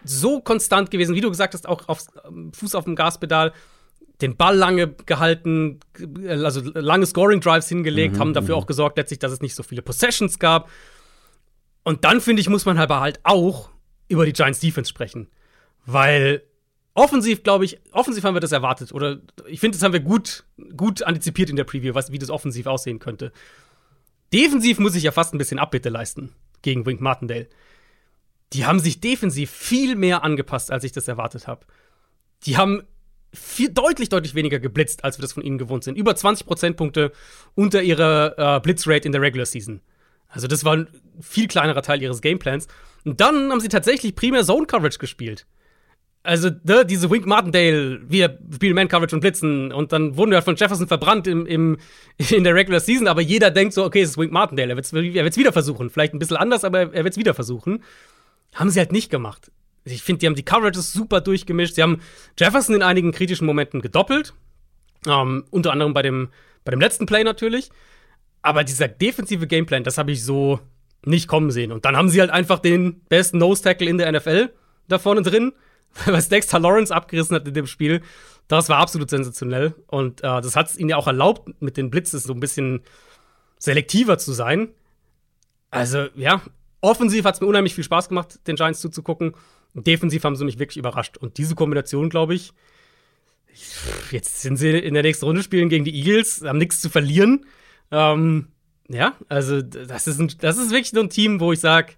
so 0.05 0.41
konstant 0.41 0.91
gewesen, 0.91 1.15
wie 1.15 1.21
du 1.21 1.31
gesagt 1.31 1.55
hast, 1.55 1.69
auch 1.69 1.89
auf 1.89 2.05
Fuß 2.53 2.75
auf 2.75 2.85
dem 2.85 2.97
Gaspedal 2.97 3.53
den 4.21 4.37
Ball 4.37 4.57
lange 4.57 4.89
gehalten, 5.07 5.79
also 6.29 6.61
lange 6.75 7.07
Scoring 7.07 7.41
Drives 7.41 7.69
hingelegt, 7.69 8.17
mhm, 8.17 8.21
haben 8.21 8.35
dafür 8.35 8.57
mhm. 8.57 8.63
auch 8.63 8.67
gesorgt, 8.67 8.99
letztlich, 8.99 9.21
dass 9.21 9.33
es 9.33 9.41
nicht 9.41 9.55
so 9.55 9.63
viele 9.63 9.83
Possessions 9.83 10.39
gab. 10.39 10.69
Und 11.85 12.05
dann 12.05 12.21
finde 12.21 12.41
ich, 12.41 12.49
muss 12.49 12.67
man 12.67 12.79
aber 12.79 13.01
halt 13.01 13.21
auch 13.23 13.71
über 14.09 14.27
die 14.27 14.33
Giants 14.33 14.61
Defense 14.61 14.89
sprechen, 14.89 15.29
weil 15.87 16.43
offensiv, 16.95 17.45
glaube 17.45 17.65
ich, 17.65 17.79
offensiv 17.93 18.25
haben 18.25 18.35
wir 18.35 18.41
das 18.41 18.53
erwartet 18.53 18.93
oder 18.93 19.21
ich 19.47 19.61
finde, 19.61 19.77
das 19.77 19.85
haben 19.85 19.93
wir 19.93 20.01
gut, 20.01 20.45
gut 20.77 21.03
antizipiert 21.03 21.49
in 21.49 21.57
der 21.57 21.65
Preview, 21.65 21.95
was, 21.95 22.11
wie 22.11 22.19
das 22.19 22.31
offensiv 22.31 22.67
aussehen 22.67 22.99
könnte. 22.99 23.33
Defensiv 24.33 24.79
muss 24.79 24.97
ich 24.97 25.05
ja 25.05 25.13
fast 25.13 25.33
ein 25.33 25.39
bisschen 25.39 25.59
Abbitte 25.59 25.89
leisten 25.89 26.35
gegen 26.63 26.85
Wink 26.85 27.01
Martindale. 27.01 27.49
Die 28.53 28.67
haben 28.67 28.81
sich 28.81 29.01
defensiv 29.01 29.51
viel 29.51 29.95
mehr 29.95 30.25
angepasst, 30.25 30.71
als 30.71 30.85
ich 30.85 30.93
das 30.93 31.07
erwartet 31.07 31.47
habe. 31.47 31.67
Die 32.45 32.57
haben 32.57 32.83
viel, 33.33 33.71
deutlich, 33.71 34.09
deutlich 34.09 34.35
weniger 34.35 34.59
geblitzt, 34.59 35.05
als 35.05 35.19
wir 35.19 35.23
das 35.23 35.33
von 35.33 35.43
ihnen 35.43 35.59
gewohnt 35.59 35.85
sind. 35.85 35.97
Über 35.97 36.17
20 36.17 36.47
Prozentpunkte 36.47 37.13
unter 37.55 37.83
ihrer 37.83 38.57
äh, 38.57 38.61
Blitzrate 38.61 39.07
in 39.07 39.13
der 39.13 39.21
Regular 39.21 39.47
Season. 39.47 39.81
Also 40.29 40.47
das 40.47 40.65
war 40.65 40.77
ein 40.77 40.89
viel 41.21 41.49
kleinerer 41.49 41.83
Teil 41.83 42.03
ihres 42.03 42.21
Gameplans. 42.21 42.69
Und 43.05 43.21
dann 43.21 43.51
haben 43.51 43.61
sie 43.61 43.69
tatsächlich 43.69 44.15
primär 44.15 44.45
Zone 44.45 44.67
Coverage 44.67 44.99
gespielt. 44.99 45.47
Also 46.23 46.51
ne, 46.65 46.85
diese 46.85 47.11
Wink 47.11 47.27
Martindale, 47.27 48.01
wir 48.07 48.39
spielen 48.53 48.75
Man 48.75 48.89
Coverage 48.89 49.15
und 49.15 49.21
blitzen 49.21 49.73
und 49.73 49.93
dann 49.93 50.17
wurden 50.17 50.33
wir 50.33 50.43
von 50.43 50.57
Jefferson 50.57 50.89
verbrannt 50.89 51.27
im, 51.27 51.47
im, 51.47 51.79
in 52.31 52.45
der 52.45 52.55
Regular 52.55 52.81
Season, 52.81 53.07
aber 53.07 53.23
jeder 53.23 53.51
denkt 53.51 53.73
so, 53.73 53.85
okay, 53.85 54.03
es 54.03 54.11
ist 54.11 54.19
Wink 54.19 54.33
Martindale, 54.33 54.73
er 54.73 54.77
wird 54.77 54.85
es 54.85 54.93
er 54.93 55.37
wieder 55.37 55.53
versuchen. 55.53 55.91
Vielleicht 55.91 56.15
ein 56.15 56.19
bisschen 56.19 56.37
anders, 56.37 56.65
aber 56.65 56.93
er 56.93 57.05
wird 57.05 57.15
es 57.15 57.19
wieder 57.19 57.35
versuchen. 57.35 57.83
Haben 58.55 58.71
sie 58.71 58.81
halt 58.81 58.93
nicht 58.93 59.11
gemacht 59.11 59.51
ich 59.93 60.03
finde, 60.03 60.21
die 60.21 60.27
haben 60.27 60.35
die 60.35 60.45
Coverages 60.45 60.93
super 60.93 61.21
durchgemischt. 61.21 61.75
Sie 61.75 61.83
haben 61.83 62.01
Jefferson 62.39 62.75
in 62.75 62.83
einigen 62.83 63.13
kritischen 63.13 63.47
Momenten 63.47 63.81
gedoppelt. 63.81 64.35
Ähm, 65.07 65.45
unter 65.51 65.73
anderem 65.73 65.95
bei 65.95 66.03
dem, 66.03 66.29
bei 66.65 66.71
dem 66.71 66.81
letzten 66.81 67.07
Play 67.07 67.25
natürlich. 67.25 67.71
Aber 68.43 68.65
dieser 68.65 68.89
defensive 68.89 69.47
Gameplan, 69.47 69.85
das 69.85 69.99
habe 69.99 70.13
ich 70.13 70.25
so 70.25 70.61
nicht 71.05 71.29
kommen 71.29 71.51
sehen. 71.51 71.73
Und 71.73 71.85
dann 71.85 71.97
haben 71.97 72.09
sie 72.09 72.21
halt 72.21 72.31
einfach 72.31 72.59
den 72.59 73.01
besten 73.09 73.39
Nose-Tackle 73.39 73.89
in 73.89 73.99
der 73.99 74.11
NFL 74.13 74.53
da 74.89 74.99
vorne 74.99 75.23
drin, 75.23 75.53
was 76.07 76.29
Dexter 76.29 76.59
Lawrence 76.59 76.95
abgerissen 76.95 77.37
hat 77.37 77.47
in 77.47 77.55
dem 77.55 77.67
Spiel. 77.67 78.03
Das 78.49 78.69
war 78.69 78.79
absolut 78.79 79.11
sensationell. 79.11 79.75
Und 79.87 80.21
äh, 80.21 80.41
das 80.41 80.57
hat 80.57 80.71
es 80.71 80.79
ihnen 80.79 80.91
ja 80.91 80.97
auch 80.97 81.07
erlaubt, 81.07 81.61
mit 81.61 81.77
den 81.77 81.91
Blitzes 81.91 82.25
so 82.25 82.33
ein 82.33 82.41
bisschen 82.41 82.83
selektiver 83.59 84.19
zu 84.19 84.33
sein. 84.33 84.69
Also, 85.71 86.07
ja, 86.15 86.41
offensiv 86.81 87.25
hat 87.25 87.35
es 87.35 87.41
mir 87.41 87.47
unheimlich 87.47 87.75
viel 87.75 87.85
Spaß 87.85 88.09
gemacht, 88.09 88.41
den 88.47 88.57
Giants 88.57 88.81
zuzugucken. 88.81 89.35
Defensiv 89.85 90.25
haben 90.25 90.37
sie 90.37 90.45
mich 90.45 90.59
wirklich 90.59 90.77
überrascht. 90.77 91.17
Und 91.17 91.39
diese 91.39 91.55
Kombination, 91.55 92.09
glaube 92.09 92.35
ich, 92.35 92.53
jetzt 94.11 94.43
sind 94.43 94.57
sie 94.57 94.71
in 94.71 94.95
der 94.95 95.03
nächsten 95.03 95.25
Runde 95.25 95.43
spielen 95.43 95.69
gegen 95.69 95.85
die 95.85 95.95
Eagles, 95.95 96.43
haben 96.43 96.59
nichts 96.59 96.81
zu 96.81 96.91
verlieren. 96.91 97.47
Ähm, 97.91 98.49
ja, 98.89 99.17
also 99.29 99.61
das 99.63 100.07
ist, 100.07 100.19
ein, 100.19 100.33
das 100.41 100.59
ist 100.59 100.71
wirklich 100.71 100.91
so 100.91 101.01
ein 101.01 101.11
Team, 101.11 101.41
wo 101.41 101.53
ich 101.53 101.61
sage, 101.61 101.95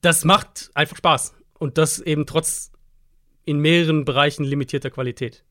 das 0.00 0.24
macht 0.24 0.70
einfach 0.74 0.96
Spaß. 0.96 1.34
Und 1.58 1.78
das 1.78 2.00
eben 2.00 2.26
trotz 2.26 2.72
in 3.44 3.58
mehreren 3.58 4.04
Bereichen 4.04 4.44
limitierter 4.44 4.90
Qualität. 4.90 5.44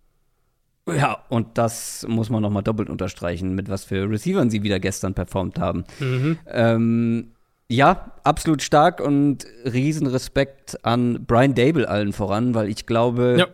Ja, 0.87 1.23
und 1.29 1.57
das 1.57 2.05
muss 2.09 2.29
man 2.29 2.41
noch 2.41 2.49
mal 2.49 2.61
doppelt 2.61 2.89
unterstreichen, 2.89 3.55
mit 3.55 3.69
was 3.69 3.85
für 3.85 4.09
Receivern 4.09 4.49
sie 4.49 4.63
wieder 4.63 4.79
gestern 4.79 5.13
performt 5.13 5.57
haben. 5.59 5.85
Mhm. 5.99 6.37
Ähm, 6.45 7.31
ja, 7.73 8.11
absolut 8.23 8.61
stark 8.61 8.99
und 8.99 9.45
Riesenrespekt 9.65 10.85
an 10.85 11.25
Brian 11.25 11.55
Dable 11.55 11.89
allen 11.89 12.13
voran, 12.13 12.53
weil 12.53 12.69
ich 12.69 12.85
glaube, 12.85 13.37
ja. 13.39 13.47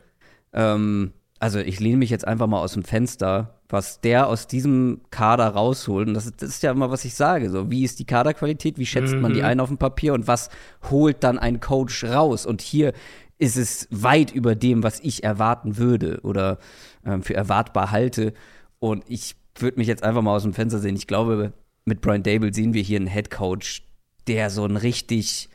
ähm, 0.53 1.13
also 1.39 1.59
ich 1.59 1.79
lehne 1.79 1.97
mich 1.97 2.09
jetzt 2.09 2.27
einfach 2.27 2.47
mal 2.47 2.59
aus 2.59 2.73
dem 2.73 2.83
Fenster, 2.83 3.55
was 3.69 4.01
der 4.01 4.27
aus 4.27 4.47
diesem 4.47 5.01
Kader 5.09 5.47
rausholt. 5.47 6.07
Und 6.07 6.13
das, 6.15 6.25
ist, 6.25 6.41
das 6.41 6.49
ist 6.49 6.63
ja 6.63 6.71
immer, 6.71 6.91
was 6.91 7.05
ich 7.05 7.15
sage. 7.15 7.49
So, 7.49 7.71
wie 7.71 7.83
ist 7.83 7.99
die 7.99 8.05
Kaderqualität? 8.05 8.77
Wie 8.77 8.85
schätzt 8.85 9.13
mhm. 9.13 9.21
man 9.21 9.33
die 9.33 9.39
mhm. 9.39 9.45
ein 9.45 9.59
auf 9.61 9.69
dem 9.69 9.77
Papier? 9.77 10.13
Und 10.13 10.27
was 10.27 10.49
holt 10.89 11.23
dann 11.23 11.39
ein 11.39 11.61
Coach 11.61 12.03
raus? 12.03 12.45
Und 12.45 12.61
hier 12.61 12.93
ist 13.37 13.55
es 13.55 13.87
weit 13.89 14.31
über 14.31 14.55
dem, 14.55 14.83
was 14.83 14.99
ich 14.99 15.23
erwarten 15.23 15.77
würde 15.77 16.19
oder 16.23 16.57
ähm, 17.05 17.23
für 17.23 17.35
erwartbar 17.35 17.91
halte. 17.91 18.33
Und 18.79 19.05
ich 19.07 19.35
würde 19.55 19.77
mich 19.77 19.87
jetzt 19.87 20.03
einfach 20.03 20.21
mal 20.21 20.35
aus 20.35 20.43
dem 20.43 20.53
Fenster 20.53 20.79
sehen. 20.79 20.97
Ich 20.97 21.07
glaube, 21.07 21.53
mit 21.85 22.01
Brian 22.01 22.23
Dable 22.23 22.53
sehen 22.53 22.73
wir 22.73 22.81
hier 22.81 22.97
einen 22.97 23.07
Head 23.07 23.31
Coach, 23.31 23.83
der 24.29 24.49
so 24.49 24.63
ein 24.63 24.77
richtig, 24.77 25.49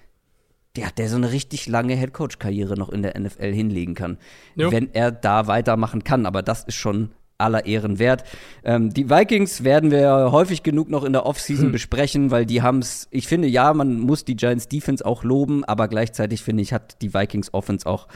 der, 0.77 0.91
der 0.91 1.09
so 1.09 1.17
eine 1.17 1.33
richtig 1.33 1.67
lange 1.67 1.95
Headcoach-Karriere 1.95 2.75
noch 2.75 2.91
in 2.91 3.03
der 3.03 3.19
NFL 3.19 3.53
hinlegen 3.53 3.95
kann, 3.95 4.19
jo. 4.57 4.71
wenn 4.71 4.93
er 4.93 5.13
da 5.13 5.47
weitermachen 5.47 6.05
kann. 6.05 6.27
Aber 6.27 6.43
das 6.43 6.65
ist 6.65 6.75
schon 6.75 7.11
aller 7.39 7.67
Ehren 7.67 7.99
wert. 7.99 8.25
Ähm, 8.65 8.91
die 8.91 9.11
Vikings 9.11 9.65
werden 9.65 9.91
wir 9.91 10.31
häufig 10.33 10.63
genug 10.63 10.89
noch 10.91 11.05
in 11.05 11.13
der 11.13 11.27
Offseason 11.27 11.67
hm. 11.67 11.73
besprechen, 11.73 12.31
weil 12.31 12.47
die 12.47 12.63
haben 12.63 12.79
es, 12.79 13.09
ich 13.11 13.27
finde, 13.27 13.49
ja, 13.49 13.73
man 13.73 14.01
muss 14.01 14.25
die 14.25 14.37
Giants 14.37 14.69
Defense 14.69 15.05
auch 15.05 15.25
loben, 15.25 15.65
aber 15.65 15.89
gleichzeitig 15.89 16.43
finde 16.43 16.63
ich, 16.63 16.73
hat 16.73 17.01
die 17.03 17.15
Vikings 17.15 17.53
Offense 17.53 17.87
auch, 17.87 18.09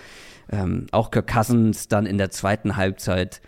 ähm, 0.50 0.86
auch 0.92 1.11
Kirk 1.11 1.26
Cousins 1.26 1.88
dann 1.88 2.06
in 2.06 2.18
der 2.18 2.30
zweiten 2.30 2.76
Halbzeit, 2.76 3.40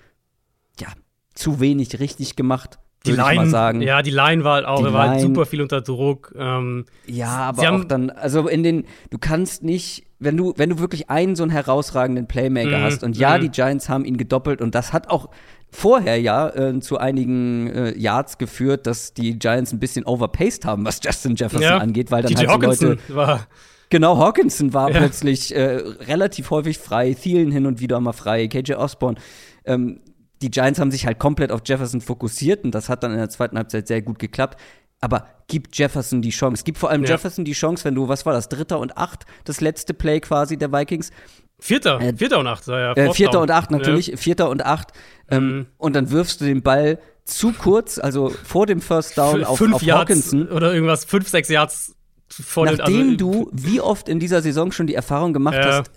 ja, 0.78 0.88
zu 1.34 1.60
wenig 1.60 1.98
richtig 2.00 2.36
gemacht. 2.36 2.78
Die 3.06 3.12
Line, 3.12 3.48
sagen. 3.48 3.80
ja, 3.80 4.02
die 4.02 4.10
Line 4.10 4.44
war 4.44 4.56
halt 4.56 4.66
auch, 4.66 4.80
Die 4.80 4.84
er 4.84 4.92
war 4.92 5.08
halt 5.08 5.20
super 5.22 5.46
viel 5.46 5.62
unter 5.62 5.80
Druck. 5.80 6.34
Ähm, 6.36 6.84
Ja, 7.06 7.28
aber 7.28 7.72
auch 7.72 7.84
dann, 7.84 8.10
also 8.10 8.46
in 8.46 8.62
den, 8.62 8.84
du 9.08 9.16
kannst 9.18 9.62
nicht, 9.62 10.04
wenn 10.18 10.36
du, 10.36 10.52
wenn 10.58 10.68
du 10.68 10.78
wirklich 10.80 11.08
einen 11.08 11.34
so 11.34 11.42
einen 11.42 11.50
herausragenden 11.52 12.26
Playmaker 12.26 12.76
Mhm, 12.78 12.82
hast 12.82 13.02
und 13.02 13.16
ja, 13.16 13.38
mhm. 13.38 13.40
die 13.42 13.48
Giants 13.50 13.88
haben 13.88 14.04
ihn 14.04 14.18
gedoppelt 14.18 14.60
und 14.60 14.74
das 14.74 14.92
hat 14.92 15.08
auch 15.08 15.30
vorher 15.70 16.20
ja 16.20 16.48
äh, 16.50 16.78
zu 16.80 16.98
einigen 16.98 17.68
äh, 17.68 17.96
Yards 17.96 18.36
geführt, 18.36 18.86
dass 18.86 19.14
die 19.14 19.38
Giants 19.38 19.72
ein 19.72 19.78
bisschen 19.80 20.04
overpaced 20.04 20.66
haben, 20.66 20.84
was 20.84 21.00
Justin 21.02 21.36
Jefferson 21.36 21.62
ja, 21.62 21.78
angeht, 21.78 22.10
weil 22.10 22.22
dann 22.22 22.34
TJ 22.34 22.46
halt 22.48 22.76
so 22.76 22.86
Leute, 22.88 22.98
war 23.08 23.46
genau, 23.88 24.18
Hawkinson 24.18 24.74
war 24.74 24.90
Ja. 24.90 24.98
plötzlich 24.98 25.54
äh, 25.54 25.76
relativ 26.06 26.50
häufig 26.50 26.78
frei, 26.78 27.14
Thielen 27.14 27.50
hin 27.50 27.64
und 27.66 27.80
wieder 27.80 27.98
mal 28.00 28.12
frei, 28.12 28.46
KJ 28.48 28.74
Osborne, 28.74 29.18
ähm, 29.64 30.00
die 30.42 30.50
Giants 30.50 30.78
haben 30.80 30.90
sich 30.90 31.06
halt 31.06 31.18
komplett 31.18 31.52
auf 31.52 31.60
Jefferson 31.64 32.00
fokussiert 32.00 32.64
und 32.64 32.74
das 32.74 32.88
hat 32.88 33.02
dann 33.02 33.12
in 33.12 33.18
der 33.18 33.28
zweiten 33.30 33.56
Halbzeit 33.56 33.86
sehr 33.86 34.02
gut 34.02 34.18
geklappt. 34.18 34.58
Aber 35.02 35.26
gib 35.48 35.68
Jefferson 35.74 36.20
die 36.22 36.30
Chance. 36.30 36.62
Gib 36.64 36.76
vor 36.76 36.90
allem 36.90 37.04
Ja. 37.04 37.10
Jefferson 37.10 37.44
die 37.44 37.52
Chance, 37.52 37.84
wenn 37.84 37.94
du, 37.94 38.08
was 38.08 38.26
war 38.26 38.32
das, 38.34 38.48
Dritter 38.50 38.78
und 38.78 38.96
Acht, 38.98 39.24
das 39.44 39.60
letzte 39.62 39.94
Play 39.94 40.20
quasi 40.20 40.56
der 40.58 40.72
Vikings. 40.72 41.10
Vierter, 41.58 42.00
Äh, 42.00 42.14
Vierter 42.16 42.38
und 42.38 42.46
Acht, 42.46 42.66
ja. 42.66 42.92
Äh, 42.92 43.12
Vierter 43.12 43.32
Down. 43.34 43.42
und 43.42 43.50
Acht 43.50 43.70
natürlich, 43.70 44.12
Vierter 44.16 44.48
und 44.50 44.64
Acht. 44.64 44.92
Ähm, 45.30 45.48
Mhm. 45.56 45.66
Und 45.78 45.96
dann 45.96 46.10
wirfst 46.10 46.40
du 46.40 46.44
den 46.44 46.62
Ball 46.62 46.98
zu 47.24 47.52
kurz, 47.52 47.98
also 47.98 48.28
vor 48.30 48.66
dem 48.66 48.80
First 48.80 49.16
Ja. 49.16 49.30
Down 49.30 49.42
F- 49.42 49.48
auf, 49.48 49.58
fünf 49.58 49.74
auf 49.74 49.82
Yards 49.82 50.00
Hawkinson. 50.10 50.48
oder 50.48 50.72
irgendwas, 50.74 51.04
fünf, 51.04 51.28
sechs 51.28 51.48
Yards 51.48 51.94
vor 52.28 52.66
den- 52.66 52.76
Nachdem 52.76 53.10
also, 53.10 53.16
du 53.16 53.50
wie 53.52 53.80
oft 53.80 54.08
in 54.08 54.18
dieser 54.20 54.40
Saison 54.42 54.70
schon 54.72 54.86
die 54.86 54.94
Erfahrung 54.94 55.32
gemacht 55.32 55.54
Ja. 55.56 55.78
hast, 55.78 55.90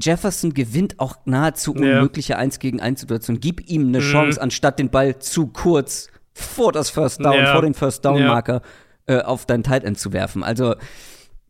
Jefferson 0.00 0.54
gewinnt 0.54 0.98
auch 1.00 1.16
nahezu 1.24 1.74
Ja. 1.74 1.80
unmögliche 1.98 2.36
1 2.38 2.58
gegen 2.60 2.80
1 2.80 3.00
Situation. 3.00 3.40
Gib 3.40 3.68
ihm 3.68 3.88
eine 3.88 3.98
Mhm. 3.98 4.02
Chance, 4.12 4.40
anstatt 4.40 4.78
den 4.78 4.90
Ball 4.90 5.18
zu 5.18 5.48
kurz 5.48 6.08
vor 6.32 6.72
das 6.72 6.88
First 6.90 7.24
Down, 7.24 7.34
Ja. 7.34 7.52
vor 7.52 7.62
den 7.62 7.74
First 7.74 8.04
Down 8.04 8.18
Ja. 8.18 8.28
Marker 8.28 8.62
äh, 9.06 9.20
auf 9.22 9.46
dein 9.46 9.62
Tight 9.62 9.84
End 9.84 9.98
zu 9.98 10.12
werfen. 10.12 10.44
Also 10.44 10.74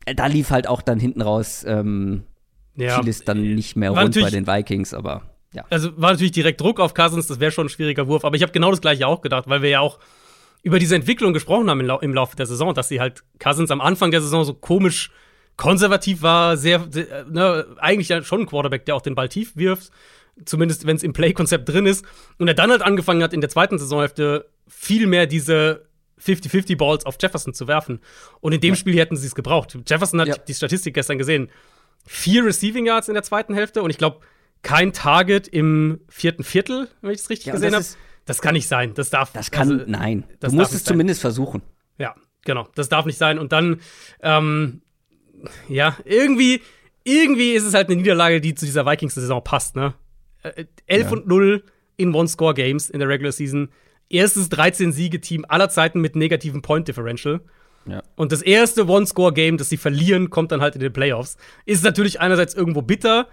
äh, 0.07 0.15
da 0.15 0.27
lief 0.27 0.51
halt 0.51 0.67
auch 0.69 0.81
dann 0.81 0.99
hinten 1.01 1.21
raus 1.23 1.65
ähm, 1.69 2.23
ja. 2.77 2.99
vieles 3.01 3.25
dann 3.25 3.55
nicht 3.55 3.77
mehr 3.77 3.95
War 3.95 4.05
rund 4.05 4.19
bei 4.21 4.31
den 4.31 4.47
Vikings, 4.47 4.95
aber 4.95 5.23
ja. 5.53 5.65
Also 5.71 5.91
war 6.01 6.13
natürlich 6.13 6.33
direkt 6.33 6.61
Druck 6.61 6.79
auf 6.81 6.95
Cousins, 6.95 7.27
das 7.27 7.41
wäre 7.41 7.51
schon 7.51 7.67
ein 7.67 7.71
schwieriger 7.71 8.07
Wurf, 8.07 8.25
aber 8.25 8.37
ich 8.37 8.43
habe 8.43 8.53
genau 8.53 8.71
das 8.71 8.81
gleiche 8.81 9.07
auch 9.07 9.21
gedacht, 9.23 9.45
weil 9.49 9.61
wir 9.63 9.71
ja 9.71 9.81
auch 9.81 9.99
über 10.63 10.79
diese 10.79 10.95
Entwicklung 10.95 11.33
gesprochen 11.33 11.69
haben 11.69 11.81
im, 11.81 11.87
Lau 11.87 11.99
im 12.01 12.15
Laufe 12.15 12.37
der 12.37 12.47
Saison, 12.47 12.73
dass 12.75 12.89
sie 12.89 13.01
halt 13.01 13.25
Cousins 13.39 13.71
am 13.71 13.81
Anfang 13.81 14.11
der 14.11 14.21
Saison 14.21 14.45
so 14.45 14.55
komisch 14.55 15.11
konservativ 15.59 16.23
war, 16.23 16.57
sehr, 16.57 16.87
sehr 16.91 17.27
ne, 17.27 17.67
eigentlich 17.79 18.09
ja 18.09 18.23
schon 18.23 18.41
ein 18.43 18.47
Quarterback, 18.47 18.87
der 18.87 18.95
auch 18.97 19.03
den 19.03 19.15
Ball 19.15 19.29
tief 19.29 19.55
wirft, 19.57 19.91
zumindest 20.47 20.87
wenn 20.87 20.97
es 20.97 21.03
im 21.03 21.13
Play-Konzept 21.13 21.69
drin 21.69 21.85
ist. 21.85 22.07
Und 22.39 22.49
er 22.49 22.55
dann 22.55 22.71
halt 22.71 22.81
angefangen 22.81 23.23
hat, 23.23 23.35
in 23.35 23.43
der 23.43 23.51
zweiten 23.51 23.79
Saisonhälfte 23.79 24.49
viel 24.67 25.07
mehr 25.07 25.27
diese 25.27 25.87
50-50 26.25 26.77
Balls 26.79 27.05
auf 27.05 27.17
Jefferson 27.21 27.53
zu 27.55 27.69
werfen. 27.69 28.01
Und 28.41 28.53
in 28.53 28.61
dem 28.61 28.75
Spiel 28.75 28.97
hätten 28.99 29.17
sie 29.17 29.27
es 29.27 29.35
gebraucht. 29.35 29.77
Jefferson 29.87 30.21
hat 30.21 30.29
Ja. 30.29 30.37
die 30.39 30.55
Statistik 30.55 30.95
gestern 30.95 31.19
gesehen. 31.19 31.51
Vier 32.07 32.45
Receiving 32.45 32.87
Yards 32.87 33.09
in 33.09 33.15
der 33.15 33.23
zweiten 33.23 33.53
Hälfte 33.55 33.83
und 33.83 33.91
ich 33.91 33.99
glaube, 33.99 34.21
kein 34.63 34.93
Target 34.93 35.47
im 35.47 36.01
vierten 36.09 36.43
Viertel, 36.43 36.89
wenn 37.03 37.11
ich 37.13 37.21
es 37.21 37.31
richtig 37.31 37.47
Ja, 37.47 37.53
gesehen 37.53 37.75
habe. 37.75 37.83
das 37.85 37.97
Das 38.25 38.41
kann 38.43 38.55
nicht 38.55 38.67
sein. 38.69 38.95
Das 38.95 39.11
darf 39.11 39.33
Das 39.33 39.51
kann, 39.51 39.71
also, 39.73 39.85
nein. 39.87 40.25
das 40.41 40.53
Du 40.53 40.59
musst 40.59 40.73
es 40.73 40.85
sein. 40.85 40.95
zumindest 40.95 41.21
versuchen. 41.21 41.63
Ja, 41.99 42.15
genau. 42.45 42.69
Das 42.75 42.89
darf 42.89 43.07
nicht 43.07 43.19
sein. 43.19 43.39
Und 43.39 43.53
dann, 43.53 43.81
ähm, 44.23 44.83
ja, 45.69 45.97
irgendwie, 46.05 46.61
irgendwie 47.05 47.53
ist 47.53 47.65
es 47.65 47.75
halt 47.75 47.89
eine 47.89 47.97
Niederlage, 47.97 48.41
die 48.41 48.55
zu 48.55 48.65
dieser 48.67 48.87
Vikings-Saison 48.87 49.43
passt, 49.43 49.77
ne? 49.77 49.95
Äh, 50.43 50.65
11 50.87 51.05
Ja. 51.07 51.13
und 51.13 51.27
0 51.27 51.63
in 51.97 52.15
One-Score-Games 52.15 52.91
in 52.91 52.99
der 53.01 53.09
Regular 53.09 53.33
Season. 53.33 53.71
Erstes 54.11 54.51
13-Siege-Team 54.51 55.45
aller 55.49 55.69
Zeiten 55.69 56.01
mit 56.01 56.17
negativem 56.17 56.63
Point-Differential. 56.63 57.41
Ja. 57.87 58.03
Und 58.17 58.33
das 58.33 58.43
erste 58.43 58.87
One-Score-Game, 58.87 59.57
das 59.59 59.69
sie 59.69 59.77
verlieren, 59.77 60.31
kommt 60.31 60.53
dann 60.53 60.61
halt 60.61 60.75
in 60.75 60.81
den 60.81 60.93
Playoffs. 60.93 61.37
Ist 61.67 61.85
natürlich 61.85 62.21
einerseits 62.21 62.55
irgendwo 62.55 62.83
bitter, 62.83 63.29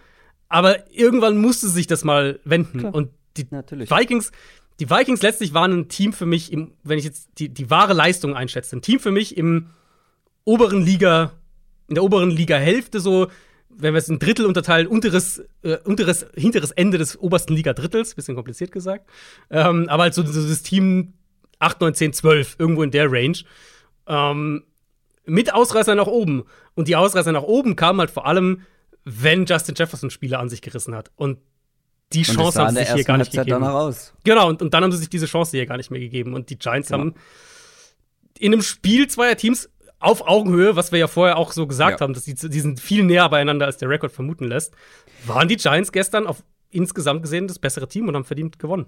aber 0.50 0.90
irgendwann 0.92 1.38
musste 1.38 1.68
sich 1.68 1.88
das 1.88 2.04
mal 2.04 2.40
wenden. 2.46 2.80
Klar. 2.80 2.96
Und 2.96 3.10
die 3.38 3.46
Natürlich. 3.50 3.90
Vikings, 3.90 4.32
die 4.80 4.90
Vikings 4.90 5.22
letztlich 5.22 5.54
waren 5.54 5.72
ein 5.74 5.88
Team 5.90 6.14
für 6.14 6.26
mich, 6.26 6.52
im, 6.54 6.74
wenn 6.84 6.98
ich 6.98 7.06
jetzt 7.06 7.30
die, 7.38 7.50
die 7.50 7.70
wahre 7.70 7.94
Leistung 7.94 8.36
einschätze, 8.36 8.76
ein 8.76 8.82
Team 8.82 9.00
für 9.00 9.12
mich 9.12 9.38
im 9.38 9.68
oberen 10.46 10.86
Liga, 10.86 11.34
in 11.88 11.96
der 11.96 12.04
oberen 12.04 12.30
Liga-Hälfte 12.32 13.00
so, 13.00 13.28
wenn 13.70 13.94
wir 13.94 13.98
es 14.00 14.10
in 14.10 14.20
Drittel 14.20 14.46
unterteilen, 14.46 14.88
unteres, 14.88 15.44
äh, 15.64 15.78
unteres, 15.84 16.26
hinteres 16.36 16.72
Ende 16.72 16.98
des 16.98 17.18
obersten 17.20 17.54
Liga-Drittels, 17.54 18.16
bisschen 18.16 18.36
kompliziert 18.36 18.72
gesagt. 18.72 19.10
Ähm, 19.50 19.90
aber 19.90 20.04
halt 20.04 20.14
so, 20.14 20.26
so 20.26 20.48
das 20.48 20.62
Team 20.64 21.14
8, 21.60 21.82
9, 21.82 21.94
10, 21.94 22.14
12, 22.14 22.56
irgendwo 22.60 22.84
in 22.84 22.92
der 22.92 23.12
Range. 23.12 23.38
Ähm, 24.08 24.64
mit 25.26 25.54
Ausreißer 25.54 25.96
nach 25.96 26.08
oben. 26.08 26.44
Und 26.76 26.88
die 26.88 26.96
Ausreißer 26.96 27.32
nach 27.32 27.44
oben 27.44 27.76
kamen 27.76 28.00
halt 28.00 28.12
vor 28.12 28.26
allem, 28.28 28.62
wenn 29.04 29.46
Justin 29.46 29.76
Jefferson 29.76 30.10
Spiele 30.10 30.38
an 30.40 30.50
sich 30.50 30.62
gerissen 30.62 30.96
hat. 30.96 31.12
Und 31.16 31.40
die 32.14 32.24
Chance 32.24 32.60
haben 32.62 32.76
sie 32.76 32.82
sich 32.84 32.94
hier 32.94 33.04
gar 33.04 33.18
nicht 33.18 33.28
Halbzeit 33.28 33.46
gegeben. 33.46 33.64
danach 33.64 33.76
aus. 33.76 34.14
Genau, 34.24 34.48
und, 34.50 34.62
und 34.62 34.74
dann 34.74 34.84
haben 34.84 34.92
sie 34.92 35.00
sich 35.00 35.10
diese 35.10 35.26
Chance 35.26 35.58
hier 35.58 35.66
gar 35.66 35.78
nicht 35.78 35.90
mehr 35.92 36.00
gegeben. 36.00 36.34
Und 36.34 36.50
die 36.50 36.58
Giants 36.58 36.90
Genau. 36.90 37.00
haben 37.00 37.14
in 38.38 38.54
einem 38.54 38.62
Spiel 38.62 39.08
zweier 39.08 39.36
Teams 39.36 39.70
auf 40.00 40.28
Augenhöhe, 40.28 40.76
was 40.76 40.92
wir 40.92 41.00
ja 41.00 41.08
vorher 41.08 41.38
auch 41.38 41.52
so 41.52 41.68
gesagt 41.68 42.00
Ja. 42.00 42.04
haben, 42.04 42.14
dass 42.14 42.24
die, 42.26 42.34
die 42.36 42.60
sind 42.60 42.80
viel 42.80 43.04
näher 43.04 43.28
beieinander, 43.30 43.66
als 43.66 43.78
der 43.78 43.90
Rekord 43.90 44.12
vermuten 44.12 44.46
lässt, 44.46 44.74
waren 45.26 45.48
die 45.48 45.56
Giants 45.56 45.92
gestern 45.92 46.28
auf 46.28 46.44
insgesamt 46.70 47.24
gesehen 47.24 47.48
das 47.48 47.60
bessere 47.60 47.88
Team 47.88 48.08
und 48.08 48.16
haben 48.16 48.26
verdient 48.26 48.60
gewonnen. 48.60 48.88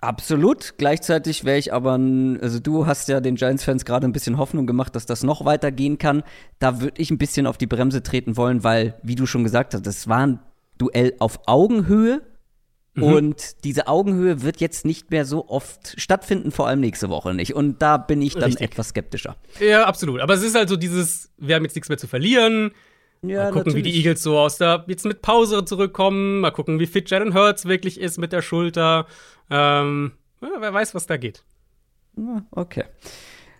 Absolut. 0.00 0.74
Gleichzeitig 0.78 1.44
wäre 1.44 1.58
ich 1.58 1.72
aber, 1.72 1.98
also 2.40 2.60
du 2.60 2.86
hast 2.86 3.08
ja 3.08 3.20
den 3.20 3.34
Giants-Fans 3.34 3.84
gerade 3.84 4.06
ein 4.06 4.12
bisschen 4.12 4.38
Hoffnung 4.38 4.66
gemacht, 4.66 4.94
dass 4.94 5.06
das 5.06 5.24
noch 5.24 5.44
weitergehen 5.44 5.98
kann. 5.98 6.22
Da 6.60 6.80
würde 6.80 7.00
ich 7.02 7.10
ein 7.10 7.18
bisschen 7.18 7.46
auf 7.46 7.58
die 7.58 7.66
Bremse 7.66 8.02
treten 8.02 8.36
wollen, 8.36 8.62
weil, 8.62 8.94
wie 9.02 9.16
du 9.16 9.26
schon 9.26 9.42
gesagt 9.42 9.74
hast, 9.74 9.86
das 9.86 10.08
war 10.08 10.26
ein 10.26 10.40
Duell 10.78 11.14
auf 11.18 11.40
Augenhöhe. 11.46 12.22
Mhm. 12.98 13.02
Und 13.04 13.64
diese 13.64 13.88
Augenhöhe 13.88 14.42
wird 14.42 14.60
jetzt 14.60 14.84
nicht 14.84 15.10
mehr 15.10 15.24
so 15.24 15.48
oft 15.48 16.00
stattfinden, 16.00 16.50
vor 16.50 16.66
allem 16.68 16.80
nächste 16.80 17.08
Woche 17.08 17.34
nicht. 17.34 17.54
Und 17.54 17.80
da 17.80 17.96
bin 17.96 18.22
ich 18.22 18.34
dann 18.34 18.44
Richtig. 18.44 18.62
etwas 18.62 18.88
skeptischer. 18.88 19.36
Ja, 19.60 19.84
absolut. 19.84 20.20
Aber 20.20 20.34
es 20.34 20.42
ist 20.42 20.54
halt 20.54 20.68
so 20.68 20.76
dieses, 20.76 21.30
wir 21.38 21.56
haben 21.56 21.64
jetzt 21.64 21.74
nichts 21.74 21.88
mehr 21.88 21.98
zu 21.98 22.06
verlieren. 22.06 22.72
Ja, 23.22 23.44
Mal 23.44 23.52
gucken, 23.52 23.74
wie 23.74 23.82
die 23.82 23.96
Eagles 23.96 24.22
so 24.22 24.38
aus 24.38 24.58
der 24.58 24.84
jetzt 24.86 25.04
mit 25.04 25.22
Pause 25.22 25.64
zurückkommen. 25.64 26.40
Mal 26.40 26.50
gucken, 26.50 26.78
wie 26.78 26.86
fit 26.86 27.10
Jalen 27.10 27.34
Hurts 27.34 27.64
wirklich 27.64 28.00
ist 28.00 28.18
mit 28.18 28.32
der 28.32 28.42
Schulter. 28.42 29.06
Ähm, 29.50 30.12
ja, 30.40 30.50
wer 30.60 30.72
weiß, 30.72 30.94
was 30.94 31.06
da 31.06 31.16
geht. 31.16 31.42
Okay. 32.50 32.84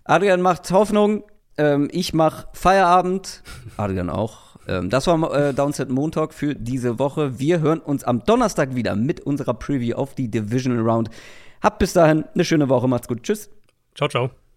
Adrian 0.04 0.40
macht 0.40 0.70
Hoffnung, 0.70 1.24
ähm, 1.56 1.88
ich 1.92 2.14
mach 2.14 2.46
Feierabend. 2.52 3.42
Adrian 3.76 4.10
auch. 4.10 4.47
Ähm, 4.68 4.90
das 4.90 5.06
war 5.06 5.34
äh, 5.34 5.54
Downset 5.54 5.88
Montag 5.88 6.34
für 6.34 6.54
diese 6.54 6.98
Woche. 6.98 7.38
Wir 7.38 7.60
hören 7.60 7.80
uns 7.80 8.04
am 8.04 8.24
Donnerstag 8.24 8.74
wieder 8.74 8.94
mit 8.94 9.20
unserer 9.20 9.54
Preview 9.54 9.96
auf 9.96 10.14
die 10.14 10.30
Divisional 10.30 10.88
Round. 10.88 11.10
Habt 11.62 11.78
bis 11.80 11.94
dahin 11.94 12.24
eine 12.34 12.44
schöne 12.44 12.68
Woche. 12.68 12.86
Macht's 12.86 13.08
gut. 13.08 13.22
Tschüss. 13.22 13.50
Ciao, 13.94 14.08
ciao. 14.08 14.47